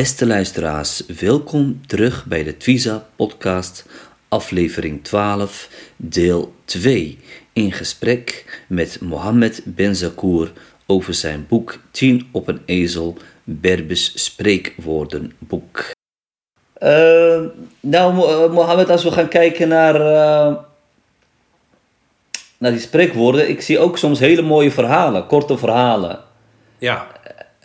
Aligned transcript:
Beste 0.00 0.26
luisteraars, 0.26 1.06
welkom 1.06 1.80
terug 1.86 2.26
bij 2.26 2.42
de 2.42 2.56
Twiza 2.56 3.06
podcast, 3.16 3.86
aflevering 4.28 5.04
12, 5.04 5.68
deel 5.96 6.52
2. 6.64 7.18
In 7.52 7.72
gesprek 7.72 8.60
met 8.68 9.00
Mohammed 9.00 9.62
Ben 9.64 9.96
Zakour 9.96 10.52
over 10.86 11.14
zijn 11.14 11.46
boek 11.48 11.78
10 11.90 12.28
op 12.32 12.48
een 12.48 12.60
ezel, 12.64 13.16
Berbers 13.44 14.24
spreekwoordenboek. 14.24 15.90
Uh, 16.82 17.40
nou, 17.80 18.14
Mohammed, 18.52 18.90
als 18.90 19.04
we 19.04 19.10
gaan 19.10 19.28
kijken 19.28 19.68
naar, 19.68 19.94
uh, 19.94 20.56
naar 22.58 22.70
die 22.70 22.80
spreekwoorden, 22.80 23.48
ik 23.48 23.60
zie 23.60 23.78
ook 23.78 23.98
soms 23.98 24.18
hele 24.18 24.42
mooie 24.42 24.70
verhalen, 24.70 25.26
korte 25.26 25.58
verhalen. 25.58 26.20
Ja. 26.78 27.19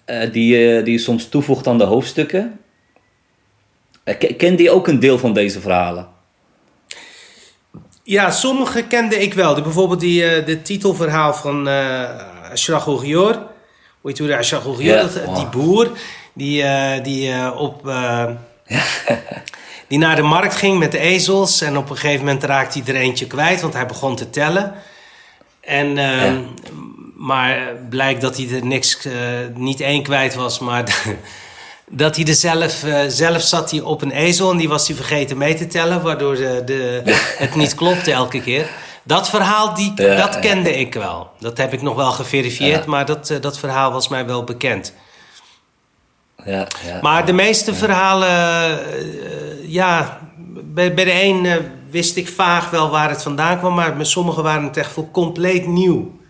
Uh, 0.06 0.32
die, 0.32 0.84
die 0.84 0.94
je 0.94 0.98
soms 0.98 1.30
toevoegt 1.30 1.68
aan 1.68 1.78
de 1.78 1.84
hoofdstukken. 1.84 2.60
Uh, 4.04 4.16
kende 4.38 4.64
je 4.64 4.72
ook 4.72 4.88
een 4.88 5.00
deel 5.00 5.18
van 5.18 5.34
deze 5.34 5.62
verhalen? 5.62 6.08
Ja, 8.04 8.32
sommige 8.32 8.84
kende 8.84 9.22
ik 9.22 9.34
wel. 9.34 9.54
Die, 9.54 9.64
bijvoorbeeld 9.64 10.00
die, 10.00 10.40
uh, 10.40 10.46
de 10.46 10.62
titelverhaal 10.62 11.34
van 11.34 11.68
uh, 11.68 12.52
Ashraf 12.52 12.88
Ogior. 12.88 13.34
Hoe 14.02 14.12
heet 14.12 14.18
je 14.18 14.38
Ashraf 14.38 14.66
Ogior? 14.66 15.10
Die 15.36 15.48
boer 15.48 15.92
die, 16.34 16.64
die 17.02 17.54
op... 17.56 17.82
die 19.88 19.98
naar 19.98 20.16
de 20.16 20.22
markt 20.22 20.56
ging 20.56 20.80
met 20.80 20.92
de 20.92 21.00
ezels. 21.00 21.62
En 21.62 21.78
op 21.78 21.90
een 21.90 21.98
gegeven 21.98 22.26
moment 22.26 22.44
raakte 22.44 22.82
hij 22.84 22.96
er 22.96 23.02
eentje 23.02 23.28
kwijt, 23.28 23.62
want 23.62 23.74
hij 23.74 23.86
begon 23.86 24.16
te 24.16 24.30
tellen. 24.30 24.74
En... 25.60 25.96
Ja. 25.96 26.44
Maar 27.16 27.76
blijkt 27.90 28.22
dat 28.22 28.38
hij 28.38 28.50
er 28.50 28.66
niks, 28.66 29.06
uh, 29.06 29.14
niet 29.54 29.80
één 29.80 30.04
kwijt 30.04 30.36
was, 30.36 30.60
maar 30.60 31.06
dat 31.90 32.16
hij 32.16 32.26
er 32.26 32.34
zelf, 32.34 32.84
uh, 32.84 33.00
zelf 33.08 33.42
zat 33.42 33.72
hij 33.72 33.80
op 33.80 34.02
een 34.02 34.12
ezel 34.12 34.52
en 34.52 34.58
die 34.58 34.70
was 34.70 34.88
hij 34.88 34.96
vergeten 34.96 35.38
mee 35.38 35.54
te 35.54 35.68
tellen, 35.68 36.02
waardoor 36.02 36.36
de, 36.36 36.62
de, 36.66 37.02
het 37.38 37.56
niet 37.56 37.76
klopte 37.76 38.12
elke 38.12 38.42
keer. 38.42 38.68
Dat 39.04 39.30
verhaal, 39.30 39.74
die, 39.74 39.92
ja, 39.96 40.16
dat 40.16 40.40
kende 40.40 40.70
ja. 40.70 40.76
ik 40.76 40.94
wel. 40.94 41.32
Dat 41.40 41.58
heb 41.58 41.74
ik 41.74 41.82
nog 41.82 41.96
wel 41.96 42.12
geverifieerd, 42.12 42.84
ja. 42.84 42.90
maar 42.90 43.06
dat, 43.06 43.30
uh, 43.30 43.42
dat 43.42 43.60
verhaal 43.60 43.92
was 43.92 44.08
mij 44.08 44.26
wel 44.26 44.44
bekend. 44.44 44.94
Ja, 46.46 46.68
maar 47.02 47.26
de 47.26 47.34
meeste 47.34 47.74
verhalen, 47.74 48.80
ja, 49.68 50.20
bij, 50.64 50.94
bij 50.94 51.06
de 51.06 51.24
een 51.24 51.48
wist 51.90 52.16
ik 52.16 52.28
vaag 52.28 52.70
wel 52.70 52.90
waar 52.90 53.10
het 53.10 53.22
vandaan 53.22 53.58
kwam, 53.58 53.74
maar 53.76 53.96
met 53.96 54.08
sommige 54.08 54.42
waren 54.42 54.64
het 54.64 54.78
echt 54.78 54.92
voor 54.92 55.12
compleet 55.12 55.68
nieuw 55.68 56.24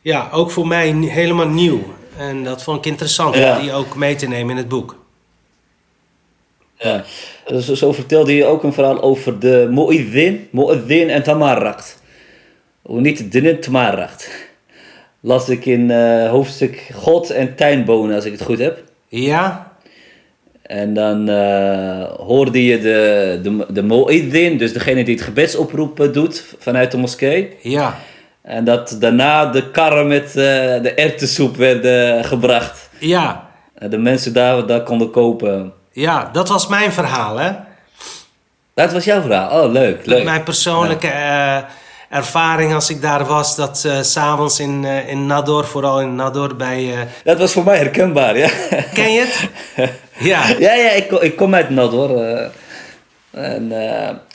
ja, 0.00 0.28
ook 0.32 0.50
voor 0.50 0.66
mij 0.66 0.90
helemaal 0.90 1.48
nieuw. 1.48 1.80
En 2.16 2.44
dat 2.44 2.62
vond 2.62 2.78
ik 2.78 2.86
interessant 2.86 3.34
ja. 3.34 3.56
om 3.56 3.62
die 3.62 3.72
ook 3.72 3.96
mee 3.96 4.14
te 4.14 4.28
nemen 4.28 4.50
in 4.50 4.56
het 4.56 4.68
boek. 4.68 4.96
Ja, 6.78 7.04
dus 7.46 7.72
zo 7.72 7.92
vertelde 7.92 8.34
je 8.34 8.44
ook 8.44 8.62
een 8.62 8.72
verhaal 8.72 9.02
over 9.02 9.38
de 9.38 9.68
mu'idhin, 9.70 10.48
mu'idhin 10.50 11.10
en 11.10 11.22
tamarrakt. 11.22 12.02
Hoe 12.82 13.00
niet 13.00 13.32
de 13.32 13.58
tamarrakt. 13.58 14.30
Las 15.20 15.48
ik 15.48 15.66
in 15.66 15.90
uh, 15.90 16.30
hoofdstuk 16.30 16.90
God 16.94 17.30
en 17.30 17.54
tuinbonen, 17.54 18.14
als 18.14 18.24
ik 18.24 18.32
het 18.32 18.42
goed 18.42 18.58
heb. 18.58 18.82
Ja. 19.08 19.72
En 20.62 20.94
dan 20.94 21.30
uh, 21.30 22.02
hoorde 22.02 22.64
je 22.64 22.78
de, 22.78 23.40
de, 23.42 23.82
de 23.82 24.56
dus 24.56 24.72
degene 24.72 25.04
die 25.04 25.14
het 25.14 25.24
gebedsoproep 25.24 26.08
doet 26.12 26.44
vanuit 26.58 26.90
de 26.90 26.96
moskee. 26.96 27.56
Ja. 27.60 27.98
En 28.48 28.64
dat 28.64 28.96
daarna 28.98 29.46
de 29.46 29.70
karren 29.70 30.06
met 30.06 30.26
uh, 30.26 30.34
de 30.34 30.92
erwtensoep 30.94 31.56
werden 31.56 32.24
gebracht. 32.24 32.88
Ja. 32.98 33.48
En 33.74 33.90
de 33.90 33.98
mensen 33.98 34.32
daar, 34.32 34.66
daar 34.66 34.82
konden 34.82 35.10
kopen. 35.10 35.72
Ja, 35.92 36.28
dat 36.32 36.48
was 36.48 36.66
mijn 36.66 36.92
verhaal, 36.92 37.38
hè? 37.38 37.50
Dat 38.74 38.92
was 38.92 39.04
jouw 39.04 39.20
verhaal? 39.20 39.62
Oh, 39.62 39.72
leuk. 39.72 40.06
leuk. 40.06 40.24
Mijn 40.24 40.42
persoonlijke 40.42 41.06
ja. 41.06 41.58
uh, 41.58 41.64
ervaring 42.08 42.74
als 42.74 42.90
ik 42.90 43.02
daar 43.02 43.24
was, 43.24 43.56
dat 43.56 43.82
uh, 43.86 43.92
s'avonds 44.00 44.60
in, 44.60 44.82
uh, 44.82 45.08
in 45.08 45.26
Nador, 45.26 45.64
vooral 45.64 46.00
in 46.00 46.14
Nador 46.14 46.56
bij... 46.56 47.08
Dat 47.24 47.38
was 47.38 47.52
voor 47.52 47.64
mij 47.64 47.76
herkenbaar, 47.76 48.38
ja. 48.38 48.48
Ken 48.94 49.12
je 49.12 49.20
het? 49.20 49.48
ja. 50.30 50.42
Ja, 50.58 50.72
ja, 50.74 50.90
ik, 50.90 51.10
ik 51.10 51.36
kom 51.36 51.54
uit 51.54 51.70
Nador. 51.70 52.10
ان 53.37 53.73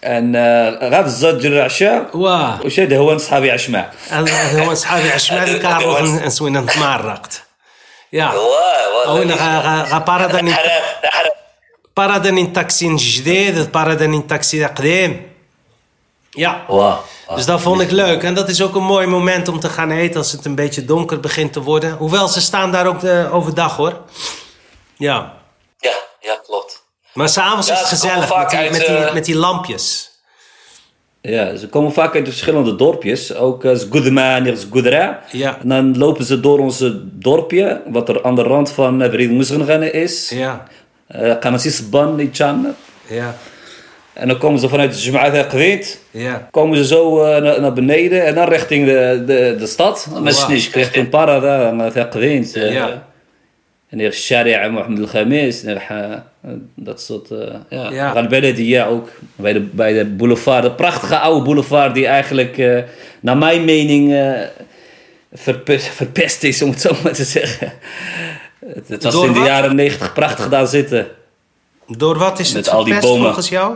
ان 0.05 0.37
غاب 0.83 1.07
الزوج 1.07 1.47
العشاء 1.47 2.17
واه 2.17 2.61
وش 2.65 2.81
هذا 2.81 2.99
هو 2.99 3.17
اصحابي 3.17 3.51
عشماء 3.51 3.95
هو 4.13 4.73
اصحابي 4.73 5.11
عشماء 5.11 5.59
كارو 5.59 5.99
نسوينا 5.99 6.61
نتمرقت 6.61 7.43
يا 8.13 8.33
او 9.07 9.23
غا 9.23 9.99
بارادن 9.99 10.55
بارادن 11.97 12.47
in 12.47 12.59
taxi 12.59 12.85
جديد 12.85 13.73
بارادن 13.73 14.23
in 14.23 14.25
taxi 14.33 14.65
قديم 14.65 15.29
ja 16.31 16.65
wow. 16.69 16.97
dus 17.35 17.47
dat 17.47 17.61
vond 17.61 17.81
ik 17.81 17.91
leuk 17.91 18.23
en 18.23 18.35
dat 18.35 18.49
is 18.49 18.63
ook 18.63 18.75
een 18.75 18.83
mooi 18.83 19.07
moment 19.07 19.49
om 19.49 19.61
te 19.61 19.69
gaan 19.69 19.91
eten 19.91 20.17
als 20.17 20.33
het 20.33 20.45
een 20.45 20.55
beetje 20.55 20.85
donker 20.85 21.21
begint 21.21 21.53
te 21.53 21.63
worden 21.63 21.93
hoewel 21.93 22.29
ze 22.29 22.41
staan 22.41 22.73
daar 22.73 22.87
ook 22.87 23.01
de, 23.01 23.29
overdag 23.33 23.77
hoor 23.77 24.01
ja 24.97 25.35
ja 25.79 25.95
ja 26.21 26.35
klopt 26.47 26.62
maar 27.14 27.30
s'avonds 27.30 27.68
ja, 27.68 27.74
is 27.74 27.80
het 27.80 27.90
gezellig 27.90 28.38
met 28.38 28.50
die, 28.50 28.60
uit, 28.60 28.72
met, 28.72 28.80
die, 28.80 28.98
uh... 28.98 29.14
met 29.14 29.26
die 29.26 29.36
lampjes. 29.36 30.12
Ja, 31.22 31.56
ze 31.56 31.68
komen 31.68 31.94
vaak 31.94 32.16
uit 32.16 32.28
verschillende 32.28 32.76
dorpjes. 32.76 33.36
Ook 33.36 33.64
uh, 33.64 33.76
Zgudman, 33.76 34.58
Zgudra. 34.58 35.24
Ja. 35.32 35.58
En 35.62 35.70
dan 35.70 35.98
lopen 35.98 36.26
ze 36.26 36.40
door 36.40 36.60
ons 36.60 36.84
dorpje, 37.02 37.82
wat 37.88 38.10
er 38.10 38.24
aan 38.24 38.36
de 38.36 38.44
rand 38.44 38.72
van 38.72 38.98
Brid 38.98 39.32
Musgengane 39.32 39.92
is. 39.92 40.30
Ja. 40.30 40.68
Kanasis 41.40 41.90
Ban, 41.90 42.20
Ichan. 42.20 42.76
Ja. 43.08 43.36
En 44.14 44.28
dan 44.28 44.38
komen 44.38 44.60
ze 44.60 44.70
vanuit 44.70 44.94
de 44.94 45.00
Jum'at 45.00 45.48
Qweet. 45.48 46.00
Ja. 46.12 46.48
Komen 46.52 46.78
ze 46.78 46.86
zo 46.86 47.26
uh, 47.26 47.42
naar, 47.42 47.62
naar, 47.62 47.74
beneden 47.74 48.26
en 48.26 48.36
dan 48.36 48.48
richting 48.48 48.86
de, 48.86 49.24
de, 49.26 49.56
de 49.60 49.68
stad. 49.68 50.08
Wow. 50.10 50.28
Richting 50.72 51.10
Parada, 51.10 52.04
Qweet. 52.04 52.54
Ja. 52.54 53.08
En 53.94 54.12
Sharia 54.12 54.70
Mohammed 54.70 55.00
al-Khamis. 55.00 55.64
Dat 56.76 57.02
soort, 57.02 57.32
uh, 57.32 57.40
ja. 57.70 57.92
Ja. 57.92 58.12
Galbeledia 58.12 58.86
ook. 58.86 59.10
Bij 59.36 59.54
de, 59.54 59.60
bij 59.60 59.94
de 59.94 60.06
boulevard, 60.06 60.64
de 60.64 60.72
prachtige 60.72 61.18
oude 61.18 61.44
boulevard 61.46 61.94
die 61.94 62.08
eigenlijk, 62.08 62.58
uh, 62.58 62.80
naar 63.20 63.38
mijn 63.38 63.66
mening, 63.66 64.12
uh, 64.12 64.40
verpest, 65.34 65.88
verpest 65.88 66.44
is, 66.44 66.62
om 66.62 66.70
het 66.70 66.82
zo 66.82 66.96
maar 67.04 67.14
te 67.14 67.24
zeggen. 67.24 67.74
Het, 68.66 68.88
het 68.88 69.04
was 69.04 69.14
Door 69.14 69.26
in 69.26 69.34
de 69.34 69.40
wat? 69.40 69.48
jaren 69.48 69.76
negentig 69.76 70.14
prachtig 70.14 70.50
daar 70.50 70.68
zitten. 70.68 71.08
Door 71.88 72.18
wat 72.18 72.40
is 72.40 72.54
Met 72.54 72.66
het 72.66 72.74
al 72.74 72.84
die 72.84 72.94
verpest 72.94 73.12
bomen. 73.14 73.26
volgens 73.26 73.50
jou? 73.50 73.76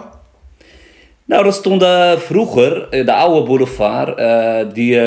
Nou, 1.26 1.44
dat 1.44 1.54
stond 1.54 1.82
uh, 1.82 2.12
vroeger, 2.18 2.88
uh, 2.92 3.06
de 3.06 3.14
oude 3.14 3.48
boulevard, 3.48 4.20
uh, 4.20 4.74
die, 4.74 5.00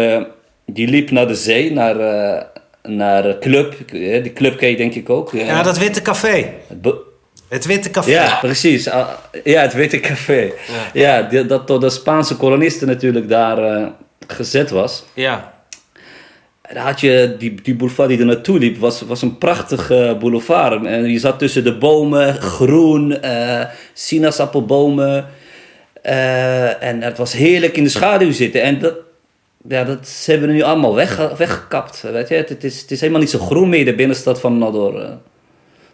die 0.67 0.89
liep 0.89 1.11
naar 1.11 1.27
de 1.27 1.35
zee, 1.35 1.73
naar, 1.73 1.97
naar 2.83 3.39
Club. 3.39 3.75
die 3.91 4.33
Club 4.33 4.59
ken 4.59 4.71
je 4.71 4.77
denk 4.77 4.95
ik 4.95 5.11
ook. 5.11 5.33
Ja, 5.33 5.63
dat 5.63 5.79
Witte 5.79 6.03
Café. 6.03 6.53
Het 7.49 7.67
Witte 7.67 7.91
Café. 7.91 8.11
Ja, 8.11 8.39
precies. 8.41 8.89
Ah, 8.89 9.09
Ja, 9.45 9.61
het 9.61 9.73
Witte 9.73 10.01
Café. 10.01 10.51
Ja. 10.93 11.23
Dat 11.23 11.67
door 11.67 11.81
de 11.81 11.91
Spaanse 11.91 12.37
kolonisten 12.37 12.87
natuurlijk 12.87 13.29
daar 13.29 13.59
eh, 13.65 13.87
gezet 14.27 14.71
was. 14.71 15.05
Ja. 15.15 15.53
Dan 16.73 16.83
had 16.83 17.01
je 17.01 17.35
die, 17.39 17.61
die 17.63 17.75
boulevard 17.75 18.09
die 18.09 18.19
er 18.19 18.25
naartoe 18.25 18.59
liep, 18.59 18.79
was, 18.79 19.01
was 19.01 19.23
een 19.23 19.39
prachtige 19.39 20.17
boulevard. 20.21 20.85
En 20.85 21.11
je 21.11 21.19
zat 21.19 21.39
tussen 21.39 21.65
de 21.65 21.77
bomen, 21.77 22.35
groen, 22.35 23.21
eh 23.23 23.65
sinaasappelbomen. 23.93 25.29
Eh, 26.03 26.83
en 26.83 27.03
het 27.03 27.19
was 27.19 27.33
heerlijk 27.33 27.77
in 27.77 27.85
de 27.85 27.91
schaduw 27.91 28.33
zitten. 28.33 28.63
En 28.63 28.79
dat, 28.79 28.95
ja, 29.69 29.85
dat 29.85 30.09
ze 30.09 30.31
hebben 30.31 30.49
we 30.49 30.55
nu 30.55 30.63
allemaal 30.63 30.95
weg, 30.95 31.17
weggekapt. 31.37 32.01
Weet 32.01 32.29
je? 32.29 32.35
Het, 32.35 32.65
is, 32.65 32.81
het 32.81 32.91
is 32.91 33.01
helemaal 33.01 33.21
niet 33.21 33.31
zo 33.31 33.39
groen 33.39 33.69
meer, 33.69 33.85
de 33.85 33.95
binnenstad 33.95 34.41
van 34.41 34.59
Nador. 34.59 35.01
eh, 35.03 35.11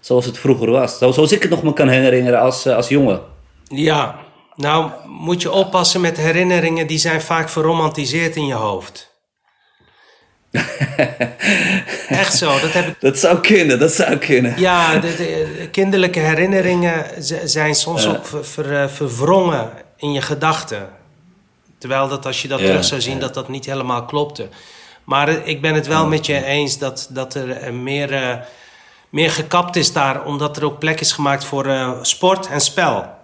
zoals 0.00 0.24
het 0.26 0.38
vroeger 0.38 0.70
was. 0.70 0.98
Zo- 0.98 1.12
Zoals 1.12 1.32
ik 1.32 1.42
het 1.42 1.50
nog 1.50 1.62
me 1.62 1.72
kan 1.72 1.88
herinneren 1.88 2.40
als, 2.40 2.66
eh, 2.66 2.76
als 2.76 2.88
jongen. 2.88 3.20
Ja. 3.64 4.16
Nou, 4.56 4.90
moet 5.06 5.42
je 5.42 5.50
oppassen 5.52 6.00
met 6.00 6.16
herinneringen, 6.16 6.86
die 6.86 6.98
zijn 6.98 7.20
vaak 7.20 7.48
verromantiseerd 7.48 8.36
in 8.36 8.46
je 8.46 8.54
hoofd. 8.54 9.14
Echt 12.08 12.34
zo, 12.36 12.60
dat 12.60 12.72
heb 12.72 12.86
ik... 12.86 12.94
Dat 13.00 13.18
zou 13.18 13.40
kunnen, 13.40 13.78
dat 13.78 13.92
zou 13.92 14.16
kunnen. 14.16 14.60
Ja, 14.60 14.98
de, 14.98 15.16
de 15.58 15.68
kinderlijke 15.70 16.18
herinneringen 16.18 17.04
zijn 17.44 17.74
soms 17.74 18.06
ook 18.08 18.26
ver, 18.26 18.44
ver, 18.44 18.80
eh, 18.82 18.88
verwrongen 18.88 19.70
in 19.96 20.12
je 20.12 20.20
gedachten. 20.22 20.88
Terwijl 21.78 22.08
dat 22.08 22.26
als 22.26 22.42
je 22.42 22.48
dat 22.48 22.60
Ja, 22.60 22.66
terug 22.66 22.84
zou 22.84 23.00
zien, 23.00 23.14
ja. 23.14 23.20
dat 23.20 23.34
dat 23.34 23.48
niet 23.48 23.66
helemaal 23.66 24.04
klopte. 24.04 24.48
Maar 25.04 25.28
ik 25.28 25.60
ben 25.60 25.74
het 25.74 25.86
wel 25.86 26.06
met 26.06 26.26
je 26.26 26.44
eens 26.44 26.78
dat, 26.78 27.08
dat 27.10 27.34
er 27.34 27.50
eh, 27.50 27.72
meer, 27.72 28.12
eh, 28.12 28.36
meer 29.08 29.30
gekapt 29.30 29.76
is 29.76 29.92
daar, 29.92 30.24
omdat 30.24 30.56
er 30.56 30.64
ook 30.64 30.78
plek 30.78 31.00
is 31.00 31.12
gemaakt 31.12 31.44
voor 31.44 31.66
eh, 31.66 31.92
sport 32.02 32.48
en 32.48 32.60
spel. 32.60 33.14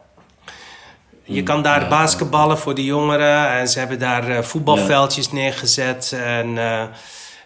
Je 1.23 1.43
kan 1.43 1.63
daar 1.63 1.89
basketballen 1.89 2.59
voor 2.59 2.75
de 2.75 2.85
jongeren 2.85 3.49
en 3.49 3.69
ze 3.69 3.79
hebben 3.79 3.99
daar 3.99 4.45
voetbalveldjes 4.45 5.33
neergezet. 5.33 6.13
En 6.13 6.59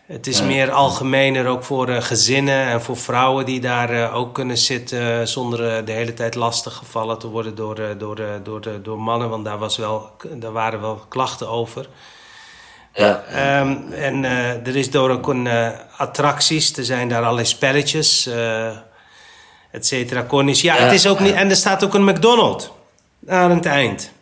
het 0.06 0.26
is 0.26 0.42
meer 0.42 0.70
algemener 0.70 1.46
ook 1.46 1.64
voor 1.64 1.88
eh, 1.88 2.02
gezinnen 2.02 2.66
en 2.66 2.82
voor 2.82 2.96
vrouwen 2.96 3.44
die 3.44 3.60
daar 3.60 3.90
eh, 3.90 4.16
ook 4.16 4.34
kunnen 4.34 4.58
zitten 4.58 5.28
zonder 5.28 5.68
eh, 5.68 5.86
de 5.86 5.92
hele 5.92 6.14
tijd 6.14 6.34
lastig 6.34 6.74
gevallen 6.74 7.18
te 7.18 7.28
worden 7.28 7.54
door, 7.54 7.80
door, 7.98 8.20
door, 8.42 8.82
door 8.82 9.00
mannen. 9.00 9.28
Want 9.28 9.44
daar, 9.44 9.58
was 9.58 9.76
wel, 9.76 10.10
daar 10.34 10.52
waren 10.52 10.80
wel 10.80 11.04
klachten 11.08 11.48
over. 11.48 11.88
Ja. 12.94 13.22
Ehm, 13.22 13.92
en 13.92 14.24
er 14.64 14.76
is 14.76 14.90
door 14.90 15.10
ook 15.10 15.28
een 15.28 15.48
attracties, 15.96 16.76
er 16.76 16.84
zijn 16.84 17.08
daar 17.08 17.22
allerlei 17.22 17.46
spelletjes, 17.46 18.26
eh 18.26 18.66
et 19.70 19.86
cetera. 19.86 20.26
Ja, 20.30 20.42
Ja, 20.42 20.74
het 20.74 20.92
is 20.92 21.06
ook 21.06 21.20
niet. 21.20 21.34
En 21.34 21.50
er 21.50 21.56
staat 21.56 21.84
ook 21.84 21.94
een 21.94 22.04
McDonald's 22.04 22.70
aan 23.26 23.50
het 23.50 23.66
eind. 23.66 24.12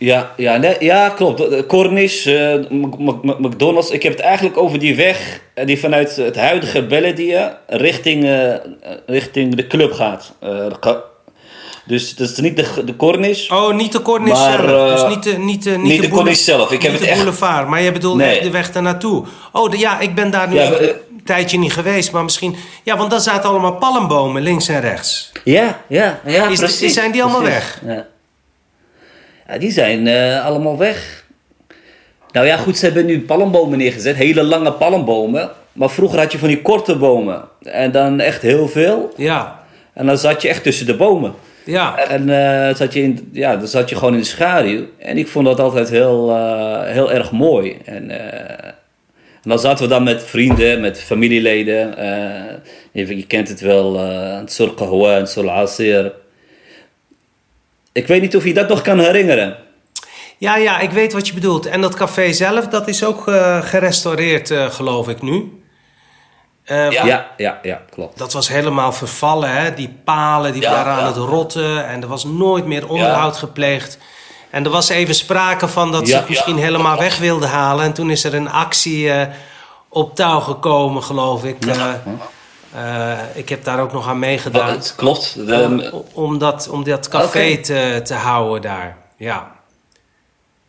Ja, 0.00 0.30
ja, 0.36 0.56
nee, 0.56 0.76
ja 0.78 1.08
klopt. 1.08 1.38
De- 1.38 1.64
Cornish, 1.66 2.26
eh, 2.26 2.54
McDonald's. 3.38 3.90
Ik 3.90 4.02
heb 4.02 4.12
het 4.12 4.20
eigenlijk 4.20 4.56
over 4.56 4.78
die 4.78 4.96
weg 4.96 5.40
eh, 5.54 5.66
die 5.66 5.78
vanuit 5.78 6.16
het 6.16 6.36
huidige 6.36 6.82
Belledia 6.86 7.58
richting, 7.66 8.24
eh, 8.24 8.54
eh, 8.54 8.60
richting 9.06 9.54
de 9.54 9.66
club 9.66 9.92
gaat. 9.92 10.32
Eh, 10.40 10.48
de 10.48 10.76
ga- 10.80 11.02
dus 11.84 12.14
dat 12.16 12.30
is 12.30 12.36
niet 12.38 12.56
de, 12.56 12.84
de 12.84 12.96
Cornish. 12.96 13.50
Oh, 13.50 13.74
niet 13.74 13.92
de 13.92 14.02
Cornish 14.02 14.30
Maar, 14.32 14.52
zelf. 14.66 14.90
eh, 14.90 14.92
Dus 15.06 15.14
niet 15.14 15.22
de, 15.22 15.38
niet 15.38 15.62
de, 15.64 15.70
niet 15.70 15.82
niet 15.82 15.90
de 16.02 16.08
boule- 16.08 16.14
Cornish 16.22 16.44
zelf. 16.44 16.70
Ik 16.72 16.82
heb 16.82 16.92
het 16.92 17.00
de 17.00 17.06
echt- 17.06 17.16
boulevard. 17.16 17.68
Maar 17.68 17.82
je 17.82 17.92
bedoelt 17.92 18.16
Nee. 18.16 18.30
echt 18.34 18.42
de 18.42 18.50
weg 18.50 18.72
daarnaartoe. 18.72 19.24
Oh, 19.52 19.70
de, 19.70 19.78
ja, 19.78 20.00
ik 20.00 20.14
ben 20.14 20.30
daar 20.30 20.48
nu 20.48 20.54
Ja, 20.54 20.70
een 20.80 21.22
tijdje 21.24 21.58
niet 21.58 21.72
geweest. 21.72 22.12
Maar 22.12 22.22
misschien... 22.24 22.56
Ja, 22.82 22.96
want 22.96 23.10
daar 23.10 23.20
zaten 23.20 23.50
allemaal 23.50 23.74
palmbomen 23.76 24.42
links 24.42 24.68
en 24.68 24.80
rechts. 24.80 25.32
Ja, 25.44 25.80
ja, 25.88 26.20
ja, 26.26 26.46
Is- 26.48 26.58
precies. 26.58 26.94
zijn 26.94 27.12
die 27.12 27.22
allemaal 27.22 27.40
precies. 27.42 27.58
weg? 27.84 27.94
Ja. 27.96 28.06
Ja, 29.50 29.58
die 29.58 29.70
zijn 29.70 30.06
eh, 30.06 30.46
allemaal 30.46 30.78
weg. 30.78 31.24
Nou 32.32 32.46
ja, 32.46 32.56
goed, 32.56 32.78
ze 32.78 32.84
hebben 32.84 33.06
nu 33.06 33.20
palmbomen 33.20 33.78
neergezet. 33.78 34.16
Hele 34.16 34.42
lange 34.42 34.72
palmbomen. 34.72 35.50
Maar 35.72 35.90
vroeger 35.90 36.18
had 36.18 36.32
je 36.32 36.38
van 36.38 36.48
die 36.48 36.62
korte 36.62 36.96
bomen. 36.96 37.42
En 37.62 37.90
dan 37.90 38.20
echt 38.20 38.42
heel 38.42 38.68
veel. 38.68 39.12
Ja, 39.16 39.64
En 39.94 40.06
dan 40.06 40.18
zat 40.18 40.42
je 40.42 40.48
echt 40.48 40.62
tussen 40.62 40.86
de 40.86 40.96
bomen. 40.96 41.34
ja. 41.64 41.98
En 41.98 42.28
eh, 42.28 42.74
zat 42.74 42.92
je 42.92 43.02
in, 43.02 43.28
ja, 43.32 43.56
dan 43.56 43.66
zat 43.68 43.88
je 43.88 43.96
gewoon 43.96 44.12
in 44.14 44.20
de 44.20 44.26
schaduw. 44.26 44.84
En 44.98 45.18
ik 45.18 45.28
vond 45.28 45.46
dat 45.46 45.60
altijd 45.60 45.88
heel, 45.88 46.30
eh, 46.30 46.92
heel 46.92 47.12
erg 47.12 47.30
mooi. 47.30 47.76
En, 47.84 48.10
en 49.42 49.48
dan 49.50 49.58
zaten 49.58 49.84
we 49.84 49.90
dan 49.90 50.02
met 50.02 50.22
vrienden, 50.22 50.80
met 50.80 51.00
familieleden. 51.00 51.94
je, 52.92 53.16
je 53.16 53.26
kent 53.26 53.48
het 53.48 53.60
wel, 53.60 53.94
uh, 53.94 54.38
Sur 54.46 54.74
Qahwa 54.74 55.16
en 55.16 55.26
Sur 55.28 55.50
Asir. 55.50 56.12
Ik 57.92 58.06
weet 58.06 58.20
niet 58.20 58.36
of 58.36 58.44
je 58.44 58.54
dat 58.54 58.68
nog 58.68 58.82
kan 58.82 58.98
herinneren. 58.98 59.56
Ja, 60.38 60.56
ja, 60.56 60.78
ik 60.78 60.90
weet 60.90 61.12
wat 61.12 61.26
je 61.26 61.34
bedoelt. 61.34 61.66
En 61.66 61.80
dat 61.80 61.94
café 61.94 62.32
zelf, 62.32 62.66
dat 62.68 62.88
is 62.88 63.04
ook 63.04 63.28
eh, 63.28 63.62
gerestaureerd, 63.62 64.50
eh, 64.50 64.70
geloof 64.70 65.08
ik 65.08 65.22
nu. 65.22 65.62
Eh, 66.64 66.90
Ja, 66.90 67.26
ja, 67.36 67.58
ja, 67.62 67.80
klopt. 67.90 68.18
Dat 68.18 68.32
was 68.32 68.48
helemaal 68.48 68.92
vervallen, 68.92 69.50
hè? 69.50 69.74
Die 69.74 69.96
palen 70.04 70.52
die 70.52 70.62
Ja, 70.62 70.70
waren 70.70 70.92
aan 70.92 70.98
ja. 70.98 71.06
het 71.06 71.16
rotten 71.16 71.86
en 71.86 72.02
er 72.02 72.08
was 72.08 72.24
nooit 72.24 72.66
meer 72.66 72.88
onderhoud 72.88 73.36
gepleegd. 73.36 73.98
En 74.50 74.64
er 74.64 74.70
was 74.70 74.88
even 74.88 75.14
sprake 75.14 75.68
van 75.68 75.92
dat 75.92 76.08
ze 76.08 76.16
het 76.16 76.28
misschien 76.28 76.56
helemaal 76.58 76.98
weg 76.98 77.18
wilden 77.18 77.48
halen. 77.48 77.84
En 77.84 77.92
toen 77.92 78.10
is 78.10 78.24
er 78.24 78.34
een 78.34 78.50
actie 78.50 79.12
op 79.88 80.14
touw 80.14 80.40
gekomen, 80.40 81.02
geloof 81.02 81.44
ik. 81.44 81.56
Eh, 82.74 83.18
ik 83.34 83.48
heb 83.48 83.64
daar 83.64 83.80
ook 83.80 83.92
nog 83.92 84.08
aan 84.08 84.18
meegedaan. 84.18 84.68
Het 84.68 84.94
klopt. 84.96 85.34
om, 85.38 85.46
De, 85.46 86.02
om, 86.12 86.38
dat, 86.38 86.68
om 86.68 86.84
dat 86.84 87.08
café 87.08 87.56
te, 87.56 88.00
te 88.04 88.14
houden 88.14 88.62
daar. 88.62 88.96
Ja. 89.16 89.52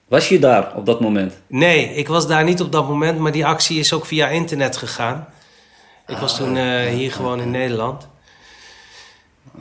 was 0.07 0.29
je 0.29 0.39
daar 0.39 0.75
op 0.75 0.85
dat 0.85 0.99
moment? 0.99 1.33
Nee, 1.47 1.93
ik 1.93 2.07
was 2.07 2.27
daar 2.27 2.43
niet 2.43 2.61
op 2.61 2.71
dat 2.71 2.87
moment, 2.87 3.19
maar 3.19 3.31
die 3.31 3.45
actie 3.45 3.79
is 3.79 3.93
ook 3.93 4.05
via 4.05 4.27
internet 4.27 4.77
gegaan. 4.77 5.27
Ik 6.07 6.17
was 6.17 6.35
toen 6.35 6.57
eh, 6.57 6.87
hier 6.87 7.11
gewoon 7.11 7.41
in 7.41 7.51
Nederland. 7.51 8.07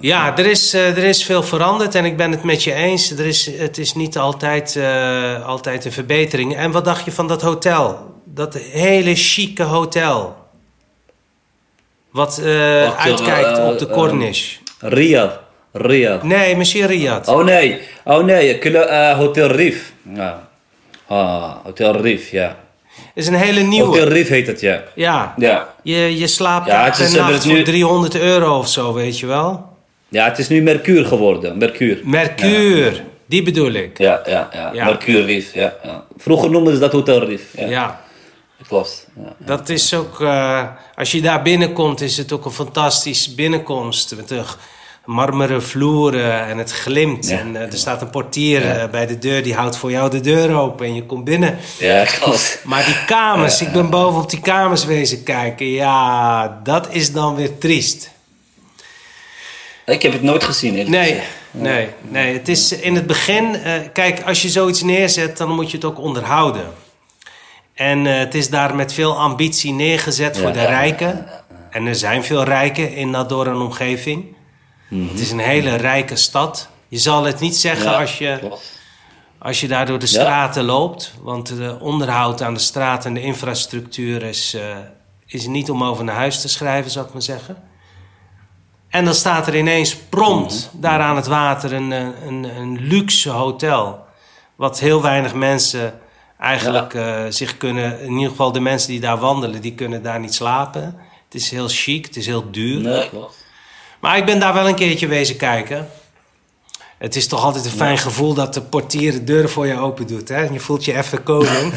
Ja, 0.01 0.37
er 0.37 0.47
is, 0.47 0.75
eh, 0.75 0.97
er 0.97 1.05
is 1.05 1.25
veel 1.25 1.43
veranderd 1.43 1.95
en 1.95 2.05
ik 2.05 2.17
ben 2.17 2.31
het 2.31 2.43
met 2.43 2.65
je 2.65 2.73
eens. 2.73 3.11
Er 3.11 3.27
is, 3.27 3.57
het 3.57 3.79
is 3.79 3.95
niet 3.95 4.19
altijd, 4.19 4.79
altijd 5.45 5.85
een 5.85 5.93
verbetering. 5.93 6.57
En 6.57 6.71
wat 6.71 6.85
dacht 6.85 7.05
je 7.05 7.13
van 7.13 7.29
dat 7.29 7.43
hotel? 7.43 8.15
Dat 8.25 8.55
hele 8.55 9.15
chique 9.15 9.65
hotel. 9.65 10.40
Wat 12.13 12.39
eh, 12.45 12.83
Wacht, 12.85 12.99
uitkijkt 12.99 13.59
eh, 13.59 13.67
op 13.67 13.79
de 13.79 13.87
eh, 13.87 13.93
Cornish. 13.93 14.57
Riyadh. 14.79 15.33
Riyadh. 15.73 16.23
Nee, 16.25 16.57
Monsieur 16.57 16.87
Riyad. 16.87 17.29
Oh 17.29 17.45
nee, 17.45 17.81
oh 18.05 18.25
nee, 18.25 18.59
eh, 18.59 19.17
Hotel 19.17 19.47
Rif. 19.51 19.93
Ja. 20.15 20.49
Ah, 21.07 21.51
Hotel 21.65 21.97
Rif, 22.01 22.31
ja. 22.31 22.57
is 23.15 23.27
een 23.27 23.35
hele 23.35 23.61
nieuwe. 23.61 23.87
Hotel 23.89 24.09
Rif 24.09 24.29
heet 24.29 24.47
het, 24.47 24.61
ja. 24.61 24.83
Ja. 24.95 25.35
Ja, 25.37 25.69
Je, 25.83 26.19
je 26.19 26.27
slaapt 26.27 26.67
Ja, 26.67 26.85
het 26.85 26.99
is- 26.99 27.15
nacht 27.15 27.33
het 27.33 27.45
nu- 27.45 27.55
voor 27.55 27.65
300 27.65 28.17
euro 28.21 28.59
of 28.59 28.69
zo, 28.69 28.93
weet 28.95 29.19
je 29.19 29.27
wel? 29.27 29.69
ja 30.09 30.25
het 30.25 30.39
is 30.39 30.49
nu 30.49 30.63
Mercure 30.63 31.05
geworden. 31.05 31.59
Mercure. 31.59 32.01
Mercure, 32.05 32.93
die 33.27 33.43
bedoel 33.43 33.73
ik. 33.73 33.99
Ja, 33.99 34.21
ja, 34.27 34.49
ja. 34.53 34.71
Ja. 34.73 34.85
Mercure 34.85 35.23
Rif, 35.25 35.55
ja, 35.55 35.75
ja. 35.85 36.05
Vroeger 36.17 36.51
noemden 36.51 36.75
ze 36.75 36.81
dat 36.81 36.93
Hotel 36.93 37.25
Rif. 37.25 37.43
Ja, 37.57 37.67
Ja, 37.67 38.01
klopt. 38.67 39.07
Ja. 39.17 39.33
dat 39.39 39.69
is 39.69 39.95
ook... 39.95 40.21
eh, 40.21 40.67
als 40.95 41.11
je 41.13 41.21
daar 41.21 41.43
binnenkomt, 41.43 42.01
is 42.01 42.17
het 42.17 42.33
ook 42.33 42.45
een 42.45 42.51
fantastisch 42.51 43.35
binnenkomst. 43.35 44.17
Met 44.17 44.29
de 44.29 44.43
marmeren 45.05 45.63
vloeren 45.63 46.47
en 46.47 46.59
het 46.59 46.73
glimt. 46.73 47.29
Ja. 47.29 47.39
En 47.39 47.57
eh, 47.57 47.63
er 47.63 47.79
staat 47.79 48.03
een 48.03 48.11
portier 48.11 48.71
eh, 48.71 48.91
bij 48.91 49.07
de 49.07 49.19
deur, 49.19 49.43
die 49.43 49.55
houdt 49.55 49.77
voor 49.77 49.91
jou 49.91 50.11
de 50.11 50.21
deur 50.21 50.55
open 50.57 50.87
en 50.87 50.95
je 50.95 51.07
komt 51.07 51.25
binnen. 51.25 51.59
Ja, 51.79 52.05
klopt. 52.05 52.61
Maar 52.65 52.85
die 52.85 53.05
kamers, 53.07 53.61
ik 53.61 53.73
ben 53.73 53.91
boven 53.91 54.21
op 54.21 54.31
die 54.31 54.41
kamers 54.41 54.85
wezen 54.85 55.23
kijken. 55.23 55.67
Ja, 55.67 56.61
dat 56.65 56.89
is 56.91 57.13
dan 57.13 57.35
weer 57.35 57.59
triest. 57.59 58.11
Ik 59.87 60.03
heb 60.03 60.13
het 60.13 60.23
nooit 60.23 60.45
gezien. 60.45 60.91
Nee, 60.91 61.21
nee, 61.51 61.89
nee. 62.01 62.33
Het 62.33 62.49
is 62.49 62.73
in 62.73 62.95
het 62.95 63.07
begin... 63.07 63.57
kijk, 63.93 64.23
als 64.23 64.43
je 64.43 64.49
zoiets 64.49 64.83
neerzet, 64.83 65.37
dan 65.37 65.51
moet 65.51 65.71
je 65.71 65.77
het 65.77 65.87
ook 65.87 65.99
onderhouden. 65.99 66.73
En 67.81 68.07
eh, 68.07 68.19
het 68.19 68.35
is 68.35 68.51
daar 68.51 68.75
met 68.75 68.93
veel 68.93 69.19
ambitie 69.19 69.73
neergezet 69.73 70.39
voor 70.39 70.53
de 70.53 70.65
rijken. 70.65 71.27
En 71.71 71.87
er 71.87 71.95
zijn 71.95 72.25
veel 72.25 72.43
rijken 72.43 72.95
in 72.95 73.11
Nador 73.11 73.47
en 73.47 73.57
omgeving. 73.57 74.37
Het 74.89 75.21
is 75.21 75.31
een 75.31 75.39
hele 75.39 75.75
rijke 75.75 76.17
stad. 76.17 76.69
Je 76.89 76.99
zal 76.99 77.25
het 77.25 77.41
niet 77.41 77.57
zeggen 77.57 77.97
als, 77.97 78.19
je, 78.19 78.37
klopt. 78.39 78.81
als 79.39 79.61
je 79.61 79.69
daar 79.69 79.87
door 79.87 79.99
de 79.99 80.07
straten 80.07 80.65
loopt. 80.65 81.15
Want 81.23 81.57
de 81.57 81.77
onderhoud 81.81 82.43
aan 82.43 82.55
de 82.55 82.61
straat 82.61 83.05
en 83.05 83.15
de 83.15 83.23
infrastructuur 83.23 84.23
is, 84.23 84.55
eh, 84.55 84.77
is 85.27 85.47
niet 85.47 85.71
om 85.71 85.85
over 85.85 86.05
naar 86.05 86.15
huis 86.15 86.41
te 86.41 86.49
schrijven, 86.49 86.91
zou 86.91 87.07
ik 87.07 87.13
maar 87.13 87.23
zeggen. 87.23 87.63
En 88.89 89.05
dan 89.05 89.15
staat 89.15 89.47
er 89.47 89.57
ineens 89.57 89.97
prompt 89.97 90.71
daar 90.73 91.01
aan 91.01 91.17
het 91.17 91.27
water 91.27 91.73
een, 91.73 91.93
eh, 91.93 92.07
een, 92.27 92.45
een 92.45 92.79
luxe 92.81 93.31
hotel. 93.31 94.05
Wat 94.57 94.81
heel 94.81 95.03
weinig 95.03 95.35
mensen 95.35 96.01
eigenlijk 96.41 96.95
eh, 96.95 97.25
zich 97.29 97.57
kunnen... 97.57 98.01
In 98.01 98.13
ieder 98.13 98.31
geval 98.31 98.53
de 98.53 98.61
mensen 98.61 98.89
die 98.89 99.01
daar 99.01 99.19
wandelen, 99.19 99.61
die 99.61 99.75
kunnen 99.75 100.03
daar 100.03 100.21
niet 100.21 100.35
slapen. 100.35 100.83
Het 101.25 101.35
is 101.35 101.51
heel 101.51 101.69
chic, 101.69 102.07
het 102.07 102.17
is 102.17 102.27
heel 102.27 102.51
duur. 102.51 102.81
Nee, 102.81 103.09
klopt. 103.09 103.45
Maar 104.01 104.17
ik 104.17 104.25
ben 104.25 104.41
daar 104.41 104.55
wel 104.55 104.69
een 104.69 104.75
keertje 104.75 105.07
wezen 105.07 105.37
kijken. 105.37 105.89
Het 106.99 107.17
is 107.17 107.27
toch 107.27 107.45
altijd 107.45 107.65
een 107.65 107.71
fijn 107.71 107.99
gevoel 107.99 108.35
dat 108.35 108.55
de 108.55 108.63
portier 108.63 109.13
de 109.13 109.25
deuren 109.25 109.51
voor 109.51 109.67
je 109.67 109.79
open 109.79 110.07
doet. 110.07 110.29
Hè? 110.29 110.41
Je 110.41 110.61
voelt 110.61 110.85
je 110.85 110.97
even 110.97 111.23
koning. 111.23 111.73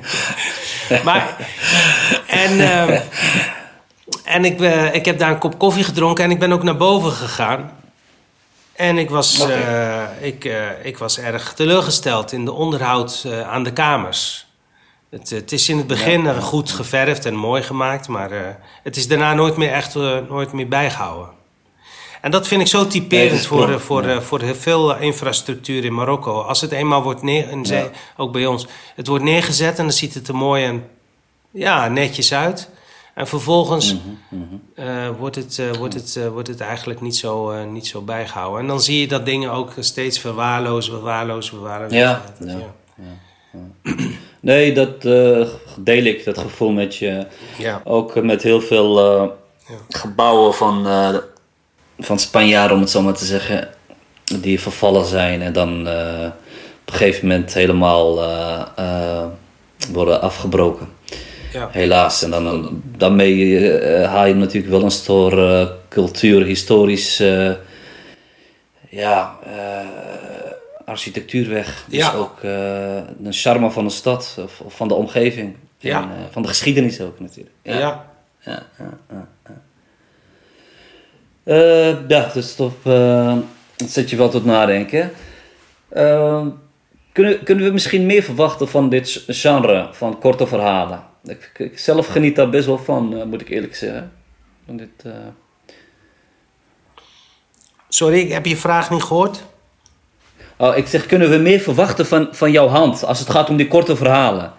maar, 1.04 1.36
en 2.26 2.60
ehm, 2.60 3.00
en 4.28 4.44
ik, 4.44 4.60
eh, 4.60 4.94
ik 4.94 5.04
heb 5.04 5.18
daar 5.18 5.30
een 5.30 5.38
kop 5.38 5.58
koffie 5.58 5.84
gedronken 5.84 6.24
en 6.24 6.30
ik 6.30 6.38
ben 6.38 6.52
ook 6.52 6.62
naar 6.62 6.76
boven 6.76 7.12
gegaan. 7.12 7.70
En 8.78 8.98
ik 8.98 9.10
was, 9.10 9.40
Oké. 9.40 9.52
eh, 9.52 10.26
ik, 10.26 10.44
eh, 10.44 10.66
ik 10.82 10.98
was 10.98 11.18
erg 11.18 11.52
teleurgesteld 11.54 12.32
in 12.32 12.44
de 12.44 12.52
onderhoud 12.52 13.22
eh, 13.26 13.48
aan 13.48 13.62
de 13.62 13.72
kamers. 13.72 14.46
Het, 15.10 15.30
het 15.30 15.52
is 15.52 15.68
in 15.68 15.76
het 15.76 15.86
begin 15.86 16.42
goed 16.42 16.70
geverfd 16.70 17.24
en 17.24 17.34
mooi 17.34 17.62
gemaakt, 17.62 18.08
maar 18.08 18.58
het 18.82 18.96
is 18.96 19.08
daarna 19.08 19.34
nooit 19.34 19.56
meer 19.56 19.72
echt 19.72 19.94
nooit 20.28 20.52
meer 20.52 20.68
bijgehouden. 20.68 21.28
En 22.20 22.30
dat 22.30 22.48
vind 22.48 22.60
ik 22.60 22.66
zo 22.66 22.86
typerend 22.86 23.46
voor, 23.46 23.80
voor, 23.80 24.22
voor 24.22 24.40
heel 24.40 24.54
veel 24.54 24.96
infrastructuur 24.96 25.84
in 25.84 25.94
Marokko. 25.94 26.40
Als 26.40 26.60
het 26.60 26.72
eenmaal 26.72 27.02
wordt 27.02 27.22
neergezet, 27.22 27.90
Ja. 27.92 28.00
ook 28.16 28.32
bij 28.32 28.46
ons, 28.46 28.66
het 28.94 29.06
wordt 29.06 29.24
neergezet 29.24 29.78
en 29.78 29.84
dan 29.84 29.92
ziet 29.92 30.14
het 30.14 30.28
er 30.28 30.34
mooi 30.36 30.64
en 30.64 30.88
ja, 31.50 31.88
netjes 31.88 32.32
uit. 32.34 32.68
En 33.18 33.26
vervolgens 33.26 33.94
Mhm, 34.28 34.44
eh, 34.74 35.08
wordt, 35.18 35.36
het, 35.36 35.58
eh, 35.58 35.70
wordt, 35.78 35.94
het, 35.94 36.16
eh, 36.16 36.28
wordt 36.28 36.48
het 36.48 36.60
eigenlijk 36.60 37.00
niet 37.00 37.16
zo, 37.16 37.64
niet 37.64 37.86
zo 37.86 38.00
bijgehouden. 38.00 38.60
En 38.60 38.66
dan 38.66 38.80
zie 38.80 39.00
je 39.00 39.08
dat 39.08 39.26
dingen 39.26 39.50
ook 39.50 39.72
steeds 39.78 40.18
verwaarlozen, 40.18 40.92
verwaarlozen, 40.92 41.54
verwaarlozen. 41.54 41.98
Ja, 41.98 42.22
ja. 42.44 42.56
Nee, 44.40 44.72
dat 44.72 45.02
deel 45.78 46.04
ik, 46.04 46.24
dat 46.24 46.38
gevoel 46.38 46.70
met 46.70 46.96
je. 46.96 47.26
Ja. 47.58 47.80
Ook 47.84 48.22
met 48.22 48.42
heel 48.42 48.60
veel 48.60 49.32
gebouwen 49.88 50.54
van, 50.54 50.86
van 51.98 52.18
Spanjaarden, 52.18 52.76
om 52.76 52.82
het 52.82 52.90
zo 52.90 53.02
maar 53.02 53.14
te 53.14 53.24
zeggen, 53.24 53.68
die 54.40 54.60
vervallen 54.60 55.04
zijn 55.04 55.42
en 55.42 55.52
dan 55.52 55.80
op 55.80 55.86
een 56.84 56.94
gegeven 56.94 57.28
moment 57.28 57.54
helemaal 57.54 58.14
worden 59.92 60.20
afgebroken. 60.20 60.88
Ja. 61.52 61.68
Helaas. 61.72 62.22
En 62.22 62.30
dan, 62.30 62.82
daarmee 62.96 63.68
eh, 63.70 64.08
haal 64.10 64.26
je 64.26 64.34
natuurlijk 64.34 64.72
wel 64.72 64.82
een 64.82 64.90
soort 64.90 65.32
eh, 65.34 65.68
cultuur, 65.88 66.44
historisch, 66.44 67.20
eh, 67.20 67.52
ja, 68.90 69.38
architectuur 70.84 71.48
weg. 71.48 71.84
Dus 71.88 71.98
Ja. 71.98 72.12
ook 72.12 72.40
de 72.40 73.30
charme 73.30 73.70
van 73.70 73.84
de 73.84 73.90
stad 73.90 74.38
of, 74.42 74.60
of 74.60 74.76
van 74.76 74.88
de 74.88 74.94
omgeving. 74.94 75.56
Ja. 75.78 76.00
En, 76.00 76.08
van 76.30 76.42
de 76.42 76.48
geschiedenis 76.48 77.00
ook 77.00 77.20
natuurlijk. 77.20 77.54
Ja. 77.62 77.78
ja, 77.78 78.62
ja, 78.78 78.98
ja. 79.10 79.26
Ja, 82.08 82.30
dus 82.34 82.54
toch, 82.54 82.72
dat 83.76 83.90
zet 83.90 84.10
je 84.10 84.16
wel 84.16 84.28
tot 84.28 84.44
nadenken. 84.44 85.10
Kunnen, 87.12 87.42
kunnen 87.44 87.64
we 87.64 87.70
misschien 87.72 88.06
meer 88.06 88.22
verwachten 88.22 88.68
van 88.68 88.88
dit 88.88 89.24
genre, 89.26 89.88
van 89.92 90.18
korte 90.18 90.46
verhalen? 90.46 91.07
Ik, 91.24 91.50
ik 91.56 91.78
zelf 91.78 92.06
geniet 92.06 92.36
daar 92.36 92.50
best 92.50 92.66
wel 92.66 92.78
van, 92.78 93.16
eh, 93.16 93.24
moet 93.24 93.40
ik 93.40 93.48
eerlijk 93.48 93.76
zeggen. 93.76 94.12
Van 94.66 94.76
dit, 94.76 94.88
eh, 95.04 95.12
Sorry, 97.88 98.18
ik 98.18 98.32
heb 98.32 98.46
je 98.46 98.56
vraag 98.56 98.90
niet 98.90 99.02
gehoord. 99.02 99.44
Oh, 100.56 100.76
ik 100.76 100.86
zeg, 100.86 101.06
kunnen 101.06 101.30
we 101.30 101.36
meer 101.36 101.60
verwachten 101.60 102.06
van, 102.06 102.28
van 102.30 102.50
jouw 102.50 102.68
hand 102.68 103.04
als 103.04 103.18
het 103.18 103.30
gaat 103.30 103.48
om 103.48 103.56
die 103.56 103.68
korte 103.68 103.96
verhalen? 103.96 104.52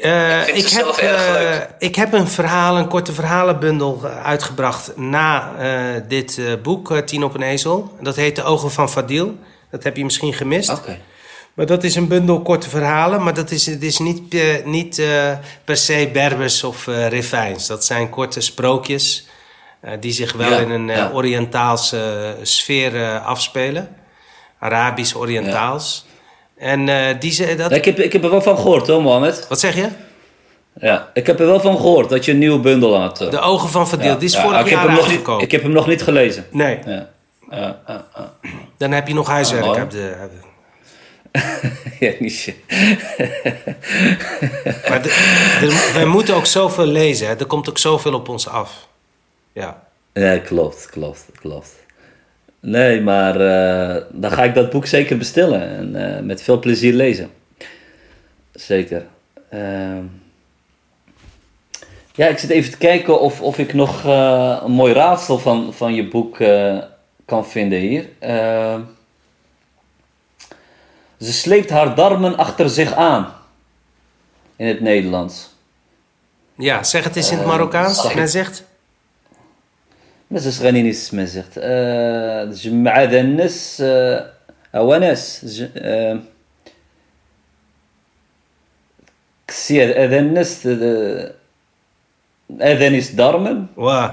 Eh, 0.00 0.48
ik, 0.56 0.68
heb, 0.68 0.86
eh, 0.86 1.56
ik 1.78 1.94
heb 1.94 2.12
een 2.12 2.28
verhaal, 2.28 2.78
een 2.78 2.88
korte 2.88 3.12
verhalenbundel 3.12 4.04
uitgebracht 4.04 4.96
na 4.96 5.54
eh, 5.58 6.02
dit 6.08 6.38
eh, 6.38 6.44
boek, 6.62 7.00
Tien 7.00 7.24
op 7.24 7.34
een 7.34 7.42
ezel. 7.42 7.96
Dat 8.00 8.16
heet 8.16 8.36
De 8.36 8.42
Ogen 8.42 8.70
van 8.70 8.88
Fadil. 8.90 9.38
Dat 9.70 9.82
heb 9.82 9.96
je 9.96 10.04
misschien 10.04 10.32
gemist. 10.32 10.70
Oké. 10.70 10.98
Maar 11.58 11.66
dat 11.66 11.84
is 11.84 11.94
een 11.94 12.08
bundel 12.08 12.40
korte 12.40 12.68
verhalen, 12.68 13.22
maar 13.22 13.34
dat 13.34 13.50
is, 13.50 13.66
het 13.66 13.82
is 13.82 13.98
niet, 13.98 14.34
eh, 14.34 14.64
niet 14.64 14.98
eh, 14.98 15.32
per 15.64 15.76
se 15.76 16.10
Berbers 16.12 16.64
of 16.64 16.86
Refijns. 16.86 17.66
Dat 17.66 17.84
zijn 17.84 18.08
korte 18.08 18.40
sprookjes 18.40 19.26
die 20.00 20.12
zich 20.12 20.32
wel 20.32 20.50
Ja, 20.50 20.58
in 20.58 20.70
een 20.70 20.86
ja. 20.86 21.10
Oriëntaalse 21.12 22.34
sfeer 22.42 23.18
afspelen. 23.18 23.88
Arabisch-Oriëntaals. 24.58 26.06
En 26.56 26.88
die 27.18 27.32
ze, 27.32 27.54
dat... 27.54 27.72
Ik, 27.72 27.84
heb, 27.84 27.98
ik 27.98 28.12
heb 28.12 28.24
er 28.24 28.30
wel 28.30 28.42
van 28.42 28.56
gehoord 28.56 28.86
hoor, 28.86 29.02
Mohammed. 29.02 29.46
Wat 29.48 29.60
zeg 29.60 29.74
je? 29.74 29.88
Ja, 30.80 31.10
ik 31.14 31.26
heb 31.26 31.40
er 31.40 31.46
wel 31.46 31.60
van 31.60 31.76
gehoord 31.76 32.08
dat 32.08 32.24
je 32.24 32.32
een 32.32 32.38
nieuwe 32.38 32.58
bundel 32.60 33.00
had. 33.00 33.16
De 33.16 33.40
Ogen 33.40 33.68
van. 33.68 34.00
Ja, 34.00 34.14
Die 34.14 34.28
is 34.28 34.36
vorig 34.36 34.60
ik 34.60 34.64
heb 34.64 34.74
jaar 34.74 34.86
hem 34.86 34.96
nog 34.96 35.08
niet. 35.08 35.42
Ik 35.42 35.50
heb 35.50 35.62
hem 35.62 35.72
nog 35.72 35.86
niet 35.86 36.02
gelezen. 36.02 36.46
Nee, 36.50 36.78
dan 38.76 38.90
heb 38.92 39.08
je 39.08 39.14
nog 39.14 39.28
huiswerk. 39.28 39.64
Oh. 39.64 39.74
de, 39.74 39.86
de- 39.88 40.46
ja, 42.00 42.12
niet 42.18 42.32
shit. 42.32 42.56
Maar 44.88 45.02
de, 45.02 45.08
de- 45.60 45.90
wij 45.94 46.04
moeten 46.06 46.34
ook 46.34 46.46
zoveel 46.46 46.86
lezen. 46.86 47.26
Hè. 47.28 47.34
Er 47.34 47.46
komt 47.46 47.68
ook 47.68 47.78
zoveel 47.78 48.14
op 48.14 48.28
ons 48.28 48.48
af. 48.48 48.88
Ja. 49.52 49.82
Ja, 50.12 50.38
klopt, 50.38 50.88
klopt, 50.90 51.26
klopt. 51.40 51.70
Nee, 52.60 53.00
maar 53.00 53.34
eh, 53.40 54.02
dan 54.12 54.30
ga 54.30 54.44
ik 54.44 54.54
dat 54.54 54.70
boek 54.70 54.86
zeker 54.86 55.16
bestellen 55.18 55.68
en 55.68 56.16
eh, 56.16 56.22
met 56.22 56.42
veel 56.42 56.58
plezier 56.58 56.92
lezen. 56.92 57.30
Zeker. 58.52 59.06
Ehm, 59.50 60.02
ja, 62.14 62.26
ik 62.26 62.38
zit 62.38 62.50
even 62.50 62.70
te 62.70 62.78
kijken 62.78 63.20
of, 63.20 63.42
of 63.42 63.58
ik 63.58 63.72
nog 63.74 64.04
eh, 64.04 64.60
een 64.64 64.70
mooi 64.72 64.92
raadsel 64.92 65.38
van, 65.38 65.74
van 65.74 65.94
je 65.94 66.08
boek 66.08 66.36
kan 67.24 67.46
vinden 67.46 67.78
hier. 67.78 68.08
Ehm, 71.19 71.25
ze 71.25 71.33
sleept 71.33 71.69
haar 71.69 71.95
darmen 71.95 72.37
achter 72.37 72.69
zich 72.69 72.93
aan. 72.93 73.33
In 74.55 74.67
het 74.67 74.79
Nederlands. 74.81 75.51
ja, 76.57 76.83
zeg 76.83 77.03
het 77.03 77.15
eens 77.15 77.29
in 77.31 77.37
het 77.37 77.45
Eh, 77.45 77.51
Marokkaans. 77.51 78.01
zag 78.01 78.11
ik- 78.11 78.17
Men 78.17 78.29
zegt... 78.29 78.63
بس 80.31 80.45
اش 80.47 80.59
غني 80.59 80.81
نسمع 80.89 81.23
زغت 81.25 81.53
آه، 81.57 82.45
جمع 82.45 83.03
ذا 83.03 83.19
الناس 83.19 83.81
آه، 83.85 84.29
هو 84.75 84.95
ناس 84.95 85.45
ج- 85.45 85.69
آه، 85.77 86.19
كسي 89.47 89.83
هذا 89.83 90.19
الناس 90.19 90.67
آه، 90.67 91.31
اذانيس 92.61 93.11
دارمن 93.11 93.65
Wow. 93.77 94.11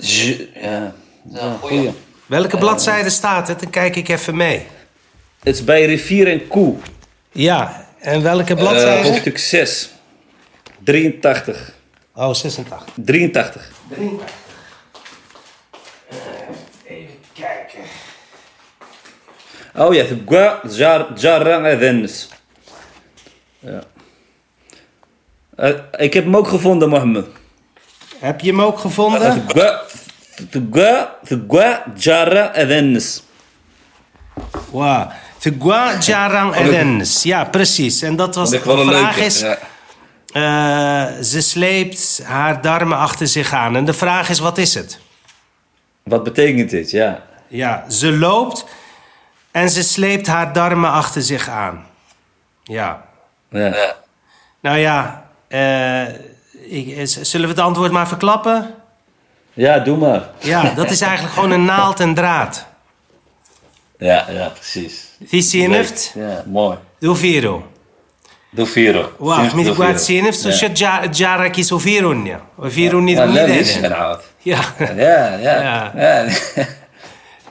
ج- 0.00 0.46
ja, 0.54 0.92
ja, 1.30 1.56
goeie. 1.60 1.90
Welke 2.26 2.56
bladzijde 2.58 3.10
staat 3.10 3.48
het? 3.48 3.60
Dan 3.60 3.70
kijk 3.70 3.96
ik 3.96 4.08
even 4.08 4.36
mee. 4.36 4.66
Het 5.38 5.54
is 5.54 5.64
bij 5.64 5.84
rivier 5.84 6.28
en 6.28 6.48
koe 6.48 6.76
Ja, 7.32 7.86
en 7.98 8.22
welke 8.22 8.52
Eh, 8.52 8.58
bladzijde? 8.58 9.08
hoofdstuk 9.08 9.38
6 9.38 9.90
83 10.84 11.72
oh, 12.14 12.34
86. 12.34 12.84
83 12.94 13.70
Even 16.84 17.14
kijken. 17.32 17.80
oh 19.76 19.94
ja 19.94 20.04
تبقى 20.04 20.60
جار 20.68 21.14
جارة 21.14 21.72
اذانس 21.72 22.28
ja. 23.60 23.82
Eh, 25.56 25.70
ik 25.98 26.14
heb 26.14 26.24
hem 26.24 26.36
ook 26.36 26.48
gevonden 26.48 26.88
Mohammed 26.88 27.26
Heb 28.18 28.40
je 28.40 28.50
hem 28.50 28.60
ook 28.62 28.78
gevonden? 28.78 29.46
تبقى 29.46 29.86
تبقى 30.50 31.08
تبقى 31.26 31.84
جارة 31.96 32.40
اذانس 32.40 33.22
Wow. 34.70 35.10
Tegua 35.39 35.97
Jarang 35.99 36.55
Edens. 36.55 37.23
Ja, 37.23 37.43
precies. 37.43 38.01
En 38.01 38.15
dat 38.15 38.35
was 38.35 38.49
de 38.49 38.59
vraag 38.59 39.17
is... 39.17 39.41
eh, 39.41 41.05
ze 41.21 41.41
sleept 41.41 42.21
haar 42.23 42.61
darmen 42.61 42.97
achter 42.97 43.27
zich 43.27 43.53
aan. 43.53 43.75
En 43.75 43.85
de 43.85 43.93
vraag 43.93 44.29
is, 44.29 44.39
wat 44.39 44.57
is 44.57 44.73
het? 44.73 44.99
Wat 46.03 46.23
betekent 46.23 46.69
dit? 46.69 46.91
Ja. 46.91 47.21
Ja, 47.47 47.85
ze 47.89 48.11
loopt 48.11 48.65
en 49.51 49.69
ze 49.69 49.83
sleept 49.83 50.27
haar 50.27 50.53
darmen 50.53 50.91
achter 50.91 51.21
zich 51.21 51.49
aan. 51.49 51.85
Ja. 52.63 53.01
ja. 53.49 53.95
Nou 54.59 54.77
ja, 54.77 55.25
eh, 55.47 56.07
ik, 56.69 56.87
is- 56.87 57.21
zullen 57.21 57.47
we 57.47 57.53
het 57.53 57.63
antwoord 57.63 57.91
maar 57.91 58.07
verklappen? 58.07 58.73
Ja, 59.53 59.79
doe 59.79 59.97
maar. 59.97 60.29
Ja, 60.39 60.69
dat 60.73 60.91
is 60.91 61.01
eigenlijk 61.01 61.33
gewoon 61.33 61.51
een 61.51 61.65
naald 61.65 61.99
en 61.99 62.13
draad. 62.13 62.67
Ja, 63.98 64.26
ja, 64.30 64.48
precies. 64.48 65.08
Die 65.18 65.42
sineft, 65.42 66.12
Ja, 66.14 66.44
mooi. 66.46 66.76
doe 66.98 67.16
viro. 67.16 67.66
Doe 68.50 68.66
viro. 68.66 69.12
Wacht, 69.18 69.42
met 69.54 69.64
Doe 69.64 69.74
die 69.74 69.84
viro. 69.84 69.98
sineft, 69.98 70.38
zo 70.40 70.48
Ja. 70.48 71.02
je 71.02 71.08
jara 71.12 71.48
kies 71.48 71.72
of 71.72 71.82
viro 71.82 72.12
niet. 72.12 72.36
Of 72.56 72.72
viro 72.72 73.00
niet 73.00 73.16
Ja, 73.16 73.24
niet 73.24 73.34
leuk 73.34 73.48
is 73.48 73.70
eden. 73.76 73.82
het 73.82 73.92
oud. 73.92 74.22
Ja, 74.38 74.60
Ja, 74.78 75.36
ja. 75.36 75.36
Ja. 75.36 75.92
Ja, 75.96 76.26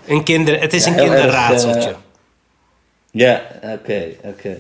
een 0.06 0.24
kinder, 0.24 0.60
het 0.62 0.74
is 0.74 0.84
Ja, 0.86 0.90
een 0.92 0.94
heel 0.98 1.04
erg, 1.04 1.14
kinderraadseltje. 1.14 1.90
eh, 1.90 1.96
ja 3.12 3.42
oké, 3.62 4.04
oké. 4.24 4.58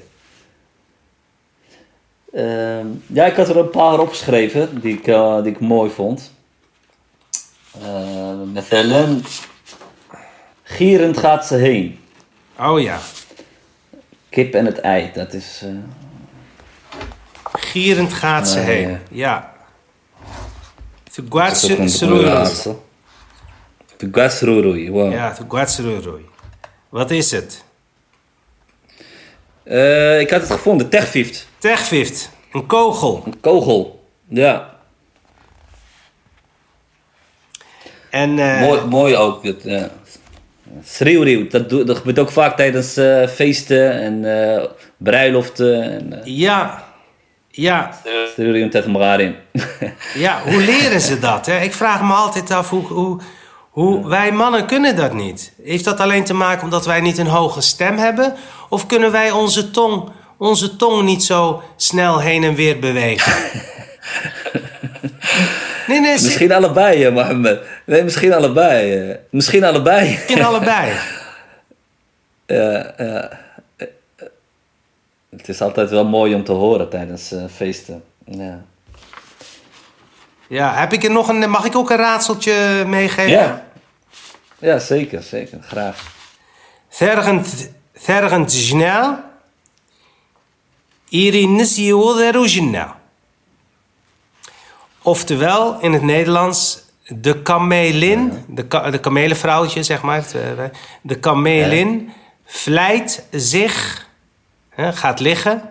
Ehm, 2.33 2.85
ja, 3.07 3.25
ik 3.25 3.35
had 3.35 3.49
er 3.49 3.57
een 3.57 3.69
paar 3.69 3.99
opgeschreven 3.99 4.81
die 4.81 4.93
ik, 4.97 5.07
eh, 5.07 5.41
die 5.43 5.51
ik 5.51 5.59
mooi 5.59 5.89
vond. 5.91 6.31
Uh, 7.81 8.43
مثلا 8.53 9.19
Gierend 10.78 11.18
gaat 11.18 11.46
ze 11.46 11.54
heen. 11.54 11.98
Oh 12.58 12.80
ja, 12.80 12.98
Kip 14.28 14.54
en 14.54 14.66
het 14.66 14.80
ei, 14.80 15.10
dat 15.14 15.32
is... 15.32 15.62
eh, 15.64 15.70
gierend 17.52 18.12
gaat 18.12 18.48
ze 18.48 18.58
Ah, 18.58 18.64
heen. 18.64 18.98
ja. 19.10 19.52
Guatserurui. 21.28 22.24
raadsel. 22.24 22.86
De 23.96 24.08
Gasrurui, 24.12 24.90
wow. 24.90 25.12
Ja, 25.12 25.32
te 25.32 25.44
guatserurui. 25.48 26.24
Wat 26.88 27.10
is 27.10 27.30
het? 27.30 27.64
Eh, 29.62 30.20
ik 30.20 30.30
had 30.30 30.40
het 30.40 30.50
gevonden, 30.50 30.88
Techvift. 30.88 31.48
Techvift, 31.58 32.30
een 32.52 32.66
kogel. 32.66 33.22
Een 33.26 33.40
kogel. 33.40 34.08
Ja. 34.28 34.76
En, 38.10 38.38
eh, 38.38 38.60
mooi, 38.60 38.84
mooi 38.84 39.16
ook. 39.16 39.44
Het, 39.44 39.62
ja. 39.62 39.90
Schreeuwreeuw, 40.84 41.46
dat, 41.48 41.70
dat 41.70 41.96
gebeurt 41.96 42.18
ook 42.18 42.30
vaak 42.30 42.56
tijdens 42.56 42.96
eh, 42.96 43.26
feesten 43.26 43.92
en 43.92 44.46
eh, 44.54 44.64
bruiloften. 44.96 45.82
En, 45.82 46.12
eh 46.12 46.36
ja, 46.36 46.84
ja, 47.50 47.90
schreeuwreeuw 48.32 48.68
tegen 48.68 48.92
elkaar 48.92 49.20
in. 49.20 49.34
ja, 50.14 50.42
hoe 50.42 50.62
leren 50.62 51.00
ze 51.00 51.18
dat? 51.18 51.46
Hè? 51.46 51.60
Ik 51.60 51.74
vraag 51.74 52.02
me 52.02 52.12
altijd 52.12 52.50
af 52.50 52.70
hoe, 52.70 52.86
hoe, 52.86 53.20
hoe 53.70 54.08
wij 54.08 54.32
mannen 54.32 54.66
kunnen 54.66 54.96
dat 54.96 55.12
niet. 55.12 55.52
Heeft 55.62 55.84
dat 55.84 56.00
alleen 56.00 56.24
te 56.24 56.34
maken 56.34 56.64
omdat 56.64 56.86
wij 56.86 57.00
niet 57.00 57.18
een 57.18 57.26
hoge 57.26 57.60
stem 57.60 57.96
hebben? 57.96 58.34
Of 58.68 58.86
kunnen 58.86 59.12
wij 59.12 59.30
onze 59.30 59.70
tong, 59.70 60.10
onze 60.38 60.76
tong 60.76 61.02
niet 61.02 61.24
zo 61.24 61.62
snel 61.76 62.20
heen 62.20 62.44
en 62.44 62.54
weer 62.54 62.78
bewegen? 62.78 63.32
Nee, 65.86 66.00
nee, 66.00 66.12
misschien 66.12 66.52
allebei, 66.52 67.04
eh, 67.04 67.12
Mohammed. 67.12 67.60
Nee, 67.84 68.02
misschien 68.02 68.32
allebei. 68.32 69.10
Eh. 69.10 69.16
Misschien 69.30 69.64
allebei. 69.64 70.10
Misschien 70.10 70.42
allebei. 70.42 70.92
ja, 72.46 72.94
ja. 72.96 73.30
Het 75.36 75.48
is 75.48 75.60
altijd 75.60 75.90
wel 75.90 76.04
mooi 76.04 76.34
om 76.34 76.44
te 76.44 76.52
horen 76.52 76.88
tijdens 76.88 77.32
eh, 77.32 77.44
feesten. 77.54 78.04
Ja. 78.24 78.60
Ja, 80.48 80.74
heb 80.74 80.92
ik 80.92 81.04
er 81.04 81.10
nog 81.10 81.28
een, 81.28 81.50
mag 81.50 81.64
ik 81.64 81.76
ook 81.76 81.90
een 81.90 81.96
raadseltje 81.96 82.84
meegeven? 82.86 83.30
Ja, 83.30 83.64
ja 84.58 84.78
zeker, 84.78 85.22
zeker, 85.22 85.58
graag. 85.62 86.16
Tergend 88.02 88.52
snel. 88.52 89.18
Irin 91.08 91.66
snel. 91.66 92.97
Oftewel, 95.08 95.80
in 95.80 95.92
het 95.92 96.02
Nederlands, 96.02 96.78
de 97.06 97.42
kamelin, 97.42 98.44
de, 98.48 98.66
ka 98.66 98.90
de 98.90 99.00
kamelenvrouwtje, 99.00 99.82
zeg 99.82 100.02
maar. 100.02 100.18
eh, 100.34 100.64
De 101.02 101.18
kamelin 101.18 102.12
vlijt 102.44 103.26
zich, 103.30 104.06
hè, 104.68 104.92
gaat 104.92 105.20
liggen, 105.20 105.62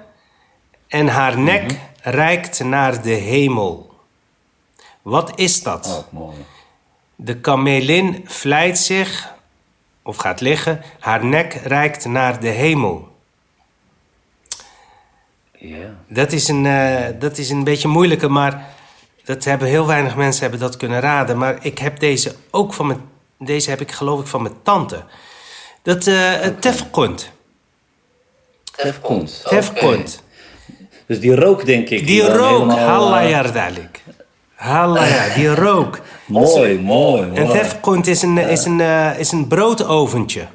en 0.87 1.07
haar 1.07 1.39
nek 1.39 1.79
reikt 2.01 2.63
naar 2.63 3.01
de 3.01 3.09
hemel. 3.09 3.95
Wat 5.01 5.31
is 5.39 5.63
dat? 5.63 6.05
Oh. 6.13 6.33
De 7.15 7.37
kamelin 7.39 8.23
vlijt 8.25 8.77
zich 8.77 9.33
of 10.03 10.17
gaat 10.17 10.41
liggen, 10.41 10.81
haar 10.99 11.25
nek 11.25 11.53
reikt 11.53 12.05
naar 12.05 12.39
de 12.39 12.49
hemel. 12.49 13.15
Ja. 15.51 15.95
Dat 16.07 16.31
is 16.31 16.47
een, 16.47 16.65
eh, 16.65 17.19
dat 17.19 17.37
is 17.37 17.49
een 17.49 17.63
beetje 17.63 17.87
moeilijker, 17.87 18.31
maar 18.31 18.75
dat 19.27 19.43
hebben 19.43 19.67
heel 19.67 19.87
weinig 19.87 20.15
mensen 20.15 20.41
hebben 20.41 20.59
dat 20.59 20.77
kunnen 20.77 20.99
raden. 20.99 21.37
Maar 21.37 21.57
ik 21.61 21.77
heb 21.77 21.99
deze 21.99 22.35
ook 22.51 22.73
van 22.73 22.87
mijn, 22.87 22.99
deze 23.39 23.69
heb 23.69 23.81
ik 23.81 23.91
geloof 23.91 24.19
ik 24.19 24.27
van 24.27 24.41
mijn 24.41 24.53
tante. 24.63 25.03
Dat 25.81 26.07
uh, 26.07 26.15
het 26.19 26.61
tefkund. 26.61 27.31
Tefkont. 28.75 29.43
Tefkund. 29.45 30.23
Dus 31.05 31.19
die 31.19 31.35
rook, 31.35 31.65
denk 31.65 31.89
ik. 31.89 32.07
Die 32.07 32.21
rook, 32.21 32.49
helemaal, 32.49 32.77
eh. 32.77 32.85
Halla 34.55 35.05
ja, 35.05 35.33
die 35.35 35.55
rook. 35.55 35.99
Mooi, 36.25 36.79
mooi, 36.79 37.25
mooi. 37.25 37.39
Een 37.39 37.49
tefkund 37.49 38.07
is 38.07 38.21
een, 38.21 38.37
is, 38.37 38.65
een, 38.65 38.81
eh, 38.81 39.19
is 39.19 39.31
een 39.31 39.47
broodoventje. 39.47 40.47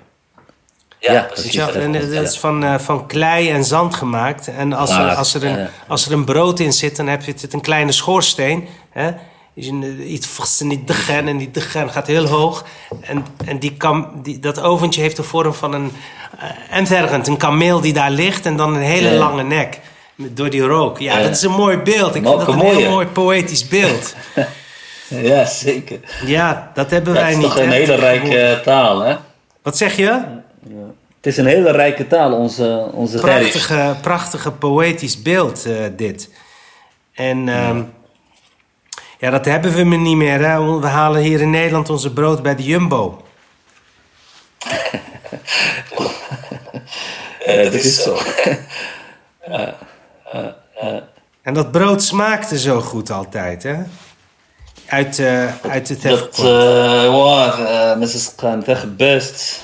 Ja, 1.11 1.21
precies. 1.33 1.57
en 1.57 1.93
dat 1.93 2.03
is 2.03 2.39
van, 2.39 2.65
eh, 2.65 2.79
van 2.79 3.07
klei 3.07 3.51
en 3.51 3.65
zand 3.65 3.95
gemaakt. 3.95 4.49
En 4.57 4.73
als 4.73 4.91
er, 4.91 5.15
als, 5.15 5.35
er 5.35 5.45
een, 5.45 5.59
ja. 5.59 5.71
als 5.89 6.07
er 6.07 6.13
een 6.13 6.25
brood 6.25 6.61
in 6.61 6.73
zit, 6.73 6.97
dan 6.97 7.07
heb 7.07 7.23
je 7.23 7.33
het 7.41 7.53
een 7.53 7.61
kleine 7.61 7.93
schoorsteen. 7.93 8.69
Hè? 8.91 9.11
Is 9.55 9.67
een, 9.67 9.83
eh, 9.83 10.13
iets 10.13 10.61
niet 10.61 10.87
de 10.87 10.93
gen 10.93 11.29
en 11.29 11.37
die 11.37 11.51
de 11.51 11.61
gen 11.61 11.91
gaat 11.91 12.07
heel 12.07 12.27
hoog. 12.27 12.65
En, 13.01 13.27
en 13.45 13.59
die 13.59 13.73
kam, 13.77 14.11
die, 14.23 14.39
dat 14.41 14.61
oventje 14.61 15.01
heeft 15.01 15.17
de 15.17 15.23
vorm 15.23 15.55
van 15.55 15.73
een 15.75 15.93
uh, 16.37 16.77
envergend, 16.77 17.27
een 17.27 17.37
kameel 17.37 17.81
die 17.81 17.93
daar 17.93 18.11
ligt 18.11 18.47
en 18.47 18.57
dan 18.57 18.75
een 18.75 18.83
hele 18.83 19.09
Ja. 19.11 19.19
lange 19.19 19.43
nek. 19.43 19.81
Door 20.17 20.51
die 20.51 20.61
rook. 20.63 20.99
Ja, 20.99 21.17
Ja. 21.19 21.23
dat 21.23 21.31
is 21.37 21.43
een 21.43 21.51
mooi 21.51 21.77
beeld. 21.77 22.15
Ik 22.15 22.23
vind 22.27 22.39
dat 22.39 22.49
een 22.49 22.59
heel 22.61 22.91
mooi 22.91 23.07
poëtisch 23.07 23.69
beeld. 23.69 24.15
Ja, 25.09 25.45
zeker. 25.45 26.01
Ja, 26.27 26.71
dat 26.75 26.91
hebben 26.91 27.13
wij 27.13 27.23
het 27.23 27.31
is 27.33 27.37
niet. 27.37 27.47
toch 27.47 27.59
een 27.59 27.71
hele 27.71 27.95
rijke 27.95 28.39
eh, 28.39 28.59
taal, 28.61 29.01
hè? 29.01 29.17
Wat 29.63 29.77
zeg 29.77 29.97
je? 29.97 30.21
Het 31.23 31.33
is 31.33 31.37
een 31.39 31.47
hele 31.47 31.71
rijke 31.71 32.07
taal, 32.07 32.33
onze, 32.33 32.89
onze 32.93 33.19
prachtige, 33.19 33.97
prachtige 34.01 34.51
poëtisch 34.53 35.23
beeld, 35.23 35.65
eh, 35.67 35.75
dit. 35.97 36.29
En 37.15 37.49
ehm, 37.49 37.83
ja, 39.19 39.31
dat 39.31 39.45
hebben 39.45 39.75
we 39.75 39.85
me 39.85 39.97
niet 39.97 40.17
meer. 40.17 40.39
Hè? 40.47 40.79
We 40.81 40.87
halen 40.87 41.23
hier 41.23 41.41
in 41.41 41.51
Nederland 41.51 41.91
onze 41.91 42.13
brood 42.13 42.43
bij 42.43 42.55
de 42.57 42.63
Jumbo. 42.63 43.23
Eh, 47.47 47.63
dat 47.65 47.73
is 47.75 48.03
zo. 48.03 48.19
En 51.43 51.55
dat 51.55 51.71
brood 51.73 52.03
smaakte 52.03 52.59
zo 52.59 52.81
goed 52.81 53.11
altijd, 53.11 53.63
hè? 53.63 53.77
Uit, 54.87 55.19
eh 55.19 55.45
uit 55.71 55.89
het 55.89 56.03
Dat, 56.03 56.13
hefkort. 56.21 56.39
eh, 56.39 57.09
wow, 57.09 57.67
eh, 57.67 57.99
mensen 57.99 58.33
gaan 58.37 58.65
weggebest. 58.65 59.63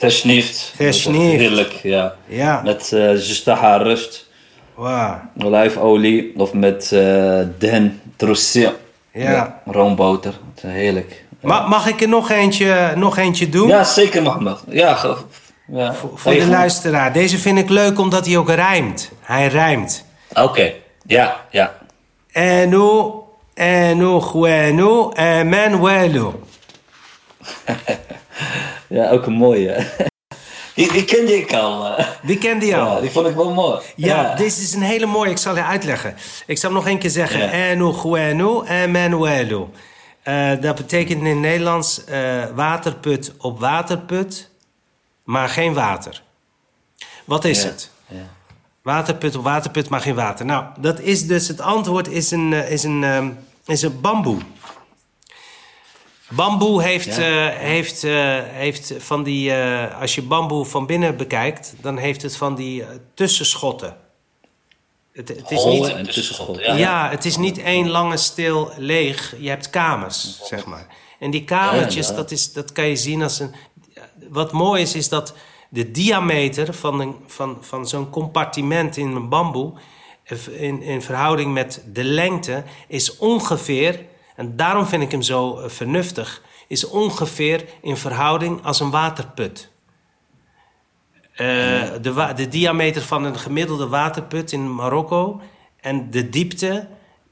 Eh, 0.00 0.08
Versnieft. 0.08 0.72
Versnieft. 0.76 1.40
Heerlijk, 1.40 1.72
ja. 1.82 2.14
Ja, 2.26 2.60
Met 2.64 2.90
uh, 2.94 3.10
justaha 3.14 3.76
rust, 3.76 4.28
wauw. 4.74 5.20
olijfolie 5.42 6.32
of 6.36 6.52
met 6.52 6.92
eh 6.92 7.40
den, 7.58 8.00
trossia. 8.16 8.72
Ja. 9.12 9.60
Roomboter. 9.64 10.32
Het 10.54 10.64
is 10.64 10.70
Heerlijk. 10.70 11.24
Ma- 11.40 11.66
mag 11.66 11.86
ik 11.86 12.00
er 12.00 12.08
nog 12.08 12.30
eentje, 12.30 12.92
nog 12.96 13.16
eentje 13.18 13.48
doen? 13.48 13.68
Ja, 13.68 13.84
zeker 13.84 14.22
Mohammed. 14.22 14.58
Ja, 14.68 15.16
ja. 15.66 15.94
Voor 16.14 16.32
de 16.34 16.46
luisteraar. 16.46 17.12
Deze 17.12 17.38
vind 17.38 17.58
ik 17.58 17.68
leuk 17.68 17.98
omdat 17.98 18.26
hij 18.26 18.36
ook 18.36 18.50
rijmt. 18.50 19.10
Hij 19.20 19.46
rijmt. 19.46 20.04
Oké, 20.34 20.72
ja, 21.06 21.44
ja. 21.50 21.74
Enu, 22.32 23.02
enu, 23.54 24.20
gwenu, 24.20 25.08
Emanuelu. 25.14 26.30
Ja, 28.90 29.10
ook 29.10 29.26
een 29.26 29.32
mooie. 29.32 29.76
Die, 30.74 30.92
die 30.92 31.04
kende 31.04 31.36
ik 31.36 31.52
al. 31.54 31.86
eh. 31.96 32.06
Die 32.22 32.38
kende 32.38 32.66
je 32.66 32.76
al. 32.76 32.94
Ja, 32.94 33.00
die 33.00 33.10
vond 33.10 33.26
ik 33.26 33.34
wel 33.34 33.54
mooi. 33.54 33.80
Ja, 33.96 34.34
deze 34.34 34.62
is 34.62 34.74
een 34.74 34.82
hele 34.82 35.06
mooie. 35.06 35.30
Ik 35.30 35.38
zal 35.38 35.54
je 35.56 35.64
uitleggen. 35.64 36.14
Ik 36.46 36.58
zal 36.58 36.72
nog 36.72 36.86
één 36.86 36.98
keer 36.98 37.10
zeggen. 37.10 37.40
Ja. 37.40 37.50
Enu, 37.50 37.92
gwenu, 37.92 38.62
Emanuelu. 38.66 39.64
Eh, 40.22 40.50
dat 40.60 40.74
betekent 40.74 41.18
in 41.20 41.26
het 41.26 41.38
Nederlands 41.38 42.04
eh, 42.04 42.44
waterput 42.54 43.32
op 43.38 43.60
waterput, 43.60 44.50
maar 45.24 45.48
geen 45.48 45.74
water. 45.74 46.22
Wat 47.24 47.44
is 47.44 47.62
Ja, 47.62 47.68
het? 47.68 47.90
ja. 48.06 48.16
Waterput 48.82 49.36
op 49.36 49.44
waterput, 49.44 49.88
maar 49.88 50.00
geen 50.00 50.14
water. 50.14 50.46
Nou, 50.46 50.64
dat 50.78 51.00
is 51.00 51.26
dus 51.26 51.48
het 51.48 51.60
antwoord 51.60 52.08
is 52.08 52.30
een, 52.30 52.52
is 52.52 52.82
een, 52.82 53.04
ehm, 53.04 53.30
is 53.66 53.82
een 53.82 54.00
bamboe. 54.00 54.38
Bamboe 56.30 56.82
heeft, 56.82 57.16
Ja. 57.16 57.50
eh, 57.50 57.58
heeft, 57.58 58.04
eh, 58.04 58.38
heeft 58.42 58.94
van 58.98 59.22
die... 59.22 59.52
eh, 59.52 60.00
als 60.00 60.14
je 60.14 60.22
bamboe 60.22 60.64
van 60.64 60.86
binnen 60.86 61.16
bekijkt, 61.16 61.74
dan 61.80 61.96
heeft 61.96 62.22
het 62.22 62.36
van 62.36 62.54
die 62.54 62.84
tussenschotten. 63.14 63.96
Het, 65.12 65.28
het 65.28 65.50
is 65.50 65.64
niet... 65.64 65.88
en 65.88 66.04
tussenschot. 66.04 66.60
Ja. 66.60 66.74
Ja. 66.74 67.10
het 67.10 67.24
is 67.24 67.36
niet 67.36 67.58
één 67.58 67.88
lange 67.88 68.16
stil 68.16 68.70
leeg. 68.76 69.34
Je 69.38 69.48
hebt 69.48 69.70
kamers, 69.70 70.40
zeg 70.42 70.66
maar. 70.66 70.86
En 71.18 71.30
die 71.30 71.44
kamertjes, 71.44 72.08
Ja. 72.08 72.14
Dat, 72.14 72.30
is, 72.30 72.52
dat 72.52 72.72
kan 72.72 72.86
je 72.86 72.96
zien 72.96 73.22
als 73.22 73.38
een... 73.40 73.54
Wat 74.28 74.52
mooi 74.52 74.82
is, 74.82 74.94
is 74.94 75.08
dat 75.08 75.34
de 75.68 75.90
diameter 75.90 76.74
van, 76.74 77.00
een, 77.00 77.14
van, 77.26 77.58
van 77.60 77.88
zo'n 77.88 78.10
compartiment 78.10 78.96
in 78.96 79.08
een 79.08 79.28
bamboe... 79.28 79.72
In, 80.50 80.82
in 80.82 81.02
verhouding 81.02 81.52
met 81.52 81.82
de 81.92 82.04
lengte 82.04 82.62
is 82.88 83.16
ongeveer... 83.16 84.00
En 84.40 84.56
daarom 84.56 84.86
vind 84.86 85.02
ik 85.02 85.10
hem 85.10 85.22
zo 85.22 85.58
eh, 85.58 85.68
vernuftig... 85.68 86.42
is 86.68 86.84
ongeveer 86.88 87.64
in 87.82 87.96
verhouding 87.96 88.64
als 88.64 88.80
een 88.80 88.90
waterput. 88.90 89.70
Eh, 91.32 91.46
de, 92.02 92.12
wa- 92.12 92.32
de 92.32 92.48
diameter 92.48 93.02
van 93.02 93.24
een 93.24 93.38
gemiddelde 93.38 93.88
waterput 93.88 94.52
in 94.52 94.74
Marokko 94.74 95.40
en 95.80 96.10
de 96.10 96.28
diepte, 96.28 96.88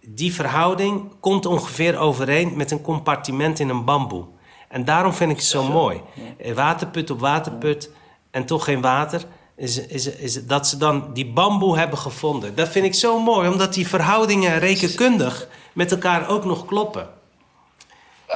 die 0.06 0.34
verhouding 0.34 1.12
komt 1.20 1.46
ongeveer 1.46 1.96
overeen 1.98 2.56
met 2.56 2.70
een 2.70 2.80
compartiment 2.80 3.58
in 3.58 3.68
een 3.68 3.84
bamboe. 3.84 4.24
En 4.68 4.84
daarom 4.84 5.12
vind 5.12 5.30
ik 5.30 5.36
het 5.36 5.46
zo 5.46 5.62
mooi. 5.62 6.00
Eh, 6.38 6.52
Waterput 6.54 7.10
op 7.10 7.20
waterput 7.20 7.90
en 8.30 8.44
toch 8.44 8.64
geen 8.64 8.80
water. 8.80 9.24
Is, 9.58 9.86
is, 9.86 10.06
is 10.06 10.46
dat 10.46 10.68
ze 10.68 10.76
dan 10.76 11.10
die 11.12 11.26
bamboe 11.26 11.78
hebben 11.78 11.98
gevonden. 11.98 12.54
Dat 12.54 12.68
vind 12.68 12.84
ik 12.84 12.94
zo 12.94 13.20
mooi, 13.20 13.48
omdat 13.48 13.74
die 13.74 13.88
verhoudingen 13.88 14.58
rekenkundig 14.58 15.48
met 15.72 15.90
elkaar 15.90 16.28
ook 16.28 16.44
nog 16.44 16.66
kloppen. 16.66 17.08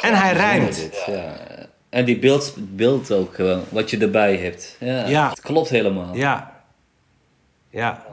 En 0.00 0.14
hij 0.14 0.32
rijmt. 0.32 0.88
Ja. 1.06 1.40
En 1.88 2.04
die 2.04 2.18
beeld, 2.18 2.54
beeld 2.56 3.12
ook, 3.12 3.36
wat 3.68 3.90
je 3.90 3.98
erbij 3.98 4.36
hebt. 4.36 4.76
Ja, 4.80 5.06
Ja. 5.06 5.28
Het 5.28 5.40
klopt 5.40 5.68
helemaal. 5.68 6.14
Ja. 6.14 6.62
Ja. 7.70 8.06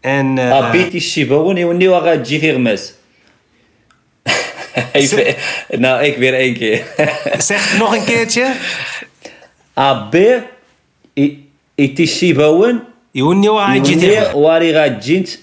En... 0.00 0.34
Biti 0.70 1.00
Shiba, 1.00 1.36
wanneer 1.36 1.66
wanneer 1.66 2.00
gaat 2.00 2.28
je 2.28 2.38
hier 2.38 2.60
mis? 2.60 2.94
Even, 4.92 5.34
nou, 5.80 6.02
ik 6.04 6.16
weer 6.16 6.34
één 6.34 6.54
keer. 6.54 6.86
Zeg 7.38 7.70
het 7.70 7.78
nog 7.78 7.96
een 7.96 8.04
keertje. 8.04 8.56
Abe 9.74 10.54
Junio 13.10 13.58
Ajit 13.58 14.00
Yune 14.00 14.32
warira 14.34 14.88
jint 14.98 15.38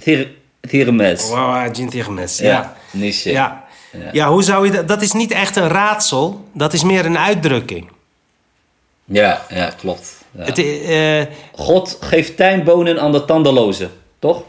tirmes. 0.69 1.29
Wauw, 1.29 1.51
Ajit 1.51 1.91
Tirmes. 1.91 2.37
Ja. 2.37 2.73
Nisje. 2.91 3.31
Ja. 3.31 3.63
Ja, 4.11 4.27
hoe 4.29 4.43
zou 4.43 4.65
je 4.65 4.71
dat... 4.71 4.87
Dat 4.87 5.01
is 5.01 5.11
niet 5.11 5.31
echt 5.31 5.55
een 5.55 5.67
raadsel. 5.67 6.47
Dat 6.53 6.73
is 6.73 6.83
meer 6.83 7.05
een 7.05 7.17
uitdrukking. 7.17 7.89
Ja, 9.05 9.41
ja, 9.49 9.73
klopt. 9.79 10.23
Ja. 10.31 10.43
Het, 10.43 10.57
eh, 10.57 11.35
God 11.51 11.97
geeft 12.01 12.37
tuinbonen 12.37 12.99
aan 13.01 13.11
de 13.11 13.25
tandelozen, 13.25 13.91
toch? 14.19 14.43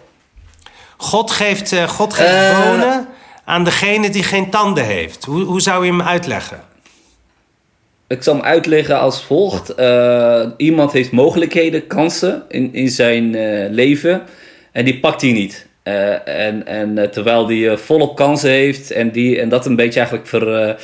God 0.96 1.30
geeft, 1.30 1.72
eh, 1.72 1.88
God 1.88 2.14
geeft 2.14 2.28
Eh. 2.30 2.58
bonen 2.70 3.08
aan 3.44 3.64
degene 3.64 4.10
die 4.10 4.22
geen 4.22 4.50
tanden 4.50 4.84
heeft. 4.84 5.24
Hoe, 5.24 5.42
hoe 5.44 5.60
zou 5.60 5.84
je 5.84 5.90
hem 5.90 6.02
uitleggen? 6.02 6.60
Ik 8.14 8.22
zal 8.22 8.34
hem 8.34 8.44
uitleggen 8.44 8.98
als 9.00 9.22
volgt. 9.22 9.74
Eh, 9.74 10.46
iemand 10.56 10.92
heeft 10.92 11.10
mogelijkheden, 11.12 11.86
kansen 11.86 12.42
in, 12.48 12.74
in 12.74 12.88
zijn 12.88 13.34
eh, 13.34 13.70
leven 13.70 14.22
en 14.72 14.84
die 14.84 15.00
pakt 15.00 15.20
hij 15.20 15.32
niet. 15.32 15.66
Eh, 15.82 16.28
en 16.28 16.66
en 16.66 17.10
terwijl 17.10 17.46
die 17.46 17.76
volop 17.76 18.16
kansen 18.16 18.50
heeft 18.50 18.90
en, 18.90 19.10
die, 19.10 19.40
en 19.40 19.48
dat 19.48 19.66
een 19.66 19.76
beetje 19.76 19.98
eigenlijk 20.00 20.28
ver, 20.28 20.76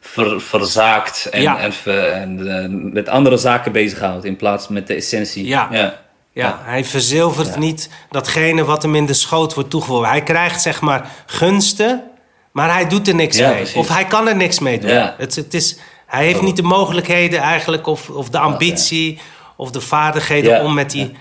ver- 0.00 0.40
verzaakt 0.40 1.28
en, 1.30 1.42
Ja. 1.42 1.58
en, 1.60 1.72
ver- 1.72 2.08
en 2.12 2.92
met 2.92 3.08
andere 3.08 3.36
zaken 3.36 3.72
bezighoudt 3.72 4.24
in 4.24 4.36
plaats 4.36 4.68
met 4.68 4.86
de 4.86 4.94
essentie. 4.94 5.46
Ja. 5.46 5.68
ja. 5.72 6.00
Ja, 6.32 6.58
hij 6.62 6.84
verzilvert 6.84 7.58
niet 7.58 7.88
datgene 8.10 8.64
wat 8.64 8.82
hem 8.82 8.94
in 8.94 9.06
de 9.06 9.12
schoot 9.14 9.54
wordt 9.54 9.70
toegeworpen. 9.70 10.10
Hij 10.10 10.22
krijgt 10.22 10.62
zeg 10.62 10.80
maar 10.80 11.10
gunsten, 11.26 12.02
maar 12.52 12.72
hij 12.72 12.88
doet 12.88 13.08
er 13.08 13.14
niks 13.14 13.36
Ja, 13.38 13.48
mee. 13.48 13.56
precies. 13.56 13.76
Of 13.76 13.88
hij 13.88 14.04
kan 14.04 14.28
er 14.28 14.36
niks 14.36 14.58
mee 14.58 14.78
doen. 14.78 14.90
Ja. 14.90 15.14
Het, 15.18 15.34
het 15.36 15.54
is, 15.54 15.76
hij 16.10 16.24
heeft 16.24 16.42
niet 16.42 16.56
de 16.56 16.62
mogelijkheden 16.62 17.40
eigenlijk, 17.40 17.86
of, 17.86 18.08
of 18.08 18.28
de 18.28 18.38
ambitie, 18.38 19.18
of 19.56 19.70
de 19.70 19.80
vaardigheden 19.80 20.50
Ja. 20.56 20.64
om 20.64 20.74
met 20.74 20.90
die 20.90 21.12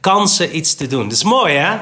kansen 0.00 0.56
iets 0.56 0.74
te 0.74 0.86
doen. 0.86 1.02
Dat 1.02 1.12
is 1.12 1.24
mooi, 1.24 1.54
hè? 1.54 1.76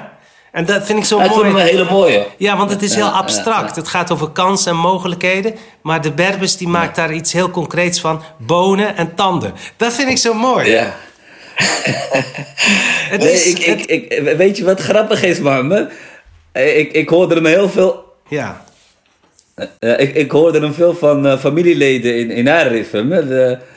En 0.53 0.65
dat 0.67 0.87
vind 0.87 0.99
ik 0.99 1.05
zo 1.05 1.19
Ja, 1.19 1.25
ik 1.25 1.31
vond 1.31 1.43
hem 1.43 1.53
mooi. 1.53 1.65
een 1.65 1.71
hele 1.71 1.91
mooie. 1.91 2.27
Ja, 2.39 2.57
want 2.57 2.71
het 2.71 2.83
is 2.83 2.95
heel 2.95 3.09
abstract. 3.09 3.77
Het 3.77 3.89
gaat 3.89 4.11
over 4.11 4.29
kansen 4.31 4.73
en 4.73 4.79
mogelijkheden. 4.79 5.55
Maar 5.83 6.01
de 6.01 6.13
Berbers 6.13 6.57
die 6.57 6.69
maakt 6.69 6.97
daar 6.97 7.13
iets 7.13 7.33
heel 7.33 7.51
concreets 7.51 8.01
van. 8.01 8.23
Bonen 8.39 8.97
en 8.97 9.15
tanden. 9.15 9.55
Dat 9.77 9.93
vind 9.93 10.11
ik 10.11 10.19
zo 10.19 10.35
mooi. 10.35 10.71
Ja. 10.71 10.95
Het 13.11 13.21
Nee, 13.21 13.33
is, 13.33 13.47
ik, 13.47 13.59
ik, 13.59 13.85
ik, 14.11 14.37
weet 14.37 14.57
je 14.57 14.65
wat 14.65 14.81
grappig 14.81 15.23
is, 15.23 15.39
man? 15.39 15.89
Ik, 16.53 16.93
ik 16.93 17.09
hoorde 17.09 17.35
hem 17.35 17.47
heel 17.47 17.69
veel 17.69 18.05
ja. 18.29 18.64
Eh, 19.79 20.01
ik, 20.01 20.15
ik 20.15 20.31
hoorde 20.31 20.61
hem 20.61 20.73
veel 20.75 20.95
van 20.95 21.27
eh, 21.27 21.39
familieleden 21.39 22.17
in, 22.19 22.31
in 22.31 22.49
Arifem. 22.49 23.13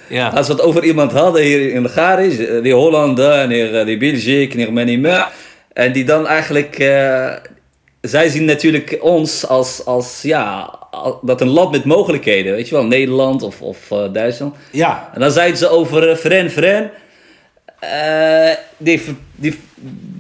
Ja. 0.10 0.28
Als 0.30 0.48
we 0.48 0.54
het 0.54 0.62
over 0.62 0.84
iemand 0.84 1.12
hadden 1.12 1.42
hier 1.42 1.74
in 1.74 1.84
de 1.84 1.90
Garis, 1.90 2.38
eh, 2.38 2.64
die 2.64 2.74
Hollanden 2.74 3.34
en 3.34 3.50
hier, 3.50 3.80
eh, 3.80 3.86
die 3.86 3.98
België 3.98 4.48
en 4.48 4.58
hier 4.58 4.74
Menime. 4.74 5.26
En 5.74 5.92
die 5.92 6.04
dan 6.04 6.28
eigenlijk, 6.28 6.80
eh, 6.80 7.34
zij 8.02 8.30
zien 8.30 8.46
natuurlijk 8.46 8.98
ons 9.02 9.48
als, 9.48 9.86
als 9.86 10.22
ja, 10.22 10.74
dat 11.22 11.42
een 11.42 11.50
land 11.50 11.72
met 11.72 11.86
mogelijkheden. 11.86 12.54
Weet 12.54 12.70
je 12.70 12.76
wel, 12.76 12.86
Nederland 12.86 13.44
of, 13.44 13.62
of 13.62 13.92
eh, 13.92 14.04
Duitsland. 14.14 14.56
Ja. 14.72 15.10
En 15.14 15.20
dan 15.20 15.32
zeiden 15.32 15.58
ze 15.58 15.70
over 15.70 16.16
Fren 16.16 16.50
Fren. 16.50 16.92
eh, 17.80 18.50
die, 18.78 19.02
die, 19.36 19.60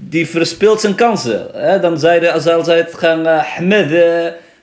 die 0.09 0.27
verspeelt 0.27 0.81
zijn 0.81 0.95
kansen. 0.95 1.47
Hè? 1.53 1.79
Dan 1.79 1.99
zeiden 1.99 2.33
als 2.33 2.43
ze 2.43 2.71
het 2.71 2.93
gaan 2.93 3.27
Ahmed. 3.27 3.91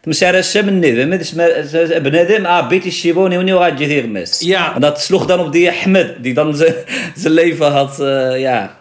Uh, 0.04 0.08
مسار 0.08 0.36
النظام 0.39 2.00
بنادم 2.00 2.45
اه 2.45 2.62
بيتي 2.69 2.88
الشيبوني 2.88 3.38
وني 3.38 3.54
وغادي 3.54 3.86
غير 3.86 4.08
مس 4.08 4.41
Ja. 4.43 4.76
en 4.76 4.82
dat 4.82 5.02
sloeg 5.02 5.26
dan 5.26 5.39
op 5.39 5.52
die 5.52 5.69
Ahmed 5.72 6.24
die 6.24 6.34
dan 6.34 6.56
zijn 6.56 6.74
zijn 7.15 7.34
leven 7.34 7.72
had 7.72 8.00
eh, 8.00 8.39
ja 8.39 8.76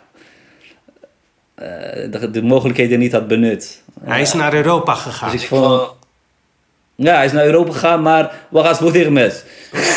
eh, 1.54 1.66
de, 2.10 2.30
de 2.30 2.42
mogelijkheden 2.42 2.98
niet 2.98 3.12
had 3.12 3.28
benut 3.28 3.82
Hij 4.04 4.20
is 4.20 4.32
naar 4.32 4.54
Europa 4.54 4.94
gegaan. 4.94 5.30
dus 5.32 5.42
ik 5.42 5.48
vond 5.48 5.90
ja 6.94 7.14
hij 7.14 7.24
is 7.24 7.32
naar 7.32 7.44
Europa 7.44 7.72
gegaan 7.72 8.02
maar 8.02 8.30
waar 8.48 8.64
gaat 8.64 8.78
het 8.78 9.10
mes 9.10 9.42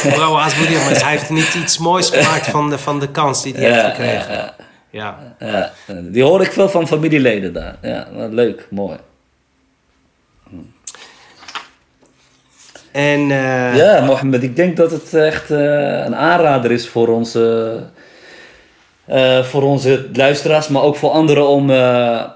Brouw 0.04 0.38
Asboedir, 0.38 0.78
maar 0.78 1.02
hij 1.04 1.12
heeft 1.12 1.30
niet 1.30 1.54
iets 1.54 1.78
moois 1.78 2.10
gemaakt 2.10 2.48
van 2.48 2.70
de, 2.70 2.78
van 2.78 3.00
de 3.00 3.12
kans 3.12 3.44
die 3.44 3.54
hij 3.54 3.64
heeft 3.64 3.76
ja, 3.76 3.90
gekregen. 3.90 4.34
ja, 4.34 4.54
Ja. 4.90 5.20
ja. 5.40 5.72
Ja, 5.88 5.94
die 6.02 6.24
hoor 6.24 6.42
ik 6.42 6.52
veel 6.52 6.70
van 6.70 6.88
familieleden 6.88 7.54
daar. 7.54 7.76
Ja, 7.82 8.08
wat 8.14 8.34
leuk, 8.34 8.68
mooi. 8.70 8.98
En 12.97 13.21
eh, 13.31 13.77
Ja, 13.77 14.05
Mohammed, 14.05 14.43
ik 14.43 14.57
denk 14.57 14.77
dat 14.77 14.91
het 14.91 15.15
echt 15.15 15.51
eh, 15.51 15.59
een 16.05 16.17
aanrader 16.17 16.71
is 16.71 16.89
voor 16.89 17.09
onze, 17.09 17.83
eh, 19.05 19.43
voor 19.45 19.63
onze 19.63 20.09
luisteraars, 20.13 20.69
maar 20.69 20.83
ook 20.83 20.97
voor 20.97 21.11
anderen 21.11 21.47
om, 21.49 21.63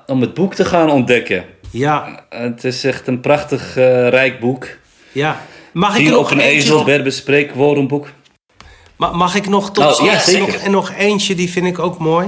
om 0.06 0.20
het 0.20 0.34
boek 0.34 0.54
te 0.54 0.64
gaan 0.64 0.90
ontdekken. 0.90 1.44
ja, 1.70 2.24
Het 2.28 2.64
is 2.64 2.84
echt 2.84 3.06
een 3.06 3.20
prachtig, 3.20 3.74
rijk 4.10 4.40
boek. 4.40 4.66
ja. 5.12 5.36
Mag 5.72 5.96
ik 5.98 6.06
er 6.06 6.12
op 6.12 6.18
nog 6.20 6.30
een 6.30 6.38
eentje? 6.40 6.56
ezel, 6.56 6.84
Berber 6.84 7.12
spreekwoordenboek. 7.12 8.08
Ma- 8.96 9.10
Mag 9.12 9.34
ik 9.34 9.48
nog 9.48 9.72
tot 9.72 10.00
Oh, 10.00 10.06
ja, 10.06 10.18
zeker. 10.18 10.40
nog, 10.40 10.54
en 10.54 10.70
nog 10.70 10.92
eentje, 10.98 11.34
die 11.34 11.50
vind 11.50 11.66
ik 11.66 11.78
ook 11.78 11.98
mooi. 11.98 12.26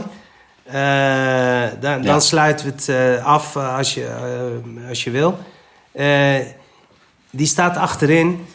Dan, 1.80 2.02
dan 2.02 2.20
sluiten 2.20 2.66
we 2.66 2.72
het 2.92 3.22
af 3.24 3.56
als, 3.56 3.94
je, 3.94 4.08
als 4.88 5.04
je 5.04 5.10
wil. 5.10 5.38
Eh, 5.92 6.34
die 7.32 7.46
staat 7.46 7.76
achterin. 7.76 8.46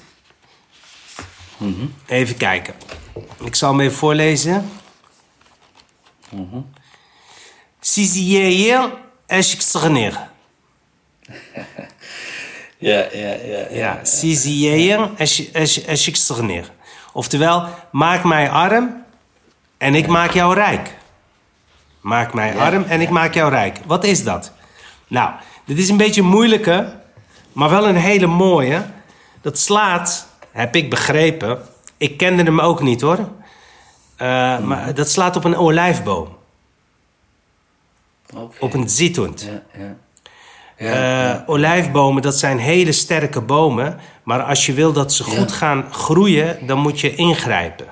Mhm. 1.58 1.86
Even 2.06 2.38
kijken. 2.38 2.74
Ik 3.44 3.56
zal 3.56 3.72
hem 3.72 3.80
even 3.80 3.98
voorlezen. 3.98 4.70
Mhm. 6.30 6.60
Siziyeer 7.80 8.94
eshikstagneer. 9.26 10.20
Ja, 12.80 13.06
ja, 13.14 13.34
ja. 13.34 13.68
Ja, 13.72 14.00
siziyeer 14.04 15.10
eshikstagneer. 15.86 16.72
Oftewel, 17.14 17.68
maak 17.92 18.24
mij 18.24 18.50
arm 18.50 19.04
en 19.78 19.96
ik 19.96 20.08
maak 20.08 20.32
jou 20.32 20.54
rijk. 20.54 20.96
Maak 22.02 22.34
mij 22.34 22.58
arm 22.58 22.84
en 22.84 23.02
ik 23.02 23.10
maak 23.10 23.34
jou 23.34 23.50
rijk. 23.50 23.80
Wat 23.86 24.04
is 24.04 24.24
dat? 24.24 24.52
Nou, 25.08 25.32
dit 25.66 25.78
is 25.78 25.90
een 25.90 25.98
beetje 25.98 26.22
moeilijke, 26.22 27.00
maar 27.58 27.70
wel 27.70 27.88
een 27.88 27.96
hele 27.96 28.28
mooie. 28.28 28.86
Dat 29.42 29.58
slaat, 29.58 30.28
heb 30.52 30.76
ik 30.76 30.90
begrepen. 30.90 31.60
Ik 31.98 32.18
kende 32.18 32.44
hem 32.44 32.60
ook 32.60 32.82
niet 32.82 33.02
hoor. 33.02 33.18
Uh, 33.18 34.60
maar 34.60 34.94
dat 34.94 35.10
slaat 35.10 35.36
op 35.36 35.44
een 35.44 35.56
olijfboom. 35.56 36.38
Op 38.60 38.74
een 38.74 38.90
zitund. 38.90 39.50
Ja, 39.74 39.96
ja. 40.78 41.36
Uh, 41.36 41.50
olijfbomen, 41.50 42.22
dat 42.22 42.38
zijn 42.38 42.58
hele 42.58 42.92
sterke 42.92 43.42
bomen. 43.42 44.00
Maar 44.24 44.44
als 44.44 44.66
je 44.66 44.74
wil 44.74 44.94
dat 44.94 45.14
ze 45.14 45.24
goed 45.24 45.52
gaan 45.52 45.94
groeien, 45.94 46.68
dan 46.68 46.80
moet 46.80 47.00
je 47.00 47.16
ingrijpen. 47.16 47.88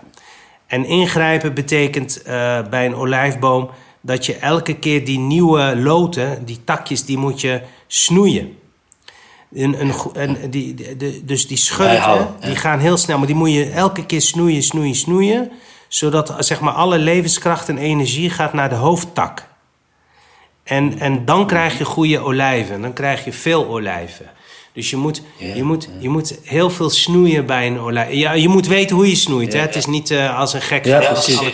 En 0.67 0.85
ingrijpen 0.85 1.53
betekent 1.53 2.19
uh, 2.19 2.23
bij 2.69 2.85
een 2.85 2.95
olijfboom 2.95 3.69
dat 4.01 4.25
je 4.25 4.35
elke 4.35 4.75
keer 4.75 5.05
die 5.05 5.19
nieuwe 5.19 5.75
loten, 5.75 6.45
die 6.45 6.63
takjes, 6.63 7.05
die 7.05 7.17
moet 7.17 7.41
je 7.41 7.61
snoeien. 7.87 8.63
Een, 9.55 9.81
een, 9.81 9.93
een, 10.13 10.49
die, 10.49 10.95
de, 10.97 11.21
dus 11.25 11.47
die 11.47 11.57
scheuten, 11.57 12.13
ja. 12.13 12.35
die 12.39 12.55
gaan 12.55 12.79
heel 12.79 12.97
snel, 12.97 13.17
maar 13.17 13.27
die 13.27 13.35
moet 13.35 13.51
je 13.51 13.69
elke 13.69 14.05
keer 14.05 14.21
snoeien, 14.21 14.63
snoeien, 14.63 14.95
snoeien. 14.95 15.51
Zodat 15.87 16.35
zeg 16.39 16.59
maar, 16.59 16.73
alle 16.73 16.97
levenskracht 16.97 17.69
en 17.69 17.77
energie 17.77 18.29
gaat 18.29 18.53
naar 18.53 18.69
de 18.69 18.75
hoofdtak. 18.75 19.47
En, 20.63 20.99
en 20.99 21.25
dan 21.25 21.47
krijg 21.47 21.77
je 21.77 21.85
goede 21.85 22.19
olijven. 22.19 22.81
Dan 22.81 22.93
krijg 22.93 23.25
je 23.25 23.33
veel 23.33 23.67
olijven. 23.67 24.25
Dus 24.75 24.89
je 24.89 24.97
moet, 24.97 25.21
yeah, 25.37 25.55
je 25.55 25.63
moet, 25.63 25.83
yeah. 25.83 26.01
je 26.01 26.09
moet 26.09 26.39
heel 26.43 26.69
veel 26.69 26.89
snoeien 26.89 27.45
bij 27.45 27.67
een 27.67 27.79
olijf. 27.79 28.13
Ja, 28.13 28.31
je 28.31 28.47
moet 28.47 28.67
weten 28.67 28.95
hoe 28.95 29.09
je 29.09 29.15
snoeit. 29.15 29.51
Yeah, 29.51 29.59
hè? 29.59 29.67
Het 29.67 29.75
is 29.75 29.85
niet 29.85 30.11
uh, 30.11 30.39
als 30.39 30.53
een 30.53 30.61
gek. 30.61 30.85
Ja, 30.85 30.99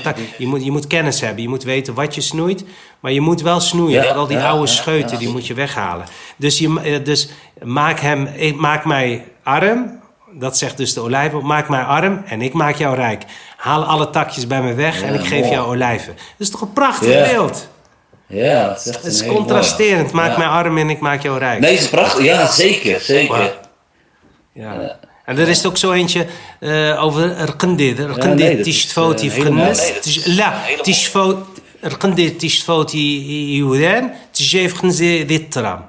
tak. 0.04 0.18
Je, 0.38 0.48
moet, 0.48 0.64
je 0.64 0.72
moet 0.72 0.88
kennis 0.88 1.22
hebben. 1.22 1.42
Je 1.42 1.50
moet 1.50 1.64
weten 1.64 1.94
wat 1.94 2.16
je 2.16 2.22
snoeit. 2.22 2.64
Maar 3.00 3.12
je 3.12 3.22
moet 3.22 3.42
wel 3.42 3.60
snoeien. 3.60 4.04
Vooral 4.04 4.28
die 4.28 4.40
oude 4.40 4.68
scheuten, 4.68 5.20
die 5.20 5.30
moet 5.30 5.48
je 5.48 5.54
weghalen. 5.54 6.06
Dus, 6.36 6.58
je, 6.58 7.02
dus 7.04 7.30
maak, 7.64 8.00
hem, 8.00 8.30
maak 8.58 8.86
mij 8.86 9.26
arm. 9.44 10.00
Dat 10.34 10.58
zegt 10.58 10.78
dus 10.78 10.94
de 10.94 11.02
olijven. 11.02 11.46
Maak 11.46 11.70
mij 11.70 11.84
arm 11.84 12.22
en 12.26 12.42
ik 12.42 12.54
maak 12.54 12.76
jou 12.76 12.96
rijk. 12.96 13.24
Haal 13.58 13.84
alle 13.84 14.10
takjes 14.10 14.48
bij 14.48 14.62
me 14.62 14.74
weg 14.74 15.02
en 15.02 15.14
ik 15.14 15.26
geef 15.26 15.50
jou 15.50 15.68
olijven. 15.68 16.14
Dat 16.14 16.24
is 16.38 16.50
toch 16.50 16.62
een 16.62 16.74
prachtig 16.74 17.32
beeld? 17.32 17.70
Ja, 18.32 18.70
het 18.70 18.86
is, 18.86 18.96
het 18.96 19.04
is 19.06 19.26
contrasterend. 19.26 20.12
Maak 20.12 20.32
ja. 20.32 20.38
mij 20.38 20.48
arm 20.48 20.78
en 20.78 20.90
ik 20.90 21.00
maak 21.00 21.22
jou 21.22 21.40
rijk. 21.40 21.60
Nee, 21.60 21.72
het 21.72 21.82
is 21.82 21.90
prachtig. 21.90 22.24
Ja, 22.24 22.48
zeker. 22.48 23.00
zeker. 23.00 23.58
Ja. 24.54 24.74
ja. 24.74 25.00
En 25.26 25.38
er 25.38 25.48
is 25.48 25.66
ook 25.66 25.78
zo 25.78 25.92
eentje 25.92 26.26
uh, 26.60 27.04
over 27.04 27.38
Erkendir. 27.38 28.10
Erkendir 28.10 28.64
tishtfoti 28.64 29.32
fgenes. 29.32 29.92
La, 30.26 30.62
Erkendir 31.82 32.38
tishtfoti 32.38 33.56
yudan. 33.56 34.12
Tjef 34.32 34.78
genze 34.78 35.26
ditram. 35.26 35.86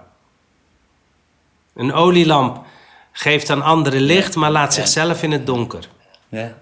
Een 1.75 1.93
olielamp 1.93 2.65
Geeft 3.13 3.51
aan 3.51 3.63
anderen 3.63 4.01
licht, 4.01 4.35
maar 4.35 4.51
laat 4.51 4.75
zichzelf 4.75 5.23
in 5.23 5.33
het 5.33 5.47
donker. 5.47 5.89
Ja. 6.29 6.53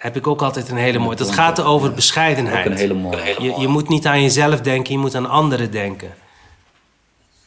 Heb 0.00 0.16
ik 0.16 0.26
ook 0.26 0.42
altijd 0.42 0.68
een 0.68 0.76
hele 0.76 0.98
mooie. 0.98 1.16
Dat 1.16 1.30
gaat 1.30 1.60
over 1.62 1.88
Ook 1.88 1.94
bescheidenheid. 1.94 2.66
een 2.66 2.76
hele 2.76 2.94
mooie. 2.94 3.34
Je, 3.38 3.54
je 3.60 3.68
moet 3.68 3.88
niet 3.88 4.06
aan 4.06 4.22
jezelf 4.22 4.60
denken, 4.60 4.92
je 4.92 4.98
moet 4.98 5.14
aan 5.14 5.28
anderen 5.28 5.70
denken. 5.70 6.14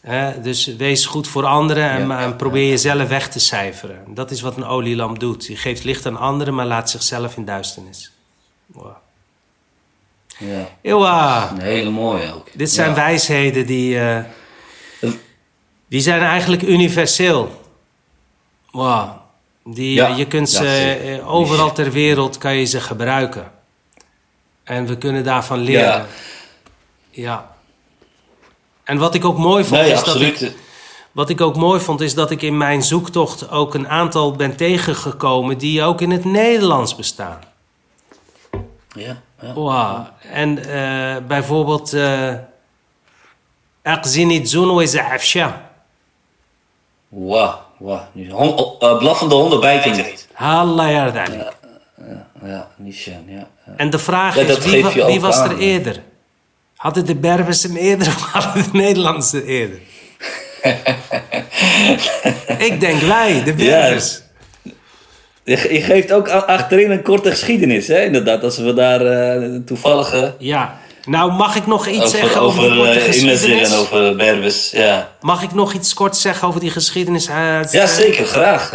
Hè, 0.02 0.42
dus 0.42 0.66
wees 0.76 1.06
goed 1.06 1.28
voor 1.28 1.46
anderen 1.46 1.90
en, 1.90 2.08
Ja. 2.08 2.20
en 2.20 2.36
probeer 2.36 2.70
jezelf 2.70 3.08
weg 3.08 3.30
te 3.30 3.40
cijferen. 3.40 4.04
Dat 4.08 4.32
is 4.32 4.42
wat 4.42 4.58
een 4.58 4.66
olielamp 4.66 5.20
doet. 5.20 5.46
Je 5.46 5.56
geeft 5.56 5.84
licht 5.84 6.06
aan 6.06 6.18
anderen, 6.18 6.54
maar 6.54 6.66
laat 6.66 6.90
zichzelf 6.90 7.38
in 7.38 7.46
duisternis. 7.46 8.12
Wow. 8.66 8.92
Ja. 10.38 10.68
Ewa. 10.82 11.50
Een 11.52 11.62
hele 11.62 11.90
mooie 11.90 12.34
ook. 12.34 12.48
Dit 12.54 12.72
zijn 12.72 12.90
Ja. 12.90 12.96
wijsheden 12.96 13.66
die, 13.66 14.00
eh, 14.00 14.20
die 15.88 16.02
zijn 16.02 16.22
eigenlijk 16.22 16.62
universeel. 16.62 17.62
Wow. 18.72 19.10
Die, 19.64 19.94
Ja, 19.94 20.08
je 20.08 20.28
kunt 20.28 20.50
ze 20.50 20.68
eh, 20.68 21.34
overal 21.34 21.72
ter 21.72 21.92
wereld 21.92 22.38
kan 22.38 22.56
je 22.56 22.66
ze 22.66 22.82
gebruiken. 22.82 23.52
En 24.64 24.86
we 24.86 24.98
kunnen 24.98 25.24
daarvan 25.24 25.60
leren. 25.60 25.86
Ja. 25.88 26.06
Ja. 27.12 27.56
En 28.84 28.98
wat 28.98 29.16
ik 29.16 29.26
ook 29.26 29.38
mooi 29.38 29.64
vond 29.64 29.82
Nee, 29.82 29.92
is 29.92 30.00
absoluut. 30.00 30.40
dat 30.40 30.50
ik, 30.50 30.56
wat 31.12 31.30
ik 31.30 31.42
ook 31.42 31.56
mooi 31.56 31.80
vond 31.80 32.02
is 32.02 32.14
dat 32.14 32.32
ik 32.32 32.42
in 32.42 32.58
mijn 32.58 32.84
zoektocht 32.84 33.50
ook 33.50 33.74
een 33.74 33.88
aantal 33.88 34.32
ben 34.32 34.56
tegengekomen 34.56 35.58
die 35.58 35.84
ook 35.84 36.02
in 36.02 36.12
het 36.12 36.26
Nederlands 36.26 36.96
bestaan. 36.96 37.40
Ja. 38.96 39.22
ja. 39.42 39.54
Wow. 39.54 40.06
En 40.32 40.58
eh, 40.58 41.18
bijvoorbeeld 41.28 41.96
Aqzini 43.84 44.46
Zuno 44.46 44.80
is 44.80 44.98
Afsha. 44.98 45.72
Wauw. 47.10 47.63
Hon- 48.30 48.58
oh, 48.58 48.76
eh, 48.80 48.98
blaffende 48.98 49.36
honden 49.36 49.60
bijten 49.60 49.92
niet. 49.92 50.28
Allah 50.36 50.92
yardalik. 50.92 51.52
Ja, 52.44 52.68
niet 52.78 52.96
Sjan, 52.96 53.24
ja. 53.28 53.48
ja. 53.66 53.74
En 53.78 53.90
de 53.90 54.00
vraag 54.00 54.36
Ja, 54.36 54.42
is, 54.42 54.58
wie, 55.06 55.20
was 55.22 55.38
aan, 55.38 55.50
er 55.50 55.58
eerder? 55.58 56.02
Hadden 56.76 57.06
de 57.06 57.16
Berbers 57.16 57.64
hem 57.64 57.76
eerder 57.76 58.08
of 58.08 58.22
hadden 58.32 58.64
de 58.64 58.70
Nederlanders 58.78 59.34
er 59.34 59.46
eerder? 59.46 59.80
ik 62.68 62.80
denk 62.80 63.02
wij, 63.02 63.44
de 63.44 63.54
Berbers. 63.54 64.22
Je, 65.44 65.74
je 65.74 65.82
geeft 65.82 66.12
ook 66.12 66.28
achterin 66.30 66.92
een 66.92 67.02
korte 67.02 67.30
geschiedenis, 67.30 67.88
hè? 67.88 68.04
Inderdaad, 68.04 68.44
als 68.44 68.58
we 68.58 68.74
daar 68.74 69.02
eh, 69.06 69.50
toevallig... 69.66 70.14
eh, 70.14 70.28
Ja. 70.38 70.78
Nou, 71.06 71.32
mag 71.32 71.56
ik 71.56 71.68
nog 71.68 71.88
iets 71.88 71.98
over 71.98 72.10
zeggen 72.18 72.42
over, 72.42 72.64
over 72.64 72.76
korte 72.78 72.92
eh, 73.00 73.06
geschiedenis? 73.06 73.72
en 73.72 73.78
over 73.78 74.16
Berbers, 74.16 74.72
ja. 74.72 75.12
Mag 75.22 75.44
ik 75.44 75.54
nog 75.54 75.74
iets 75.74 75.94
kort 75.94 76.16
zeggen 76.18 76.48
over 76.48 76.60
die 76.60 76.70
geschiedenis? 76.72 77.30
uit- 77.30 77.72
Ja, 77.72 77.86
zeker, 77.88 78.26
graag. 78.26 78.74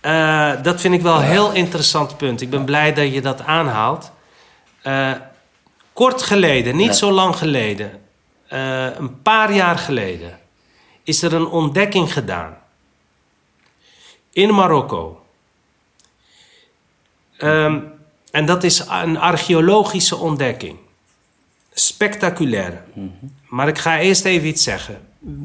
Eh, 0.00 0.50
dat 0.62 0.80
vind 0.80 0.94
ik 0.94 1.02
wel 1.02 1.14
een 1.16 1.22
heel 1.22 1.52
interessant 1.52 2.16
punt. 2.16 2.40
Ik 2.40 2.50
ben 2.50 2.64
blij 2.64 2.92
dat 2.94 3.12
je 3.14 3.20
dat 3.20 3.40
aanhaalt. 3.44 4.10
Eh, 4.82 5.10
kort 5.92 6.22
geleden, 6.22 6.76
niet 6.76 6.86
Ja. 6.86 6.92
zo 6.92 7.10
lang 7.10 7.36
geleden, 7.36 7.90
eh, 8.48 8.84
een 8.96 9.22
paar 9.22 9.52
jaar 9.52 9.78
geleden, 9.78 10.38
is 11.02 11.22
er 11.22 11.34
een 11.34 11.46
ontdekking 11.46 12.12
gedaan 12.12 12.56
in 14.32 14.54
Marokko. 14.54 15.20
Ehm, 17.38 17.78
en 18.30 18.46
dat 18.46 18.64
is 18.64 18.84
een 19.02 19.18
archeologische 19.18 20.16
ontdekking. 20.16 20.78
Spectaculair. 21.78 22.84
Maar 23.48 23.68
ik 23.68 23.78
ga 23.78 23.98
eerst 23.98 24.24
even 24.24 24.48
iets 24.48 24.62
zeggen. 24.62 25.00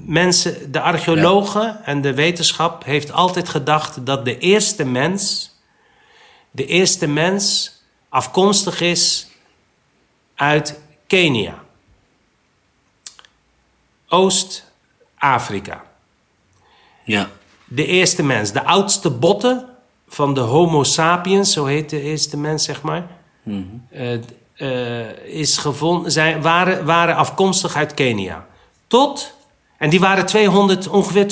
Mensen, 0.05 0.71
de 0.71 0.79
archeologen 0.79 1.85
en 1.85 2.01
de 2.01 2.13
wetenschap 2.13 2.83
heeft 2.83 3.11
altijd 3.11 3.49
gedacht 3.49 4.05
dat 4.05 4.25
de 4.25 4.37
eerste 4.37 4.85
mens, 4.85 5.51
de 6.51 6.65
eerste 6.65 7.07
mens 7.07 7.71
afkomstig 8.09 8.81
is 8.81 9.27
uit 10.35 10.79
Kenia, 11.07 11.63
Oost-Afrika. 14.07 15.83
Ja. 17.03 17.29
De 17.65 17.85
eerste 17.85 18.23
mens, 18.23 18.51
de 18.51 18.63
oudste 18.63 19.09
botten 19.09 19.69
van 20.07 20.33
de 20.33 20.39
Homo 20.39 20.83
sapiens, 20.83 21.53
zo 21.53 21.65
heet 21.65 21.89
de 21.89 22.01
eerste 22.01 22.37
mens, 22.37 22.63
zeg 22.63 22.81
maar, 22.81 23.07
eh, 23.89 24.19
eh, 24.55 25.17
is 25.17 25.57
gevonden, 25.57 26.11
zijn, 26.11 26.41
waren, 26.41 26.85
waren 26.85 27.15
afkomstig 27.15 27.75
uit 27.75 27.93
Kenia. 27.93 28.45
Tot, 28.87 29.33
en 29.77 29.89
die 29.89 29.99
waren 29.99 30.25
200, 30.25 30.87
ongeveer 30.87 31.25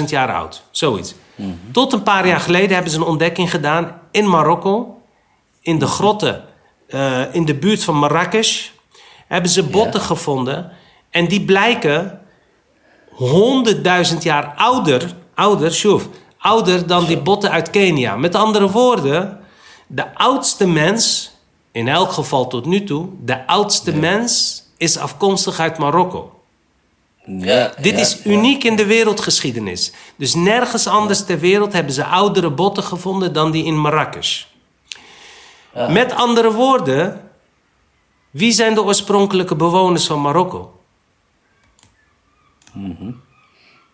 200.000 0.00 0.04
jaar 0.04 0.34
oud, 0.34 0.62
zoiets. 0.70 1.14
Tot 1.72 1.92
een 1.92 2.02
paar 2.02 2.26
jaar 2.26 2.40
geleden 2.40 2.74
hebben 2.74 2.92
ze 2.92 2.98
een 2.98 3.04
ontdekking 3.04 3.50
gedaan 3.50 4.00
in 4.10 4.28
Marokko, 4.28 5.00
in 5.60 5.78
de 5.78 5.86
grotten, 5.86 6.44
eh, 6.88 7.34
in 7.34 7.44
de 7.44 7.54
buurt 7.54 7.84
van 7.84 7.96
Marrakesh, 7.96 8.68
hebben 9.26 9.50
ze 9.50 9.62
botten 9.62 10.00
gevonden 10.00 10.72
en 11.10 11.28
die 11.28 11.44
blijken 11.44 12.20
100.000 13.10 14.22
jaar 14.22 14.54
ouder, 14.56 15.14
ouder, 15.34 15.72
shuf, 15.72 16.08
ouder 16.38 16.86
dan 16.86 17.04
die 17.04 17.18
botten 17.18 17.50
uit 17.50 17.70
Kenia. 17.70 18.16
Met 18.16 18.34
andere 18.34 18.70
woorden, 18.70 19.40
de 19.86 20.14
oudste 20.14 20.66
mens, 20.68 21.35
in 21.76 21.88
elk 21.88 22.12
geval 22.12 22.46
tot 22.46 22.64
nu 22.64 22.84
toe, 22.84 23.08
de 23.20 23.46
oudste 23.46 23.96
mens 23.96 24.62
is 24.76 24.98
afkomstig 24.98 25.58
uit 25.58 25.78
Marokko. 25.78 26.40
ja 27.24 27.72
Dit 27.80 27.92
ja, 27.92 28.00
is 28.00 28.24
uniek 28.24 28.64
in 28.64 28.76
de 28.76 28.86
wereldgeschiedenis. 28.86 29.92
Dus 30.16 30.34
nergens 30.34 30.86
anders 30.86 31.24
ter 31.24 31.38
wereld 31.38 31.72
hebben 31.72 31.92
ze 31.92 32.04
oudere 32.04 32.50
botten 32.50 32.82
gevonden 32.82 33.32
dan 33.32 33.50
die 33.50 33.64
in 33.64 33.78
Marrakesh. 33.78 34.44
Met 35.88 36.12
andere 36.12 36.52
woorden, 36.52 37.30
wie 38.30 38.52
zijn 38.52 38.74
de 38.74 38.82
oorspronkelijke 38.82 39.54
bewoners 39.54 40.06
van 40.06 40.20
Marokko? 40.20 40.80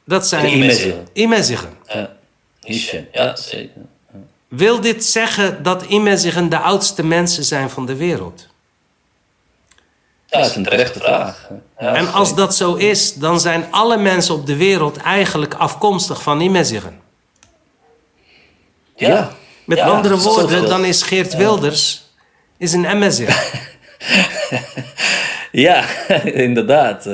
Dat 0.04 0.26
zijn 0.26 0.42
De 0.42 0.50
Imezigen. 0.50 1.08
Imezigen. 1.12 1.76
Ja, 3.12 3.36
zeker. 3.36 3.82
Wil 4.52 4.80
dit 4.80 5.04
zeggen 5.04 5.62
dat 5.62 5.82
Imezigen 5.82 6.48
de 6.48 6.58
oudste 6.58 7.04
mensen 7.04 7.44
zijn 7.44 7.70
van 7.70 7.86
de 7.86 7.96
wereld? 7.96 8.46
Ja, 10.26 10.38
dat 10.38 10.46
is 10.50 10.56
een 10.56 10.64
terechte 10.64 10.98
vraag. 10.98 11.48
Ja, 11.78 11.94
en 11.94 12.12
als 12.12 12.34
dat 12.34 12.56
zo 12.56 12.74
is, 12.74 13.14
dan 13.14 13.40
zijn 13.40 13.64
alle 13.70 13.96
mensen 13.96 14.34
op 14.34 14.46
de 14.46 14.56
wereld 14.56 14.96
eigenlijk 14.96 15.54
afkomstig 15.54 16.22
van 16.22 16.40
Imezigen. 16.40 17.00
Ja. 18.96 19.32
Met 19.64 19.78
Ja, 19.78 19.86
andere 19.86 20.18
woorden, 20.18 20.68
dan 20.68 20.84
is 20.84 21.02
Geert 21.02 21.36
Wilders 21.36 22.04
is 22.56 22.72
een 22.72 22.84
Emezig. 22.84 23.30
Ja, 25.52 25.84
inderdaad. 26.48 27.04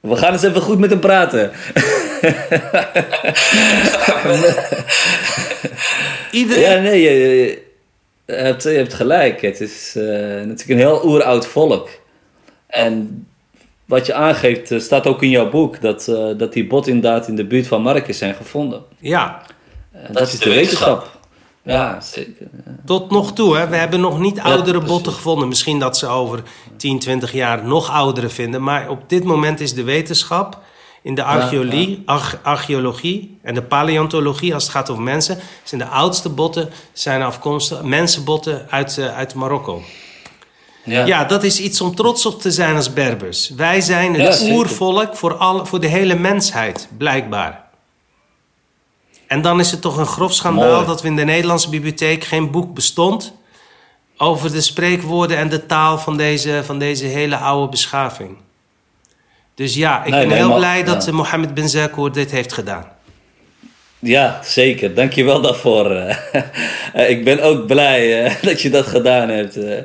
We 0.00 0.16
gaan 0.16 0.32
eens 0.32 0.42
even 0.42 0.62
goed 0.62 0.78
met 0.78 0.90
hem 0.90 1.00
praten. 1.00 1.52
Iedereen, 6.30 6.62
Ja, 6.62 6.80
nee, 6.80 7.00
je, 7.00 7.62
je 8.26 8.32
hebt, 8.32 8.62
je 8.62 8.68
hebt 8.68 8.94
gelijk. 8.94 9.40
Het 9.40 9.60
is 9.60 9.94
eh, 9.96 10.04
natuurlijk 10.04 10.68
een 10.68 10.76
heel 10.76 11.00
oeroud 11.04 11.46
volk. 11.46 11.88
En 12.66 13.26
wat 13.84 14.06
je 14.06 14.14
aangeeft, 14.14 14.70
eh, 14.70 14.80
staat 14.80 15.06
ook 15.06 15.22
in 15.22 15.30
jouw 15.30 15.50
boek, 15.50 15.80
dat, 15.80 16.08
eh, 16.08 16.28
dat 16.36 16.52
die 16.52 16.66
botten 16.66 16.92
inderdaad 16.92 17.28
in 17.28 17.36
de 17.36 17.46
buurt 17.46 17.66
van 17.66 17.82
Marrakesh 17.82 18.18
zijn 18.18 18.34
gevonden. 18.34 18.82
ja, 18.98 19.42
dat, 20.10 20.28
is 20.28 20.38
de 20.38 20.50
wetenschap. 20.50 21.18
Ja, 21.62 22.00
zeker. 22.00 22.46
ja. 22.64 22.72
tot 22.84 23.10
nog 23.10 23.32
toe. 23.32 23.56
Hè. 23.56 23.68
We 23.68 23.76
hebben 23.76 24.00
nog 24.00 24.18
niet 24.18 24.40
oudere 24.40 24.80
botten 24.80 25.12
gevonden. 25.12 25.48
Misschien 25.48 25.78
dat 25.78 25.98
ze 25.98 26.06
over 26.06 26.42
10, 26.76 26.98
20 26.98 27.32
jaar 27.32 27.64
nog 27.64 27.90
oudere 27.90 28.28
vinden. 28.28 28.62
Maar 28.62 28.88
op 28.88 29.08
dit 29.08 29.24
moment 29.24 29.60
is 29.60 29.74
de 29.74 29.82
wetenschap 29.82 30.58
in 31.02 31.14
de 31.14 31.22
archeologie, 31.22 32.02
arch- 32.04 32.38
archeologie 32.42 33.38
en 33.42 33.54
de 33.54 33.62
paleontologie, 33.62 34.54
als 34.54 34.62
het 34.62 34.72
gaat 34.72 34.90
over 34.90 35.02
mensen, 35.02 35.38
zijn 35.64 35.80
de 35.80 35.86
oudste 35.86 36.28
botten 36.28 36.70
zijn 36.92 37.22
afkomstig, 37.22 37.82
mensenbotten 37.82 38.66
uit, 38.70 38.98
eh, 38.98 39.16
uit 39.16 39.34
Marokko. 39.34 39.82
Ja. 40.84 41.04
Ja, 41.04 41.24
dat 41.24 41.42
is 41.42 41.60
iets 41.60 41.80
om 41.80 41.94
trots 41.94 42.26
op 42.26 42.40
te 42.40 42.50
zijn 42.50 42.76
als 42.76 42.92
Berbers. 42.92 43.48
Wij 43.48 43.80
zijn 43.80 44.20
het 44.20 44.40
oervolk 44.50 45.16
voor, 45.16 45.34
alle, 45.34 45.66
voor 45.66 45.80
de 45.80 45.86
hele 45.86 46.14
mensheid, 46.14 46.88
blijkbaar. 46.96 47.68
En 49.26 49.42
dan 49.42 49.60
is 49.60 49.70
het 49.70 49.80
toch 49.80 49.96
een 49.96 50.06
grof 50.06 50.34
schandaal 50.34 50.72
Mooi. 50.74 50.86
dat 50.86 51.02
we 51.02 51.08
in 51.08 51.16
de 51.16 51.24
Nederlandse 51.24 51.68
bibliotheek 51.68 52.24
geen 52.24 52.50
boek 52.50 52.74
bestond 52.74 53.32
over 54.16 54.52
de 54.52 54.60
spreekwoorden 54.60 55.36
en 55.36 55.48
de 55.48 55.66
taal 55.66 55.98
van 55.98 56.16
deze, 56.16 56.62
van 56.64 56.78
deze 56.78 57.04
hele 57.04 57.36
oude 57.36 57.70
beschaving. 57.70 58.36
Dus 59.60 59.74
ja, 59.74 60.04
ik 60.04 60.10
Nee, 60.10 60.20
ben 60.20 60.28
nee, 60.28 60.36
heel 60.38 60.48
maar- 60.48 60.56
blij 60.58 60.84
dat 60.84 61.04
ja. 61.04 61.12
Mohammed 61.12 61.54
bin 61.54 61.68
Zakour 61.68 62.12
dit 62.12 62.30
heeft 62.30 62.52
gedaan. 62.52 62.84
Ja, 63.98 64.40
zeker. 64.44 64.94
Dank 64.94 65.12
je 65.12 65.24
wel 65.24 65.40
daarvoor. 65.40 65.90
eh. 65.90 66.16
Ik 67.14 67.24
ben 67.24 67.42
ook 67.42 67.66
blij 67.66 68.24
eh, 68.24 68.34
dat 68.48 68.60
je 68.62 68.70
dat 68.70 68.86
gedaan 68.86 69.28
hebt. 69.28 69.56
eh. 69.56 69.78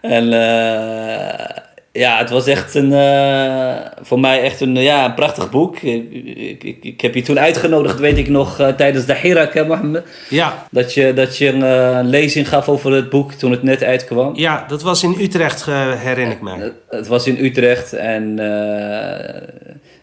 En 0.00 0.32
eh, 0.32 1.56
Ja, 1.92 2.18
het 2.18 2.30
was 2.30 2.46
echt 2.46 2.74
een, 2.74 2.90
uh, 2.90 3.74
voor 4.02 4.20
mij 4.20 4.42
echt 4.42 4.60
een, 4.60 4.76
ja, 4.76 5.04
een 5.04 5.14
prachtig 5.14 5.50
boek. 5.50 5.78
Ik, 5.78 6.62
ik, 6.62 6.78
ik, 6.82 7.00
heb 7.00 7.14
je 7.14 7.22
toen 7.22 7.38
uitgenodigd, 7.38 7.98
weet 7.98 8.18
ik 8.18 8.28
nog, 8.28 8.60
uh, 8.60 8.68
tijdens 8.68 9.06
de 9.06 9.14
Hirak, 9.14 9.66
Mohammed. 9.66 10.04
Ja. 10.28 10.66
Dat 10.70 10.94
je, 10.94 11.12
dat 11.14 11.38
je 11.38 11.48
een 11.48 11.60
uh, 11.60 12.10
lezing 12.10 12.48
gaf 12.48 12.68
over 12.68 12.92
het 12.92 13.10
boek 13.10 13.32
toen 13.32 13.50
het 13.50 13.62
net 13.62 13.82
uitkwam. 13.82 14.36
Ja, 14.36 14.64
dat 14.68 14.82
was 14.82 15.02
in 15.02 15.16
Utrecht, 15.20 15.64
herinner 15.64 16.32
ik 16.32 16.40
mij. 16.40 16.72
Het 16.88 17.06
was 17.06 17.26
in 17.26 17.44
Utrecht 17.44 17.92
en 17.92 18.36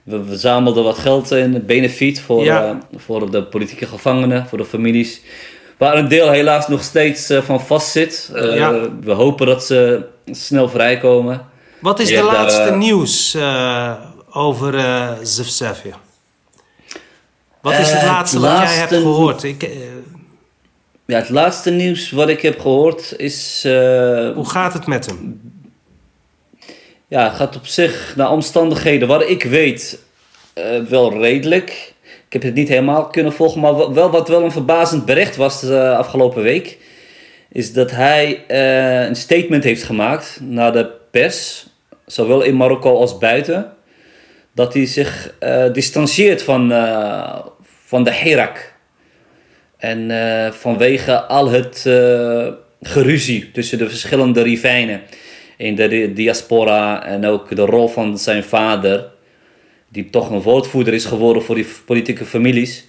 we, 0.04 0.24
we 0.24 0.38
zamelden 0.38 0.84
wat 0.84 0.98
geld 0.98 1.32
in, 1.32 1.64
benefiet 1.66 2.22
voor, 2.22 2.44
Ja. 2.44 2.78
voor 2.96 3.32
de 3.32 3.44
politieke 3.44 3.86
gevangenen, 3.86 4.46
voor 4.48 4.58
de 4.58 4.66
families. 4.66 5.22
Waar 5.78 5.98
een 5.98 6.08
deel 6.08 6.32
helaas 6.32 6.68
nog 6.68 6.84
steeds 6.84 7.34
van 7.42 7.62
vast 7.62 7.92
zit. 7.92 8.32
Ja. 8.34 8.90
We 9.02 9.12
hopen 9.12 9.46
dat 9.46 9.64
ze 9.64 10.06
snel 10.32 10.70
vrijkomen. 10.70 11.49
Wat 11.80 12.00
is 12.00 12.08
de 12.08 12.24
laatste 12.24 12.62
eh, 12.62 12.78
nieuws 12.78 13.34
eh, 13.34 13.94
over 14.32 14.74
uh? 14.74 15.12
Wat 17.62 17.74
is 17.74 17.92
het 17.92 18.04
laatste 18.04 18.40
wat 18.40 18.52
jij 18.52 18.76
hebt 18.76 18.94
gehoord? 18.94 19.44
Ik, 19.44 19.70
Ja, 21.06 21.18
het 21.18 21.30
laatste 21.30 21.72
nieuws 21.72 22.12
wat 22.12 22.30
ik 22.30 22.42
heb 22.42 22.60
gehoord 22.60 23.14
is... 23.18 23.62
hoe 24.36 24.46
gaat 24.46 24.74
het 24.74 24.88
met 24.88 25.06
hem? 25.06 25.42
ja, 27.08 27.24
het 27.24 27.36
gaat 27.36 27.56
op 27.56 27.66
zich 27.66 28.14
naar 28.16 28.32
omstandigheden. 28.32 29.08
Wat 29.08 29.30
ik 29.30 29.44
weet, 29.44 30.00
wel 30.90 31.22
redelijk. 31.22 31.94
Ik 32.04 32.34
heb 32.34 32.42
het 32.42 32.54
niet 32.54 32.68
helemaal 32.68 33.08
kunnen 33.08 33.34
volgen, 33.34 33.62
maar 33.62 33.94
wel, 33.94 34.10
wat 34.10 34.28
wel 34.28 34.44
een 34.44 34.52
verbazend 34.52 35.06
bericht 35.06 35.36
was 35.36 35.62
de 35.62 35.96
afgelopen 35.96 36.44
week... 36.44 36.78
is 37.52 37.74
dat 37.74 37.92
hij 37.92 38.44
een 39.08 39.16
statement 39.16 39.64
heeft 39.64 39.84
gemaakt 39.84 40.40
naar 40.42 40.72
de 40.72 40.98
pers, 41.12 41.69
zowel 42.12 42.42
in 42.42 42.56
Marokko 42.56 42.96
als 42.96 43.18
buiten... 43.18 43.74
dat 44.54 44.74
hij 44.74 44.86
zich 44.86 45.36
eh 45.40 45.74
distancieert 45.74 46.44
van, 46.44 46.72
eh, 46.72 47.40
van 47.86 48.04
de 48.04 48.14
Hirak. 48.14 48.74
En 49.78 50.12
eh, 50.12 50.52
vanwege 50.52 51.22
al 51.22 51.50
het 51.50 51.82
geruzie 52.82 53.52
tussen 53.52 53.78
de 53.78 53.90
verschillende 53.90 54.42
rivijnen 54.42 55.02
in 55.58 55.76
de 55.76 55.88
di- 55.88 56.14
diaspora 56.14 57.06
en 57.06 57.26
ook 57.26 57.56
de 57.56 57.66
rol 57.66 57.88
van 57.88 58.18
zijn 58.18 58.44
vader, 58.44 59.12
die 59.90 60.10
toch 60.10 60.30
een 60.30 60.42
woordvoerder 60.42 60.94
is 60.94 61.06
geworden 61.06 61.44
voor 61.44 61.56
die 61.56 61.68
politieke 61.86 62.26
families. 62.26 62.88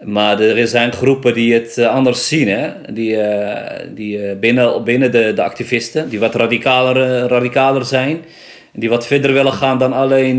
Maar 0.00 0.40
er 0.40 0.68
zijn 0.68 0.92
groepen 0.92 1.34
die 1.34 1.54
het 1.54 1.78
eh, 1.78 1.88
anders 1.88 2.28
zien, 2.28 2.48
hè? 2.48 2.70
die, 2.92 3.20
eh, 3.20 3.86
die 3.94 4.28
eh, 4.28 4.38
binnen, 4.38 4.84
binnen 4.84 5.10
de, 5.10 5.32
de 5.34 5.42
activisten, 5.42 6.08
die 6.08 6.20
wat 6.20 6.34
radicaler, 6.34 7.26
radicaler 7.28 7.84
zijn, 7.84 8.24
die 8.72 8.88
wat 8.88 9.06
verder 9.06 9.32
willen 9.32 9.52
gaan 9.52 9.78
dan 9.78 9.92
alleen 9.92 10.38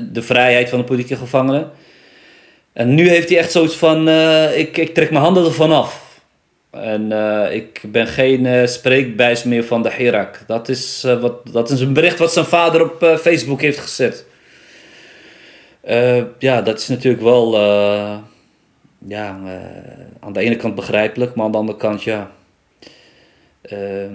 de 0.00 0.22
vrijheid 0.22 0.68
van 0.68 0.78
de 0.78 0.84
politieke 0.84 1.16
gevangenen. 1.16 1.70
En 2.72 2.94
nu 2.94 3.08
heeft 3.08 3.28
hij 3.28 3.38
echt 3.38 3.52
zoiets 3.52 3.74
van: 3.74 4.08
ik, 4.54 4.76
ik 4.76 4.94
trek 4.94 5.10
mijn 5.10 5.22
handen 5.22 5.44
ervan 5.44 5.72
af. 5.72 6.20
En 6.70 7.12
ik 7.52 7.80
ben 7.86 8.06
geen 8.06 8.46
eh, 8.46 8.66
spreekbuis 8.66 9.44
meer 9.44 9.64
van 9.64 9.82
de 9.82 9.92
Hirak. 9.92 10.40
Dat 10.46 10.68
is, 10.68 11.06
wat, 11.20 11.52
dat 11.52 11.70
is 11.70 11.80
een 11.80 11.92
bericht 11.92 12.18
wat 12.18 12.32
zijn 12.32 12.44
vader 12.44 12.82
op 12.82 13.18
Facebook 13.20 13.60
heeft 13.60 13.78
gezet. 13.78 14.24
Ja, 16.38 16.62
dat 16.62 16.78
is 16.78 16.88
natuurlijk 16.88 17.22
wel 17.22 17.54
ja, 19.06 19.40
eh, 19.44 20.04
aan 20.20 20.32
de 20.32 20.40
ene 20.40 20.56
kant 20.56 20.74
begrijpelijk, 20.74 21.34
maar 21.34 21.44
aan 21.44 21.52
de 21.52 21.58
andere 21.58 21.78
kant 21.78 22.02
ja. 22.02 22.30
Ehm, 23.62 24.14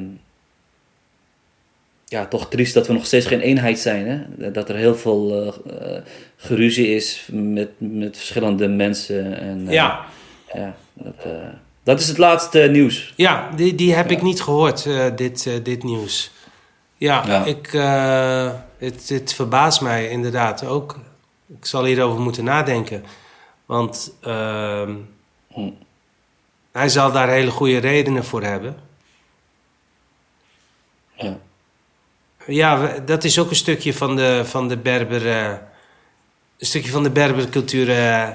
ja, 2.06 2.26
toch 2.26 2.50
triest 2.50 2.73
dat 2.73 2.88
we 2.88 2.93
nog 2.93 3.06
steeds 3.06 3.26
geen 3.26 3.39
eenheid 3.39 3.80
zijn. 3.80 4.08
Hè? 4.08 4.52
Dat 4.52 4.69
er 4.69 4.76
heel 4.76 4.95
veel 4.95 5.54
eh, 5.69 5.97
geruzie 6.36 6.95
is 6.95 7.28
met, 7.32 7.69
met 7.78 8.17
verschillende 8.17 8.67
mensen. 8.67 9.39
En, 9.39 9.65
Ja, 9.69 10.06
ja 10.54 10.76
dat, 10.93 11.26
dat 11.84 12.00
is 12.00 12.08
het 12.08 12.17
laatste 12.17 12.60
nieuws. 12.60 13.13
ja 13.15 13.50
die, 13.56 13.76
die 13.76 13.93
heb 13.93 14.12
ik 14.12 14.21
niet 14.21 14.41
gehoord, 14.41 14.86
eh, 14.86 15.06
dit, 15.15 15.50
dit 15.63 15.84
nieuws. 15.84 16.32
Ja, 16.97 17.23
Ja. 17.28 17.45
Ik, 17.45 17.71
het, 18.78 19.10
het 19.10 19.34
verbaast 19.34 19.82
mij 19.82 20.10
inderdaad 20.10 20.65
ook. 20.65 21.00
Ik 21.47 21.65
zal 21.65 21.86
hierover 21.86 22.21
moeten 22.21 22.43
nadenken. 22.43 23.04
Want 23.67 24.13
ehm, 24.21 24.95
Hm. 25.53 25.69
hij 26.71 26.89
zal 26.89 27.12
daar 27.12 27.30
hele 27.30 27.51
goede 27.51 27.77
redenen 27.77 28.25
voor 28.25 28.43
hebben. 28.43 28.75
Ja. 31.15 31.38
Ja, 32.45 32.99
dat 33.06 33.23
is 33.23 33.39
ook 33.39 33.49
een 33.49 33.56
stukje 33.56 33.93
van 33.93 34.15
de, 34.15 34.41
van 34.45 34.67
de 34.67 34.77
Berber... 34.77 35.27
eh, 35.27 35.49
een 36.58 36.65
stukje 36.65 36.91
van 36.91 37.03
de 37.03 37.10
Berbercultuur 37.10 37.89
eh, 37.89 38.30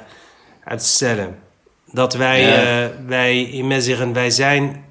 uit. 0.64 1.42
Dat 1.92 2.14
wij, 2.14 2.40
Ja. 2.40 2.85
eh, 2.85 2.90
wij 3.07 3.42
in 3.42 3.83
zeggen, 3.83 4.12
wij 4.12 4.31
zijn, 4.31 4.85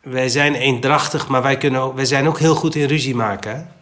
wij 0.00 0.28
zijn 0.28 0.54
eendrachtig, 0.54 1.28
maar 1.28 1.42
wij, 1.42 1.56
kunnen 1.56 1.80
ook, 1.80 1.94
wij 1.94 2.04
zijn 2.04 2.28
ook 2.28 2.38
heel 2.38 2.54
goed 2.54 2.74
in 2.74 2.86
ruzie 2.86 3.14
maken. 3.14 3.74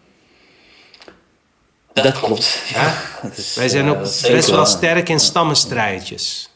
Dat 1.93 2.21
klopt. 2.21 2.63
Ja? 2.75 2.95
dat 3.23 3.37
is, 3.37 3.55
Wij 3.55 3.69
zijn 3.69 3.87
eh, 3.87 3.91
ook 3.91 4.07
zeker 4.07 4.37
best 4.37 4.51
wel 4.51 4.67
sterk 4.67 5.09
in 5.09 5.21
stammenstrijdjes. 5.21 6.51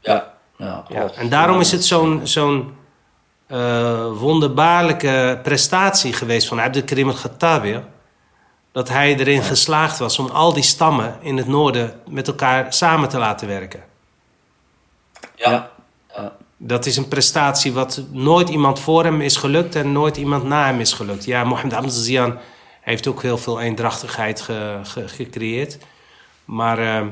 Ja. 0.00 0.34
Ja. 0.56 1.10
En 1.16 1.28
daarom 1.28 1.60
is 1.60 1.72
het 1.72 1.84
zo'n 1.84 2.20
zo'n 2.24 2.74
eh, 3.46 4.06
wonderbaarlijke 4.18 5.38
prestatie 5.42 6.12
geweest 6.12 6.48
van 6.48 6.60
Abdelkrim 6.60 7.08
al-Khattabi. 7.08 7.82
Dat 8.72 8.88
hij 8.88 9.16
erin 9.16 9.42
geslaagd 9.42 9.98
was 9.98 10.18
om 10.18 10.26
al 10.26 10.52
die 10.52 10.62
stammen 10.62 11.16
in 11.20 11.36
het 11.36 11.46
noorden 11.46 12.00
met 12.08 12.28
elkaar 12.28 12.72
samen 12.72 13.08
te 13.08 13.18
laten 13.18 13.48
werken. 13.48 13.84
Ja. 15.34 15.70
Ja. 16.16 16.32
Dat 16.56 16.86
is 16.86 16.96
een 16.96 17.08
prestatie 17.08 17.72
wat 17.72 18.02
nooit 18.10 18.48
iemand 18.48 18.80
voor 18.80 19.04
hem 19.04 19.20
is 19.20 19.36
gelukt 19.36 19.74
en 19.74 19.92
nooit 19.92 20.16
iemand 20.16 20.44
na 20.44 20.66
hem 20.66 20.80
is 20.80 20.92
gelukt. 20.92 21.24
Ja, 21.24 21.44
Mohammed 21.44 21.74
Amzazian 21.74 22.38
heeft 22.90 23.06
ook 23.06 23.22
heel 23.22 23.38
veel 23.38 23.60
eendrachtigheid 23.60 24.40
ge- 24.40 24.78
ge- 24.82 25.08
gecreëerd. 25.08 25.78
Maar 26.44 26.78
eh, 26.78 27.06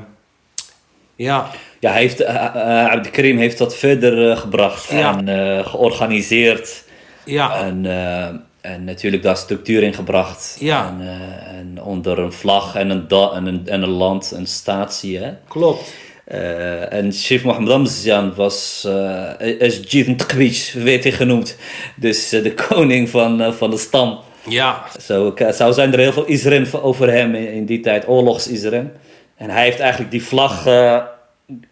ja, 1.15 1.49
Ja, 1.79 1.91
hij 1.91 2.01
heeft, 2.01 2.21
uh, 2.21 2.55
Abdelkrim 2.85 3.37
heeft 3.37 3.57
dat 3.57 3.75
verder 3.75 4.31
eh, 4.31 4.37
gebracht 4.37 4.89
Ja. 4.89 5.17
en 5.17 5.27
eh, 5.57 5.67
georganiseerd. 5.67 6.83
ja, 7.25 7.55
En, 7.63 7.85
eh, 7.85 8.71
en 8.71 8.83
natuurlijk 8.83 9.23
daar 9.23 9.37
structuur 9.37 9.83
in 9.83 9.93
gebracht. 9.93 10.57
Ja. 10.59 10.87
En, 10.87 11.01
eh, 11.07 11.57
en 11.59 11.81
onder 11.83 12.19
een 12.19 12.33
vlag 12.33 12.75
en 12.75 12.89
een, 12.89 13.07
da- 13.07 13.31
en 13.31 13.45
een, 13.45 13.61
en 13.67 13.81
een 13.81 13.89
land, 13.89 14.31
een 14.31 14.47
statie. 14.47 15.17
Hè? 15.17 15.31
klopt. 15.47 15.93
Eh, 16.25 16.93
en 16.93 17.13
Sheikh 17.13 17.43
Mohammed 17.43 17.71
Amzian 17.71 18.35
was 18.35 18.83
uh, 18.87 19.61
Esjid 19.61 20.17
Tqwich, 20.19 20.73
werd 20.73 21.03
hij 21.03 21.11
genoemd. 21.11 21.57
Dus 21.95 22.31
eh, 22.31 22.43
de 22.43 22.53
koning 22.67 23.09
van, 23.09 23.41
eh, 23.41 23.51
van 23.51 23.69
de 23.69 23.77
stam. 23.77 24.19
Ja, 24.49 24.85
Zo, 25.01 25.33
zo 25.53 25.71
zijn 25.71 25.93
er 25.93 25.99
heel 25.99 26.13
veel 26.13 26.25
Israël 26.25 26.81
over 26.81 27.11
hem 27.11 27.35
in, 27.35 27.51
in 27.53 27.65
die 27.65 27.79
tijd, 27.79 28.07
oorlogs-Israël. 28.07 28.91
En 29.35 29.49
hij 29.49 29.63
heeft 29.63 29.79
eigenlijk 29.79 30.11
die 30.11 30.23
vlag, 30.23 30.65
eh 30.65 31.01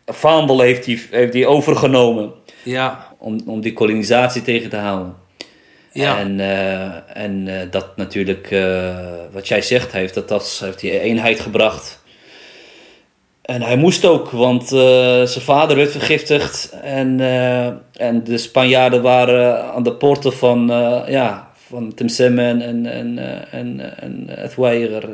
vaandel 0.06 0.60
heeft 0.60 0.86
hij, 0.86 1.00
heeft 1.12 1.46
overgenomen 1.46 2.32
ja, 2.63 3.08
om, 3.18 3.40
om 3.46 3.62
die 3.62 3.74
kolonisatie 3.74 4.42
tegen 4.42 4.70
te 4.70 4.76
houden. 4.76 5.16
ja. 5.92 6.20
En, 6.20 6.40
eh, 6.40 7.24
en 7.24 7.48
eh, 7.48 7.68
dat 7.72 7.98
natuurlijk, 7.98 8.56
wat 9.32 9.48
jij 9.48 9.62
zegt, 9.62 9.92
hij 9.92 10.02
heeft 10.02 10.13
dat, 10.13 10.28
dat 10.28 10.62
heeft 10.63 10.80
die 10.80 11.00
eenheid 11.00 11.40
gebracht. 11.40 12.06
En 13.42 13.62
hij 13.62 13.78
moest 13.78 14.06
ook, 14.06 14.30
want 14.30 14.68
zijn 14.68 15.28
vader 15.28 15.76
werd 15.76 15.92
vergiftigd. 15.92 16.70
En, 16.84 17.20
en 17.94 18.24
de 18.24 18.38
Spanjaarden 18.38 19.02
waren 19.02 19.74
aan 19.74 19.84
de 19.84 19.94
poorten 19.94 20.34
van, 20.34 20.68
ja, 21.08 21.47
van 21.70 21.94
Temsemen 21.94 22.62
en, 22.62 22.86
en, 22.86 23.18
eh, 23.18 23.60
en, 23.60 24.00
en 24.02 24.24
het 24.30 24.56
Weiger, 24.56 25.10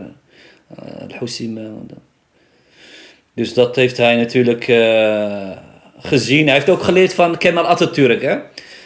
Al-Hussim. 1.09 1.57
eh, 1.57 1.63
dus 3.33 3.53
dat 3.53 3.75
heeft 3.75 3.97
hij 3.97 4.15
natuurlijk 4.15 4.67
eh, 4.67 5.49
gezien. 5.99 6.45
Hij 6.45 6.55
heeft 6.55 6.69
ook 6.69 6.83
geleerd 6.83 7.13
van 7.13 7.37
Kemal 7.37 7.67
Atatürk. 7.67 8.21
Hè? 8.21 8.35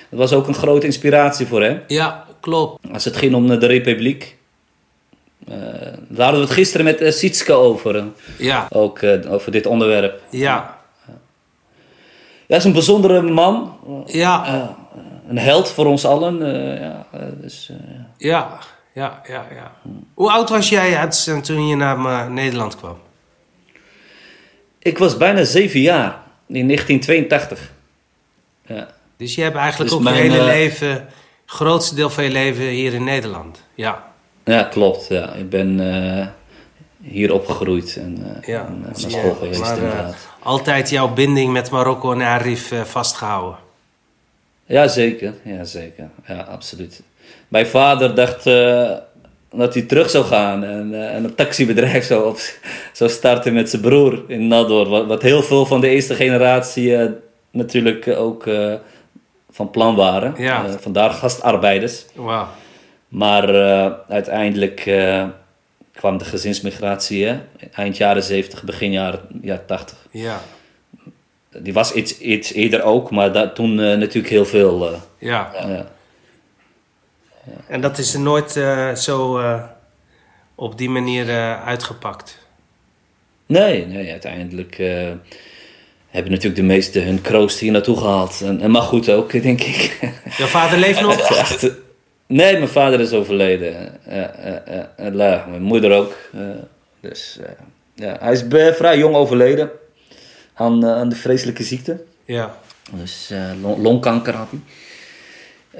Dat 0.09 0.19
was 0.19 0.33
ook 0.33 0.47
een 0.47 0.53
grote 0.53 0.85
inspiratie 0.85 1.45
voor 1.47 1.63
hem. 1.63 1.81
ja, 1.87 2.25
klopt. 2.39 2.87
Als 2.93 3.05
het 3.05 3.15
ging 3.17 3.33
om 3.35 3.47
de 3.59 3.65
Republiek. 3.65 4.35
Eh, 5.47 5.55
daar 6.07 6.23
hadden 6.25 6.41
we 6.41 6.47
het 6.47 6.55
gisteren 6.55 6.85
met 6.85 7.01
uh, 7.01 7.11
Sietske 7.11 7.53
over. 7.53 8.03
Ja, 8.37 8.67
ook 8.71 8.99
over 9.29 9.51
dit 9.51 9.65
onderwerp. 9.65 10.21
ja, 10.29 10.79
Hij 12.47 12.57
is 12.57 12.63
een 12.63 12.71
bijzondere 12.73 13.21
man. 13.21 13.77
ja, 14.05 14.75
een 15.27 15.37
held 15.37 15.71
voor 15.71 15.85
ons 15.85 16.05
allen. 16.05 16.41
eh, 16.41 16.79
ja, 16.81 17.05
eh, 17.11 17.19
dus, 17.41 17.69
eh, 17.69 17.75
ja. 18.17 18.57
ja, 18.93 19.21
ja, 19.27 19.45
ja. 19.55 19.71
Hoe 20.13 20.31
oud 20.31 20.49
was 20.49 20.69
jij 20.69 21.07
toen 21.41 21.67
je 21.67 21.75
naar 21.75 22.31
Nederland 22.31 22.75
kwam? 22.75 22.97
Ik 24.79 24.97
was 24.97 25.17
bijna 25.17 25.43
zeven 25.43 25.79
jaar. 25.79 26.25
In 26.47 26.67
1982. 26.67 27.71
Ja. 28.65 28.87
Dus 29.17 29.35
je 29.35 29.41
hebt 29.41 29.55
eigenlijk 29.55 29.89
Dus 29.91 29.99
ook 29.99 30.05
je 30.15 30.21
hele 30.21 30.43
leven, 30.43 31.07
grootste 31.45 31.95
deel 31.95 32.09
van 32.09 32.23
je 32.23 32.31
leven 32.31 32.63
hier 32.63 32.93
in 32.93 33.03
Nederland. 33.03 33.63
Ja, 33.75 34.03
Ja, 34.43 34.63
klopt. 34.63 35.07
Ja. 35.07 35.33
Ik 35.33 35.49
ben 35.49 35.79
hier 37.01 37.33
opgegroeid 37.33 37.95
en 37.95 38.17
uh, 38.19 38.47
Ja, 38.47 38.69
naar 38.83 38.95
school 38.95 39.33
geweest 39.33 39.59
Maar, 39.59 39.77
inderdaad. 39.77 40.15
altijd 40.43 40.89
jouw 40.89 41.13
binding 41.13 41.53
met 41.53 41.71
Marokko 41.71 42.11
en 42.11 42.21
Arif 42.21 42.71
eh, 42.71 42.81
vastgehouden. 42.81 43.57
Ja, 44.67 44.87
zeker. 44.87 45.33
Ja, 45.43 45.63
zeker. 45.63 46.09
Ja, 46.27 46.41
absoluut. 46.41 47.01
Mijn 47.47 47.67
vader 47.67 48.15
dacht 48.15 48.45
eh, 48.45 48.91
dat 49.51 49.73
hij 49.73 49.83
terug 49.83 50.09
zou 50.09 50.25
gaan 50.25 50.63
en, 50.63 51.09
en 51.11 51.23
een 51.23 51.35
taxibedrijf 51.35 52.05
zou, 52.05 52.27
op, 52.27 52.39
zou 52.93 53.09
starten 53.09 53.53
met 53.53 53.69
zijn 53.69 53.81
broer 53.81 54.23
in 54.27 54.47
Nador. 54.47 54.89
Wat, 54.89 55.05
wat 55.05 55.21
heel 55.21 55.43
veel 55.43 55.65
van 55.65 55.81
de 55.81 55.89
eerste 55.89 56.15
generatie 56.15 56.97
eh, 56.97 57.09
natuurlijk 57.51 58.07
ook 58.07 58.49
van 59.49 59.71
plan 59.71 59.95
waren. 59.95 60.33
Ja. 60.37 60.69
Vandaar 60.79 61.09
gastarbeiders. 61.09 62.05
Wauw. 62.15 62.47
Maar 63.07 63.53
uiteindelijk 64.07 64.83
kwam 65.93 66.17
de 66.17 66.25
gezinsmigratie 66.25 67.25
hè? 67.25 67.39
eind 67.73 67.97
jaren 67.97 68.23
70, 68.23 68.63
begin 68.63 68.91
jaren, 68.91 69.19
jaren 69.41 69.65
80. 69.65 69.97
Ja, 70.11 70.41
Die 71.59 71.73
was 71.73 71.93
iets, 71.93 72.17
iets 72.19 72.53
eerder 72.53 72.83
ook, 72.83 73.11
maar 73.11 73.33
da- 73.33 73.49
toen 73.49 73.79
eh, 73.79 73.97
natuurlijk 73.97 74.33
heel 74.33 74.45
veel. 74.45 74.87
eh, 74.93 74.99
ja. 75.17 75.51
ja. 75.55 75.85
En 77.67 77.81
dat 77.81 77.97
is 77.97 78.13
er 78.13 78.19
nooit 78.19 78.55
eh, 78.55 78.93
zo 78.95 79.39
eh, 79.39 79.63
op 80.55 80.77
die 80.77 80.89
manier 80.89 81.29
eh, 81.29 81.65
uitgepakt. 81.67 82.37
Nee, 83.45 83.85
nee, 83.85 84.11
uiteindelijk 84.11 84.79
eh, 84.79 85.11
hebben 86.09 86.31
natuurlijk 86.31 86.55
de 86.55 86.63
meesten 86.67 87.03
hun 87.03 87.21
kroost 87.21 87.59
hier 87.59 87.71
naartoe 87.71 87.97
gehaald. 87.97 88.41
En, 88.41 88.61
en 88.61 88.71
maar 88.71 88.81
goed 88.81 89.09
ook, 89.09 89.31
denk 89.41 89.61
ik. 89.61 89.97
Jouw 90.37 90.47
vader 90.47 90.77
leeft 90.79 91.01
nog? 91.01 91.19
Echt, 91.37 91.61
nee, 92.27 92.53
mijn 92.53 92.67
vader 92.67 92.99
is 92.99 93.11
overleden. 93.11 94.05
Eh, 94.05 94.23
eh, 94.23 94.55
eh, 94.65 94.83
eh, 95.07 95.13
la, 95.13 95.45
mijn 95.49 95.61
moeder 95.61 95.91
ook. 95.97 96.13
Dus 97.01 97.39
eh, 97.43 97.49
ja, 97.95 98.17
hij 98.19 98.31
is 98.31 98.43
vrij 98.77 98.97
jong 98.97 99.15
overleden 99.15 99.71
aan, 100.57 100.83
eh, 100.85 100.91
aan 100.95 101.09
de 101.09 101.15
vreselijke 101.15 101.63
ziekte. 101.63 102.03
Ja. 102.25 102.57
Dus 102.91 103.29
eh, 103.31 103.39
long- 103.61 103.81
longkanker 103.83 104.33
had 104.35 104.47
hij. 104.49 104.59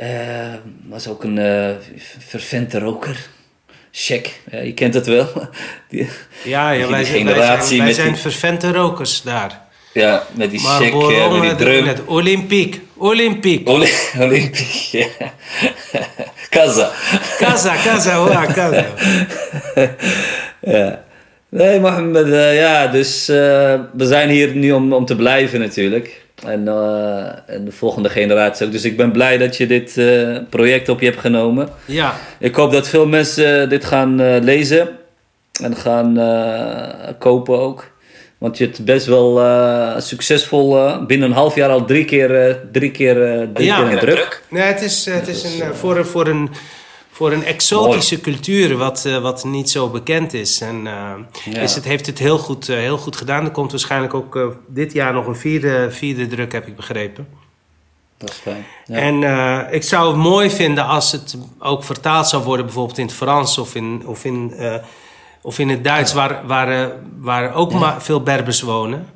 Eh, 0.10 0.54
was 0.88 1.08
ook 1.08 1.24
een 1.24 1.38
eh 1.38 1.76
vervente 2.28 2.80
roker. 2.80 3.28
Check, 3.92 4.40
ja, 4.52 4.60
je 4.60 4.74
kent 4.74 4.94
het 4.94 5.06
wel. 5.08 5.28
Die- 5.90 6.10
Ja, 6.44 6.70
ja 6.72 6.82
Die 6.84 6.92
wij, 6.92 7.04
zijn, 7.04 7.26
wij 7.26 7.34
generatie 7.34 7.66
zijn, 7.68 7.78
wij 7.78 7.88
met 7.88 7.96
zijn 7.96 8.12
die- 8.12 8.22
vervente 8.22 8.72
rokers 8.72 9.22
daar. 9.22 9.62
ja, 9.94 10.24
met 10.34 10.52
die 10.52 10.62
Maar 10.62 10.82
check, 10.82 10.94
met 10.94 11.42
die 11.42 11.56
drum. 11.56 11.84
met 11.86 12.06
Olympiek. 12.06 12.82
Olympiek. 12.98 13.70
Oli- 13.70 13.94
Olympisch, 14.26 14.92
ja. 14.92 15.08
Casa. 16.50 16.92
Casa, 17.38 17.76
casa, 17.84 18.16
hola, 18.18 18.46
casa. 18.46 18.86
Ja. 20.62 21.04
Nee, 21.50 21.80
Mohammed, 21.80 22.32
eh, 22.32 22.56
ja, 22.60 22.88
dus 22.88 23.30
eh, 23.30 23.36
we 23.94 24.06
zijn 24.06 24.30
hier 24.30 24.56
nu 24.56 24.72
om, 24.72 24.94
om 24.94 25.06
te 25.06 25.16
blijven 25.16 25.60
natuurlijk. 25.60 26.26
En, 26.46 26.68
eh, 26.68 27.26
en 27.56 27.66
de 27.66 27.72
volgende 27.72 28.10
generatie 28.10 28.66
ook. 28.66 28.72
Dus 28.72 28.84
ik 28.86 28.98
ben 28.98 29.12
blij 29.12 29.38
dat 29.38 29.58
je 29.58 29.68
dit 29.68 29.98
eh, 29.98 30.38
project 30.50 30.90
op 30.90 31.00
je 31.00 31.06
hebt 31.06 31.20
genomen. 31.20 31.70
Ja, 31.86 32.14
Ik 32.40 32.56
hoop 32.56 32.72
dat 32.72 32.88
veel 32.88 33.06
mensen 33.08 33.70
dit 33.70 33.86
gaan 33.86 34.20
eh, 34.22 34.36
lezen 34.42 34.90
en 35.64 35.76
gaan 35.76 36.18
eh, 36.20 37.14
kopen 37.20 37.60
ook. 37.60 37.88
Want 38.38 38.58
je 38.58 38.64
hebt 38.64 38.86
best 38.86 39.06
wel 39.06 39.40
eh, 39.40 39.94
succesvol 39.98 40.78
eh, 40.78 41.06
binnen 41.06 41.30
een 41.30 41.36
half 41.36 41.56
jaar 41.56 41.70
al 41.70 41.86
drie 41.86 42.06
keer, 42.06 42.48
eh, 42.48 42.56
drie 42.72 42.92
keer, 42.92 43.24
eh, 43.34 43.48
drie 43.54 43.68
Ja. 43.68 43.76
keer 43.84 43.92
een 43.94 44.00
druk. 44.00 44.42
nee, 44.50 44.64
het 44.64 44.82
is, 44.82 45.06
het 45.06 45.28
is 45.28 45.44
een, 45.44 45.62
eh, 45.62 45.70
voor, 45.72 45.98
een- 45.98 46.06
voor, 46.06 46.28
een, 46.28 46.50
voor 47.18 47.32
een 47.32 47.46
exotische 47.46 48.22
cultuur 48.22 48.78
wat, 48.78 49.06
eh, 49.06 49.18
wat 49.18 49.44
niet 49.44 49.70
zo 49.70 49.90
bekend 49.90 50.34
is. 50.34 50.62
En 50.62 50.88
eh, 50.88 51.14
Ja. 51.54 51.62
is 51.62 51.76
het, 51.76 51.84
heeft 51.84 52.06
het 52.06 52.20
heel 52.20 52.38
goed, 52.38 52.70
eh, 52.70 52.78
heel 52.78 52.98
goed 52.98 53.16
gedaan. 53.16 53.46
Er 53.46 53.52
komt 53.52 53.72
waarschijnlijk 53.72 54.14
ook 54.14 54.58
dit 54.68 54.94
jaar 54.94 55.14
nog 55.14 55.28
een 55.28 55.36
vierde, 55.36 55.92
vierde 55.92 56.28
druk, 56.28 56.52
heb 56.52 56.68
ik 56.68 56.76
begrepen. 56.76 57.28
Dat 58.18 58.30
is 58.30 58.36
fijn. 58.36 58.66
Ja. 58.86 58.96
En 58.96 59.74
ik 59.74 59.84
zou 59.84 60.08
het 60.08 60.18
mooi 60.18 60.50
vinden 60.50 60.86
als 60.86 61.12
het 61.12 61.38
ook 61.60 61.84
vertaald 61.84 62.28
zou 62.28 62.44
worden, 62.44 62.66
bijvoorbeeld 62.66 62.98
in 62.98 63.06
het 63.06 63.16
Frans 63.16 63.58
of 63.58 63.76
in, 63.76 64.04
of 64.06 64.26
in, 64.26 64.54
of 65.42 65.60
in 65.60 65.70
het 65.70 65.84
Duits, 65.84 66.14
waar, 66.14 66.46
waar, 66.46 66.92
waar 67.20 67.54
ook 67.54 67.74
maar 67.74 68.02
veel 68.02 68.22
Berbers 68.22 68.62
wonen. 68.62 69.10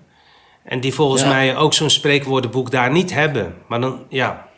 En 0.63 0.79
die 0.79 0.93
volgens 0.93 1.23
mij 1.23 1.57
ook 1.57 1.73
zo'n 1.73 1.89
spreekwoordenboek 1.89 2.71
daar 2.71 2.91
niet 2.91 3.13
hebben. 3.13 3.55
Maar 3.67 3.81
dan, 3.81 3.99
ja. 4.09 4.49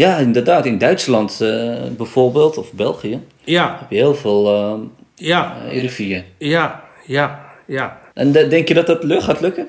Ja, 0.00 0.16
inderdaad. 0.16 0.66
In 0.66 0.78
Duitsland 0.78 1.40
eh, 1.40 1.74
bijvoorbeeld, 1.96 2.58
of 2.58 2.72
België, 2.72 3.20
Ja, 3.44 3.76
heb 3.80 3.90
je 3.90 3.96
heel 3.96 4.14
veel 4.14 4.54
uh, 4.54 4.72
ja, 5.14 5.56
rivieën. 5.68 6.24
ja, 6.38 6.84
ja, 7.06 7.40
ja. 7.66 7.98
En 8.14 8.32
de- 8.32 8.48
denk 8.48 8.68
je 8.68 8.74
dat 8.74 8.86
dat 8.86 9.04
lu- 9.04 9.20
gaat 9.20 9.40
lukken? 9.40 9.66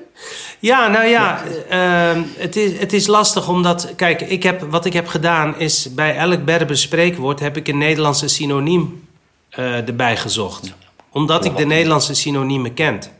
Ja, 0.58 0.88
nou 0.88 1.06
ja, 1.06 1.40
ehm, 1.68 2.22
het, 2.36 2.56
is, 2.56 2.78
het 2.78 2.92
is 2.92 3.06
lastig 3.06 3.48
omdat... 3.48 3.92
Kijk, 3.96 4.20
ik 4.20 4.42
heb, 4.42 4.60
wat 4.70 4.84
ik 4.84 4.92
heb 4.92 5.06
gedaan 5.06 5.58
is... 5.58 5.94
bij 5.94 6.16
elk 6.16 6.44
Berbers 6.44 6.80
spreekwoord 6.80 7.40
heb 7.40 7.56
ik 7.56 7.68
een 7.68 7.78
Nederlandse 7.78 8.28
synoniem 8.28 9.08
eh, 9.50 9.88
erbij 9.88 10.16
gezocht. 10.16 10.74
Omdat 11.10 11.44
ik 11.44 11.56
de 11.56 11.66
Nederlandse 11.66 12.14
synoniemen 12.14 12.74
kent. 12.74 13.10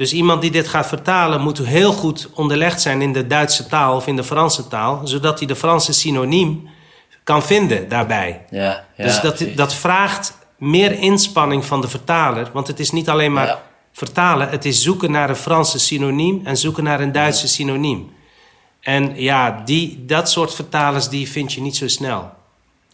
Dus 0.00 0.12
iemand 0.12 0.40
die 0.40 0.50
dit 0.50 0.68
gaat 0.68 0.86
vertalen 0.86 1.40
moet 1.40 1.58
heel 1.58 1.92
goed 1.92 2.28
onderlegd 2.34 2.80
zijn 2.80 3.02
in 3.02 3.12
de 3.12 3.26
Duitse 3.26 3.66
taal 3.66 3.96
of 3.96 4.06
in 4.06 4.16
de 4.16 4.24
Franse 4.24 4.68
taal, 4.68 5.00
zodat 5.04 5.38
hij 5.38 5.48
de 5.48 5.56
Franse 5.56 5.92
synoniem 5.92 6.68
kan 7.24 7.42
vinden 7.42 7.88
daarbij. 7.88 8.44
Ja, 8.50 8.84
ja 8.96 9.04
dus 9.04 9.20
dat, 9.20 9.34
precies. 9.34 9.56
dat 9.56 9.74
vraagt 9.74 10.38
meer 10.58 10.92
inspanning 10.92 11.64
van 11.64 11.80
de 11.80 11.88
vertaler, 11.88 12.50
want 12.52 12.66
het 12.66 12.80
is 12.80 12.90
niet 12.90 13.08
alleen 13.08 13.32
maar 13.32 13.46
Ja. 13.46 13.62
vertalen, 13.92 14.48
het 14.48 14.64
is 14.64 14.82
zoeken 14.82 15.10
naar 15.10 15.28
een 15.28 15.36
Franse 15.36 15.78
synoniem 15.78 16.40
en 16.44 16.56
zoeken 16.56 16.84
naar 16.84 17.00
een 17.00 17.12
Duitse 17.12 17.48
synoniem. 17.48 18.12
En 18.80 19.12
ja, 19.14 19.62
die, 19.64 20.04
dat 20.04 20.30
soort 20.30 20.54
vertalers 20.54 21.08
die 21.08 21.30
vind 21.30 21.52
je 21.52 21.60
niet 21.60 21.76
zo 21.76 21.88
snel. 21.88 22.30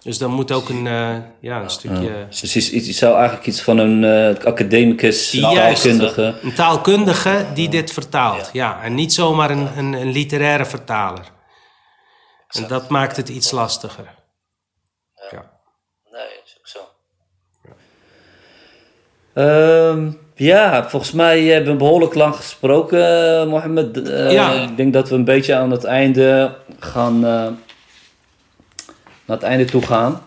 Dus 0.07 0.19
dan 0.19 0.31
moet 0.31 0.53
ook 0.53 0.69
een, 0.69 0.87
eh, 0.87 1.17
ja, 1.41 1.61
een 1.63 1.71
stukje. 1.71 2.27
Dus 2.41 2.57
is, 2.57 2.99
zou 2.99 3.15
eigenlijk 3.17 3.47
iets 3.47 3.63
van 3.63 3.79
een 3.79 4.05
eh, 4.05 4.45
academicus, 4.45 5.31
juist- 5.31 5.83
taalkundige... 5.83 6.35
Een 6.43 6.55
taalkundige 6.55 7.47
die 7.55 7.69
dit 7.69 7.93
vertaalt. 7.93 8.51
Ja, 8.53 8.83
en 8.83 8.95
niet 8.95 9.13
zomaar 9.13 9.51
een, 9.51 9.69
een, 9.77 9.93
een 9.93 10.11
literaire 10.13 10.65
vertaler. 10.65 11.25
En 12.49 12.67
dat 12.69 12.89
maakt 12.89 13.17
het 13.17 13.29
iets 13.29 13.51
lastiger. 13.51 14.15
Ja. 15.31 15.51
Nee, 16.13 16.27
is 16.45 16.57
ook 16.59 16.67
zo. 16.67 16.79
Ehm, 19.35 20.11
ja, 20.35 20.89
volgens 20.89 21.13
mij 21.13 21.43
hebben 21.43 21.73
we 21.73 21.79
behoorlijk 21.79 22.15
lang 22.15 22.37
gesproken, 22.37 23.39
eh, 23.41 23.47
Mohammed. 23.47 24.09
Eh, 24.11 24.33
Ja. 24.33 24.53
Ik 24.53 24.77
denk 24.77 24.93
dat 24.93 25.09
we 25.09 25.15
een 25.15 25.25
beetje 25.25 25.55
aan 25.55 25.71
het 25.71 25.85
einde 25.85 26.57
gaan... 26.79 27.25
eh, 29.27 29.29
naar 29.29 29.37
het 29.37 29.47
einde 29.47 29.64
toe 29.64 29.83
gaan. 29.83 30.22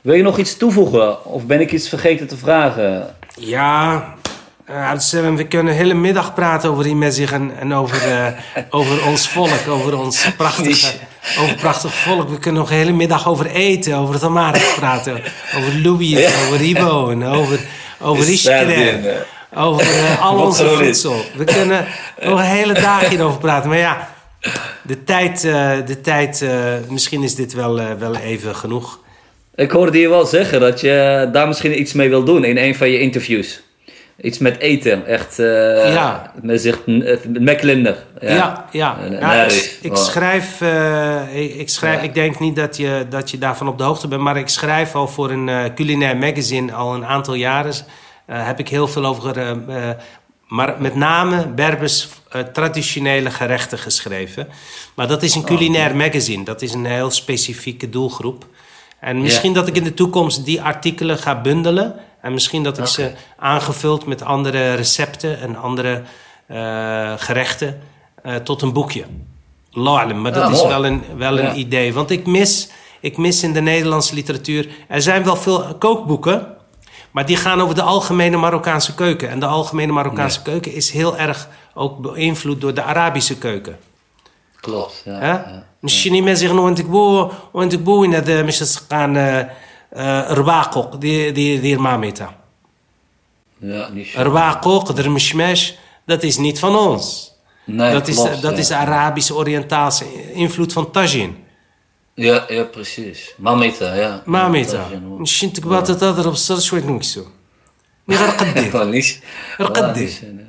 Wil 0.00 0.14
je 0.14 0.22
nog 0.22 0.38
iets 0.38 0.56
toevoegen? 0.56 1.24
Of 1.24 1.46
ben 1.46 1.60
ik 1.60 1.72
iets 1.72 1.88
vergeten 1.88 2.26
te 2.26 2.36
vragen? 2.36 3.14
Ja, 3.34 4.14
eh, 4.66 4.92
we 5.34 5.46
kunnen 5.46 5.72
de 5.72 5.78
hele 5.78 5.94
middag 5.94 6.34
praten 6.34 6.70
over 6.70 6.84
die 6.84 6.94
Mezig 6.94 7.32
en, 7.32 7.58
en 7.58 7.74
over, 7.74 8.02
eh, 8.02 8.26
over 8.70 9.06
ons 9.06 9.28
volk, 9.28 9.68
over 9.68 9.98
ons 9.98 10.26
prachtige, 10.36 10.92
over 11.40 11.54
prachtig 11.54 11.94
volk. 11.94 12.28
We 12.28 12.38
kunnen 12.38 12.60
nog 12.60 12.70
de 12.70 12.76
hele 12.76 12.92
middag 12.92 13.28
over 13.28 13.46
eten, 13.46 13.94
over 13.94 14.14
het 14.14 14.74
praten, 14.76 15.22
over 15.56 15.80
Louis, 15.82 16.26
over 16.46 16.60
Ibo 16.60 17.10
en 17.10 17.24
over, 17.24 17.60
over 18.00 18.28
Ishkere, 18.28 18.64
weer, 18.64 19.26
over 19.54 19.82
eh, 19.82 20.24
al 20.24 20.38
onze 20.46 20.68
voedsel. 20.68 21.24
We 21.36 21.44
kunnen 21.44 21.86
nog 22.22 22.38
een 22.38 22.44
hele 22.44 22.74
dag 22.74 23.08
hierover 23.08 23.38
praten, 23.38 23.68
maar 23.68 23.78
ja, 23.78 24.08
de 24.82 25.04
tijd, 25.04 25.44
eh, 25.44 25.72
de 25.86 26.00
tijd 26.00 26.42
eh, 26.42 26.74
misschien 26.88 27.22
is 27.22 27.34
dit 27.34 27.52
wel, 27.54 27.80
eh, 27.80 27.86
wel 27.98 28.16
even 28.16 28.54
genoeg. 28.54 28.98
Ik 29.54 29.70
hoorde 29.70 29.98
je 29.98 30.08
wel 30.08 30.26
zeggen 30.26 30.60
dat 30.60 30.80
je 30.80 31.28
daar 31.32 31.46
misschien 31.48 31.80
iets 31.80 31.92
mee 31.92 32.08
wil 32.08 32.24
doen 32.24 32.44
in 32.44 32.56
een 32.58 32.74
van 32.74 32.90
je 32.90 32.98
interviews. 33.00 33.64
Iets 34.20 34.38
met 34.38 34.58
eten, 34.58 35.06
echt. 35.06 35.38
eh 35.38 35.92
Ja. 35.92 36.32
Met 36.42 36.60
zich, 36.60 36.80
met 36.86 37.40
McLinder. 37.40 37.96
Ja, 38.20 38.64
ja. 38.70 38.98
Ja, 39.10 39.44
ik, 39.44 39.78
ik 39.82 39.96
schrijf, 39.96 40.60
ik, 41.34 41.68
schrijf 41.68 41.96
Ja. 41.96 42.02
ik 42.02 42.14
denk 42.14 42.40
niet 42.40 42.56
dat 42.56 42.76
je, 42.76 43.06
dat 43.08 43.30
je 43.30 43.38
daarvan 43.38 43.68
op 43.68 43.78
de 43.78 43.84
hoogte 43.84 44.08
bent, 44.08 44.20
maar 44.20 44.36
ik 44.36 44.48
schrijf 44.48 44.94
al 44.94 45.08
voor 45.08 45.30
een 45.30 45.48
eh, 45.48 45.64
culinair 45.74 46.16
magazine 46.16 46.72
al 46.72 46.94
een 46.94 47.04
aantal 47.06 47.34
jaren. 47.34 47.74
Heb 48.26 48.58
ik 48.58 48.68
heel 48.68 48.88
veel 48.88 49.04
over, 49.04 49.56
maar 50.48 50.74
met 50.78 50.94
name 50.94 51.46
Berbers 51.46 52.08
eh, 52.38 52.52
traditionele 52.52 53.30
gerechten 53.30 53.78
geschreven. 53.78 54.48
Maar 54.94 55.08
dat 55.08 55.22
is 55.22 55.34
een 55.34 55.44
culinair 55.44 55.96
magazine, 55.96 56.44
dat 56.44 56.62
is 56.62 56.72
een 56.72 56.84
heel 56.84 57.10
specifieke 57.10 57.88
doelgroep. 57.88 58.46
En 59.00 59.20
misschien 59.20 59.52
dat 59.52 59.68
ik 59.68 59.76
in 59.76 59.84
de 59.84 59.94
toekomst 59.94 60.44
die 60.44 60.62
artikelen 60.62 61.18
ga 61.18 61.40
bundelen. 61.40 61.94
En 62.20 62.32
misschien 62.32 62.62
dat 62.62 62.78
ik 62.78 62.86
ze 62.86 63.12
aangevuld 63.36 64.06
met 64.06 64.22
andere 64.22 64.74
recepten 64.74 65.40
en 65.40 65.56
andere 65.56 66.02
eh, 66.46 67.12
gerechten 67.16 67.80
eh, 68.22 68.34
tot 68.34 68.62
een 68.62 68.72
boekje. 68.72 69.04
La'alam, 69.70 70.20
maar 70.20 70.32
dat 70.32 70.52
is 70.52 70.62
wel 70.62 70.86
een, 70.86 71.02
wel 71.16 71.38
een 71.38 71.58
idee. 71.58 71.92
Want 71.92 72.10
ik 72.10 72.26
mis, 72.26 72.68
ik 73.00 73.16
mis 73.16 73.42
in 73.42 73.52
de 73.52 73.60
Nederlandse 73.60 74.14
literatuur... 74.14 74.68
Er 74.88 75.02
zijn 75.02 75.24
wel 75.24 75.36
veel 75.36 75.74
kookboeken... 75.78 76.55
Maar 77.15 77.25
die 77.25 77.35
gaan 77.35 77.61
over 77.61 77.75
de 77.75 77.81
algemene 77.81 78.37
Marokkaanse 78.37 78.95
keuken. 78.95 79.29
En 79.29 79.39
de 79.39 79.45
algemene 79.45 79.91
Marokkaanse 79.91 80.41
keuken 80.41 80.73
is 80.73 80.91
heel 80.91 81.17
erg 81.17 81.47
ook 81.73 82.01
beïnvloed 82.01 82.61
door 82.61 82.73
de 82.73 82.83
Arabische 82.83 83.37
keuken. 83.37 83.77
Klopt, 84.59 85.01
ja. 85.05 85.19
Hè? 85.19 85.27
ja. 85.27 85.63
مش 85.83 86.07
ما 86.07 86.33
زيغنو 86.33 86.65
وانت 86.65 86.81
كبو 86.81 87.31
وانت 87.53 87.75
كبو 87.75 88.01
وين 88.01 88.15
هذا 88.15 88.41
مش 88.43 88.63
سقان 88.63 89.47
رباقوق 90.29 90.95
دير 90.95 91.29
دير 91.29 91.59
دير 91.61 91.79
ماميتا 91.79 92.33
Ja, 93.61 93.89
niet 93.89 94.07
zo. 94.07 94.19
رباقوق 94.19 94.91
در 94.91 95.09
مشماش 95.09 95.73
dat 96.05 96.23
is 96.23 96.37
niet 96.37 96.59
van 96.59 96.75
ons. 96.75 97.31
Nee, 97.65 97.91
dat 97.91 98.07
is, 98.07 98.15
klopt, 98.15 98.41
dat 98.41 98.51
ja. 98.51 98.57
is 98.57 98.71
Arabische 98.71 99.35
Oriëntaalse 99.35 100.33
invloed 100.33 100.73
van 100.73 100.91
Tajin. 100.91 101.37
Ja, 102.15 102.45
ja, 102.49 102.63
precies. 102.63 103.19
Mamita, 103.37 103.95
ja. 103.95 104.21
ماميتا 104.27 104.89
Ja, 104.91 104.97
مش 105.21 105.43
انت 105.43 105.59
كبات 105.59 105.91
تضرب 105.91 106.33
الصر 106.33 106.59
شوية 106.59 106.85
نكسو 106.85 107.23
ني 108.07 108.15
غير 108.15 108.29
قدي 108.29 108.71
Wel 108.71 108.85
niet. 108.85 109.19
Rqaddi. 109.59 110.19
Wel 110.21 110.31
niet. 110.31 110.41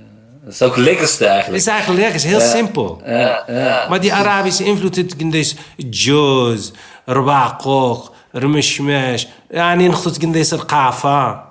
Dat 0.45 0.53
is 0.53 0.63
ook 0.63 0.77
het 0.77 0.85
lekkerste 0.85 1.25
Het 1.25 1.33
eigenlijk. 1.33 1.63
is 1.63 1.69
eigenlijk 1.69 2.01
lekker, 2.01 2.21
het 2.21 2.25
is 2.25 2.31
heel 2.31 2.51
simpel. 2.57 3.03
Ja, 3.07 3.45
ja. 3.49 3.87
Maar 3.89 4.01
die 4.01 4.13
Arabische 4.15 4.65
invloed 4.65 4.97
het 4.97 5.15
قنديش 5.21 5.55
جوز 5.79 6.73
رباقوق 7.09 8.13
رمشماش 8.35 9.27
يعني 9.51 9.89
نخطط 9.89 10.23
قنديش 10.23 10.55
القافة 10.55 11.46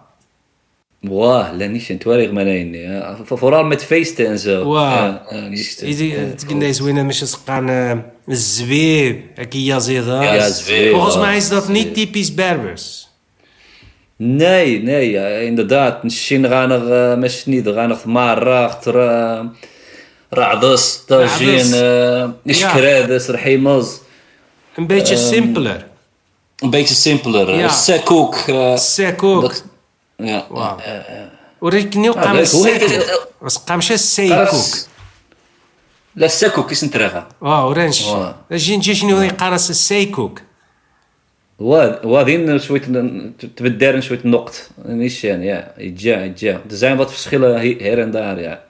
Wow, 1.08 1.60
niet 1.70 1.88
in 1.88 2.00
erg 2.04 2.30
meteen. 2.30 2.76
Vooral 3.24 3.64
met 3.64 3.84
feesten 3.84 4.26
en 4.26 4.38
zo. 4.38 4.64
Wow. 4.64 5.16
in 6.48 6.58
deze 6.58 6.84
winnen 6.84 7.06
misschien 7.06 7.28
gaan 7.44 7.68
eh, 7.68 7.92
zweep. 8.26 9.38
Ik 9.38 9.52
ja 9.52 10.50
zweep. 10.50 10.92
Volgens 10.92 11.16
mij 11.16 11.36
is 11.36 11.48
dat 11.48 11.68
niet 11.68 11.94
typisch 11.94 12.34
Berbers. 12.34 13.08
Nee, 14.16 14.82
nee, 14.82 15.44
inderdaad. 15.46 16.02
Misschien 16.02 16.44
gaan 16.44 16.70
er 16.70 16.86
uh, 16.88 17.12
eh, 17.12 17.18
mensen 17.18 17.50
niet, 17.50 17.66
gaan 17.66 17.90
er 17.90 17.98
maar 18.04 18.38
rachter. 18.38 18.94
radus 20.28 21.02
tajine 21.06 21.68
Tajin, 21.68 22.34
Ishkredes, 22.44 23.28
Een 24.74 24.86
beetje 24.86 25.14
ehm, 25.14 25.24
simpeler. 25.24 25.86
Een 26.58 26.70
beetje 26.70 26.94
simpeler. 26.94 27.48
Eh. 27.48 27.58
Ja. 27.58 27.68
Secook. 27.68 29.52
وريكني 31.60 32.10
وقام 32.10 32.44
وقام 33.40 33.80
شا 33.80 33.94
السايكوك 33.94 34.64
لا 36.16 36.26
الساكوك 36.26 36.72
يسنترغا 36.72 37.28
واه 37.40 37.68
ورانش 37.68 38.04
أجي 38.52 38.76
نجي 38.76 38.94
شنو 38.94 39.22
يقارس 39.22 39.70
السايكوك 39.70 40.40
وادين 41.58 42.58
شوية 42.58 42.80
تبدل 43.56 44.02
شوية 44.02 44.18
النقط. 44.24 44.54
نيش 44.84 45.24
يعني 45.24 45.64
يتجا 45.78 46.24
يتجا. 46.24 46.60
زين 46.68 46.96
بات 46.96 47.10
فسخيلة 47.10 47.60
هير 47.60 48.02
اند 48.02 48.12
دار 48.12 48.38
يا. 48.38 48.60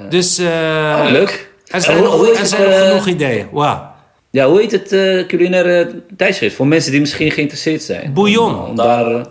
دوس 0.00 0.42
آه، 0.46 1.26
أزعل 1.74 2.06
أزعل 2.40 2.90
خلوخي 2.90 3.14
داي 3.14 3.48
واه 3.52 3.91
Ja, 4.32 4.48
hoe 4.48 4.60
heet 4.60 4.72
het 4.72 4.92
eh, 4.92 5.26
culinaire 5.26 6.02
tijdschrift? 6.16 6.56
Voor 6.56 6.66
mensen 6.66 6.90
die 6.90 7.00
misschien 7.00 7.30
geïnteresseerd 7.30 7.82
zijn. 7.82 8.12
Bouillon. 8.12 8.54
Om, 8.58 8.64
om 8.64 8.76
daar, 8.76 9.14
eh, 9.14 9.24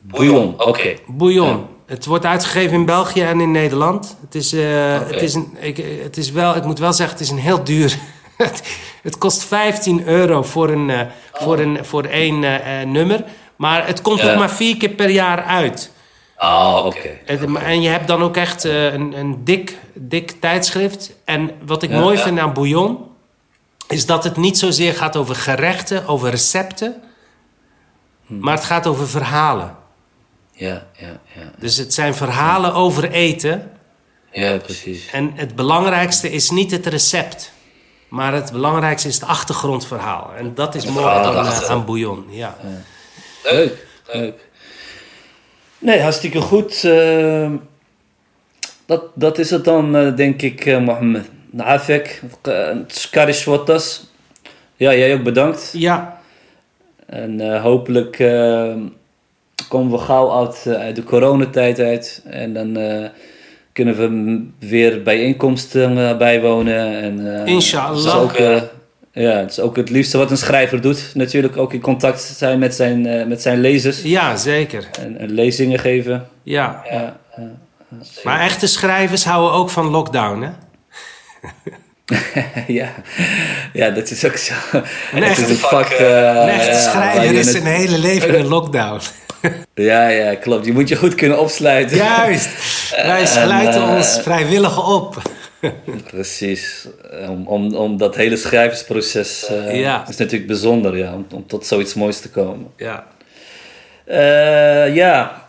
bouillon, 0.00 0.54
oké. 0.62 0.94
Bouillon. 1.06 1.66
Het 1.86 2.06
wordt 2.06 2.24
uitgegeven 2.24 2.72
in 2.76 2.84
België 2.84 3.22
en 3.22 3.40
in 3.40 3.50
Nederland. 3.50 4.16
Het 4.20 4.34
is, 4.34 4.52
eh, 4.52 4.60
Oké. 4.60 5.12
het 5.14 5.22
is, 5.22 5.34
een, 5.34 5.56
ik, 5.60 5.84
het 6.02 6.16
is 6.16 6.30
wel, 6.30 6.56
ik 6.56 6.64
moet 6.64 6.78
wel 6.78 6.92
zeggen, 6.92 7.16
het 7.18 7.24
is 7.26 7.30
een 7.32 7.38
heel 7.38 7.64
duur. 7.64 7.98
het, 8.36 8.62
het 9.02 9.18
kost 9.18 9.44
15 9.44 10.06
euro 10.06 10.42
voor, 10.42 10.68
een, 10.70 10.90
eh, 10.90 11.00
voor, 11.32 11.58
een, 11.58 11.84
voor 11.84 12.04
één 12.04 12.40
nummer. 12.92 13.24
Maar 13.56 13.86
het 13.86 14.02
komt 14.02 14.20
Ja. 14.20 14.30
ook 14.32 14.38
maar 14.38 14.50
vier 14.50 14.76
keer 14.76 14.88
per 14.88 15.08
jaar 15.10 15.42
uit. 15.42 15.90
Ah, 16.36 16.86
oké. 16.86 17.08
En 17.64 17.80
je 17.82 17.88
hebt 17.88 18.06
dan 18.08 18.22
ook 18.22 18.36
echt 18.36 18.64
eh, 18.64 18.92
een, 18.92 19.18
een 19.18 19.44
dik, 19.44 19.76
dik 19.94 20.30
tijdschrift. 20.40 21.16
En 21.24 21.50
wat 21.66 21.82
ik 21.82 21.90
Ja, 21.90 21.98
mooi 22.00 22.16
ja. 22.16 22.22
vind 22.22 22.38
aan 22.38 22.52
Bouillon... 22.52 22.98
is 23.92 24.06
dat 24.06 24.24
het 24.24 24.36
niet 24.36 24.58
zozeer 24.58 24.94
gaat 24.94 25.16
over 25.16 25.34
gerechten, 25.34 26.06
over 26.06 26.30
recepten... 26.30 27.02
Hm. 28.26 28.38
maar 28.38 28.54
het 28.54 28.64
gaat 28.64 28.86
over 28.86 29.08
verhalen. 29.08 29.76
Ja, 30.52 30.86
ja, 30.98 31.20
ja. 31.34 31.50
Dus 31.58 31.76
het 31.76 31.94
zijn 31.94 32.14
verhalen 32.14 32.74
over 32.74 33.10
eten. 33.10 33.70
Ja, 34.32 34.56
precies. 34.56 35.10
En 35.12 35.32
het 35.34 35.54
belangrijkste 35.56 36.30
is 36.30 36.50
niet 36.50 36.70
het 36.70 36.86
recept. 36.86 37.52
Maar 38.08 38.32
het 38.34 38.52
belangrijkste 38.52 39.08
is 39.08 39.14
het 39.14 39.24
achtergrondverhaal. 39.24 40.30
En 40.36 40.54
dat 40.54 40.74
is 40.74 40.84
mooi 40.86 41.06
aan, 41.06 41.46
eh, 41.46 41.70
aan 41.70 41.84
Bouillon. 41.84 42.26
Ja. 42.30 42.56
Leuk, 43.44 43.86
leuk. 44.12 44.48
Nee, 45.78 46.00
hartstikke 46.00 46.40
goed. 46.40 46.84
eh, 46.84 47.50
dat, 48.86 49.02
dat 49.14 49.38
is 49.38 49.50
het 49.50 49.64
dan, 49.64 49.96
eh, 49.96 50.16
denk 50.16 50.42
ik, 50.42 50.66
eh, 50.66 50.78
Mohammed. 50.78 51.30
Nafek, 51.52 52.22
Skarish 52.86 53.44
Wattas. 53.44 54.10
Ja, 54.76 54.94
jij 54.94 55.14
ook 55.14 55.22
bedankt. 55.22 55.70
ja, 55.72 56.20
En 57.06 57.40
eh, 57.40 57.62
hopelijk 57.62 58.18
eh, 58.18 58.74
komen 59.68 59.92
we 59.92 59.98
gauw 59.98 60.32
uit, 60.40 60.62
eh, 60.66 60.74
uit 60.74 60.96
de 60.96 61.02
coronatijd 61.02 61.78
uit. 61.78 62.22
En 62.26 62.52
dan 62.54 62.76
eh, 62.76 63.08
kunnen 63.72 63.96
we 63.96 64.66
weer 64.68 65.02
bijeenkomsten 65.02 66.18
bijwonen. 66.18 67.00
En, 67.02 67.46
Inshallah. 67.46 67.96
Het 67.96 68.04
is, 68.04 68.12
ook, 68.12 68.36
ja, 69.12 69.36
het 69.36 69.50
is 69.50 69.60
ook 69.60 69.76
het 69.76 69.90
liefste 69.90 70.18
wat 70.18 70.30
een 70.30 70.36
schrijver 70.36 70.80
doet. 70.80 71.10
Natuurlijk 71.14 71.56
ook 71.56 71.72
in 71.72 71.80
contact 71.80 72.20
zijn 72.20 72.58
met 72.58 72.74
zijn, 72.74 73.28
met 73.28 73.42
zijn 73.42 73.60
lezers. 73.60 74.02
ja, 74.02 74.36
zeker. 74.36 74.88
En, 75.00 75.18
en 75.18 75.30
lezingen 75.30 75.78
geven. 75.78 76.28
Ja. 76.42 76.82
Ja, 76.90 77.16
Maar 78.24 78.40
echte 78.40 78.66
schrijvers 78.66 79.24
houden 79.24 79.52
ook 79.52 79.70
van 79.70 79.86
lockdown, 79.86 80.40
hè? 80.42 80.50
ja. 82.66 82.92
ja, 83.72 83.90
dat 83.90 84.10
is 84.10 84.24
ook 84.24 84.36
zo. 84.36 84.54
Een 85.12 85.22
echte- 85.22 85.42
is 85.42 85.48
een 85.48 85.56
vak. 85.56 85.88
eh, 85.88 86.06
Een 86.08 86.48
echte 86.48 86.66
ja, 86.66 86.72
waar 86.72 86.80
schrijver 87.12 87.32
is 87.38 87.46
het- 87.46 87.54
zijn 87.62 87.66
hele 87.74 87.98
leven 87.98 88.34
in 88.34 88.46
lockdown. 88.46 89.00
Ja, 89.74 90.08
ja, 90.08 90.34
klopt. 90.34 90.66
Je 90.66 90.72
moet 90.72 90.88
je 90.88 90.96
goed 90.96 91.14
kunnen 91.14 91.38
opsluiten. 91.40 91.96
Juist. 91.96 92.48
Wij 92.96 93.20
En, 93.20 93.26
sluiten 93.28 93.82
eh, 93.82 93.94
ons 93.94 94.20
vrijwillig 94.22 94.88
op. 94.94 95.22
Precies. 96.10 96.86
Om, 97.28 97.46
om, 97.46 97.74
om 97.74 97.96
dat 97.96 98.14
hele 98.16 98.36
schrijversproces 98.36 99.46
eh, 99.46 99.80
Ja. 99.80 100.04
is 100.08 100.16
natuurlijk 100.16 100.46
bijzonder, 100.46 100.96
ja, 100.96 101.12
om, 101.14 101.26
om 101.34 101.46
tot 101.46 101.66
zoiets 101.66 101.94
moois 101.94 102.20
te 102.20 102.28
komen. 102.30 102.66
Ja. 102.76 103.06
Eh, 104.04 104.94
ja, 104.94 105.41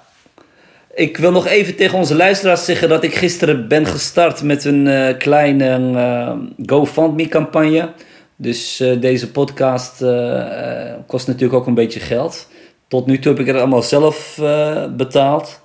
ik 0.96 1.18
wil 1.18 1.32
nog 1.32 1.48
even 1.48 1.76
tegen 1.76 1.98
onze 1.98 2.16
luisteraars 2.16 2.66
zeggen 2.66 2.89
dat 2.89 3.04
ik 3.04 3.16
gisteren 3.16 3.68
ben 3.68 3.86
gestart 3.86 4.44
met 4.44 4.66
een 4.66 4.88
eh, 4.88 5.18
kleine 5.18 5.91
eh, 5.96 6.38
GoFundMe-campagne. 6.66 7.89
Dus 8.36 8.80
eh, 8.80 9.02
deze 9.02 9.32
podcast 9.32 10.06
kost 11.08 11.28
natuurlijk 11.28 11.54
ook 11.54 11.68
een 11.68 11.74
beetje 11.74 12.00
geld. 12.00 12.50
Tot 12.88 13.06
nu 13.06 13.20
toe 13.20 13.32
heb 13.32 13.41
ik 13.41 13.48
het 13.48 13.58
allemaal 13.58 13.82
zelf 13.82 14.39
betaald. 14.98 15.62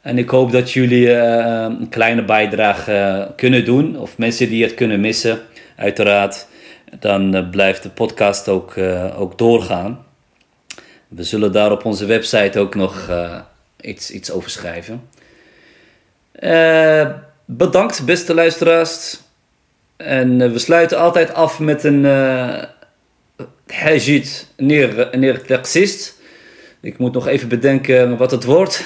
En 0.00 0.18
ik 0.18 0.28
hoop 0.28 0.52
dat 0.52 0.72
jullie 0.72 1.12
een 1.12 1.88
kleine 1.88 2.24
bijdrage 2.24 3.28
kunnen 3.36 3.64
doen. 3.64 3.98
Of 3.98 4.18
mensen 4.18 4.48
die 4.48 4.62
het 4.62 4.74
kunnen 4.74 5.00
missen, 5.00 5.38
uiteraard. 5.76 6.46
Dan 6.98 7.48
blijft 7.50 7.82
de 7.82 7.88
podcast 7.88 8.48
ook, 8.48 8.74
ook 9.16 9.38
doorgaan. 9.38 10.04
We 11.08 11.22
zullen 11.22 11.52
daar 11.52 11.72
op 11.72 11.84
onze 11.84 12.06
website 12.06 12.58
ook 12.58 12.74
nog 12.74 13.08
iets, 13.82 14.10
iets 14.10 14.30
over 14.30 14.50
schrijven. 14.50 15.08
Eh, 16.32 17.10
bedankt, 17.44 18.04
beste 18.04 18.34
luisteraars. 18.34 19.20
En 19.96 20.40
eh, 20.40 20.52
we 20.52 20.58
sluiten 20.58 20.98
altijd 20.98 21.34
af 21.34 21.58
met 21.58 21.84
een 21.84 22.04
hajit 23.66 24.46
neer, 24.56 25.08
neer. 25.12 25.60
Ik 26.80 26.98
moet 26.98 27.12
nog 27.12 27.26
even 27.26 27.48
bedenken 27.48 28.16
wat 28.16 28.30
het 28.30 28.44
wordt. 28.44 28.84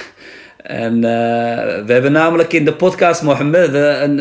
En 0.57 0.95
eh, 0.95 1.85
we 1.85 1.93
hebben 1.93 2.13
namelijk 2.13 2.53
in 2.53 2.65
de 2.65 2.75
podcast 2.75 3.23
Mohammed, 3.23 3.75
in 4.03 4.17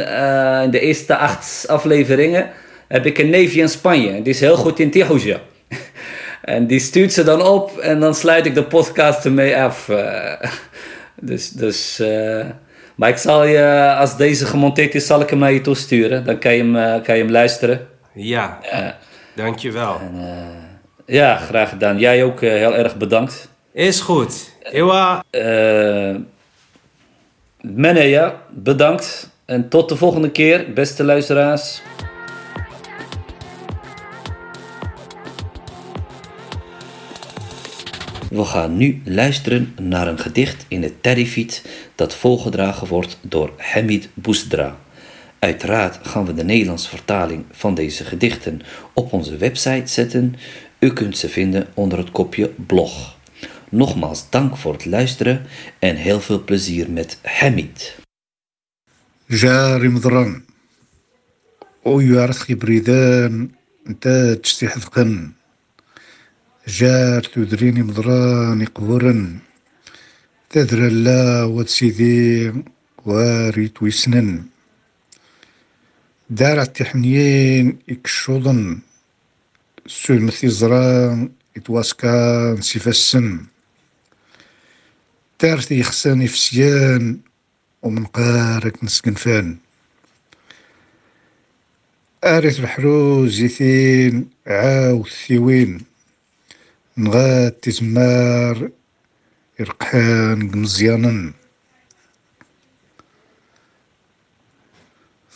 de 0.72 0.80
eerste 0.80 1.18
acht 1.18 1.66
afleveringen, 1.68 2.50
heb 2.88 3.06
ik 3.06 3.18
een 3.18 3.30
neefje 3.30 3.62
in 3.62 3.70
Spanje. 3.70 4.22
Die 4.22 4.34
is 4.34 4.40
heel 4.40 4.56
goed 4.56 4.80
in 4.80 4.92
Tijuja. 4.92 5.40
En 6.44 6.68
die 6.68 6.80
stuurt 6.80 7.14
ze 7.14 7.24
dan 7.24 7.42
op 7.42 7.78
en 7.78 8.00
dan 8.00 8.16
sluit 8.16 8.46
ik 8.46 8.56
de 8.56 8.64
podcast 8.64 9.26
ermee 9.26 9.58
af. 9.58 9.90
eh. 9.90 10.50
dus, 11.22 11.50
dus, 11.50 12.00
eh, 12.00 12.46
maar 12.96 13.10
ik 13.10 13.18
zal 13.18 13.44
je, 13.44 13.94
als 13.98 14.18
deze 14.18 14.46
gemonteerd 14.46 14.96
is, 14.96 15.06
zal 15.08 15.22
ik 15.22 15.30
hem 15.30 15.40
naar 15.40 15.52
je 15.52 15.62
toesturen. 15.62 16.26
Dan 16.26 16.38
kan 16.40 16.54
je 16.54 16.64
hem, 16.64 16.76
eh, 16.76 17.04
kan 17.04 17.16
je 17.18 17.24
hem 17.24 17.32
luisteren. 17.32 17.88
Ja, 18.14 18.60
Ja. 18.72 18.98
dankjewel. 19.36 20.00
Ja, 21.06 21.36
graag 21.38 21.70
gedaan. 21.70 22.00
Jij 22.00 22.24
ook 22.24 22.42
heel 22.42 22.76
erg 22.76 22.96
bedankt. 22.98 23.50
Is 23.72 24.00
goed. 24.00 24.50
Ewa. 24.64 25.24
Eh 25.30 26.16
Menne, 27.62 28.02
ja, 28.04 28.36
bedankt. 28.50 29.30
En 29.46 29.70
tot 29.70 29.90
de 29.90 29.96
volgende 29.96 30.32
keer, 30.32 30.66
beste 30.74 31.04
luisteraars. 31.04 31.82
We 38.33 38.45
gaan 38.45 38.77
nu 38.77 39.01
luisteren 39.05 39.75
naar 39.81 40.09
een 40.09 40.19
gedicht 40.19 40.65
in 40.69 40.83
het 40.83 41.03
Terrifiet 41.03 41.65
dat 41.95 42.15
voorgedragen 42.15 42.87
wordt 42.87 43.19
door 43.23 43.53
Hamid 43.57 44.09
Bousdra. 44.15 44.79
Uiteraard 45.39 46.07
gaan 46.07 46.27
we 46.27 46.35
de 46.35 46.45
Nederlandse 46.45 46.89
vertaling 46.89 47.45
van 47.51 47.75
deze 47.75 48.05
gedichten 48.05 48.61
op 48.95 49.13
onze 49.13 49.37
website 49.37 49.87
zetten. 49.93 50.35
U 50.79 50.93
kunt 50.93 51.19
ze 51.19 51.29
vinden 51.29 51.67
onder 51.75 51.99
het 51.99 52.11
kopje 52.11 52.51
blog. 52.67 53.17
Nogmaals 53.69 54.31
dank 54.31 54.57
voor 54.57 54.73
het 54.73 54.85
luisteren 54.85 55.47
en 55.79 55.97
heel 55.97 56.21
veel 56.21 56.45
plezier 56.45 56.91
met 56.91 57.19
Hamid. 57.23 57.97
جاري 59.31 59.89
مضرن 59.89 60.43
ويعرف 61.85 62.53
بريدان 62.53 63.51
انت 63.89 64.39
تستحذقن 64.43 65.33
جار 66.68 67.24
تدريني 67.24 67.84
مضراني 67.84 68.66
قورن 68.66 69.40
تدر 70.50 70.80
لا 70.80 71.44
ود 71.44 71.68
سيدي 71.68 72.54
واريت 73.06 73.84
ويسنن 73.84 74.44
دار 76.30 76.62
التحنيين 76.62 77.78
اكشوضن 77.90 78.80
سلم 79.88 80.32
زران 80.44 81.30
إتواسكان 81.58 82.62
سيفسن. 82.62 83.46
تارتي 85.40 85.84
خساني 85.84 86.28
فسيان 86.28 87.20
ومن 87.82 88.06
قارك 88.06 88.84
نسكن 88.84 89.14
فان. 89.14 89.58
آرث 92.24 92.60
الحروز 92.60 93.32
زيثين 93.34 94.30
عاو 94.48 95.06
الثوين 95.06 95.93
نغات 96.98 97.64
تزمار 97.64 98.72
يرقحان 99.60 100.52
قمزيانا 100.52 101.34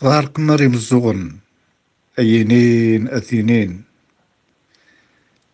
ظهرك 0.01 0.39
مريم 0.39 0.74
الزغن 0.74 1.38
أينين 2.20 3.08
أثينين 3.08 3.84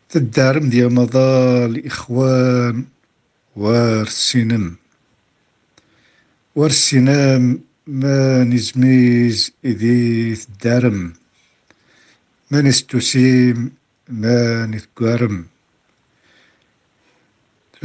تدارم 0.10 0.70
ديا 0.70 0.88
مضال 0.88 1.86
إخوان 1.86 2.86
وارسينم 3.56 4.76
وارسينام 6.56 7.62
ما 7.88 8.44
نزميز 8.44 9.52
إذي 9.66 10.36
تدارم. 10.36 11.14
ما 12.52 12.62
نستسيم 12.62 13.72
ما 14.10 14.66
نتقارم. 14.66 15.53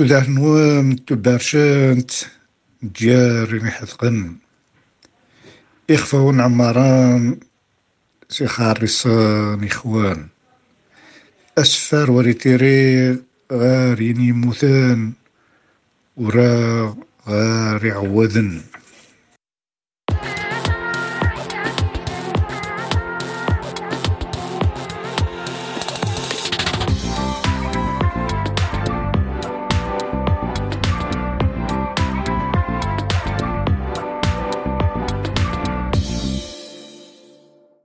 ذهنومت 0.01 1.13
ديار 1.13 1.99
جاري 2.83 3.59
محثقن 3.59 4.37
إخفون 5.91 6.41
عماران 6.41 7.41
سي 8.29 8.47
خارصان 8.47 9.65
إخوان 9.65 10.27
أسفار 11.59 12.11
وريتيري 12.11 13.19
غاريني 13.53 14.33
موثان. 14.33 15.13
ورا 16.17 16.97
غاري 17.29 17.91
عوذن 17.91 18.61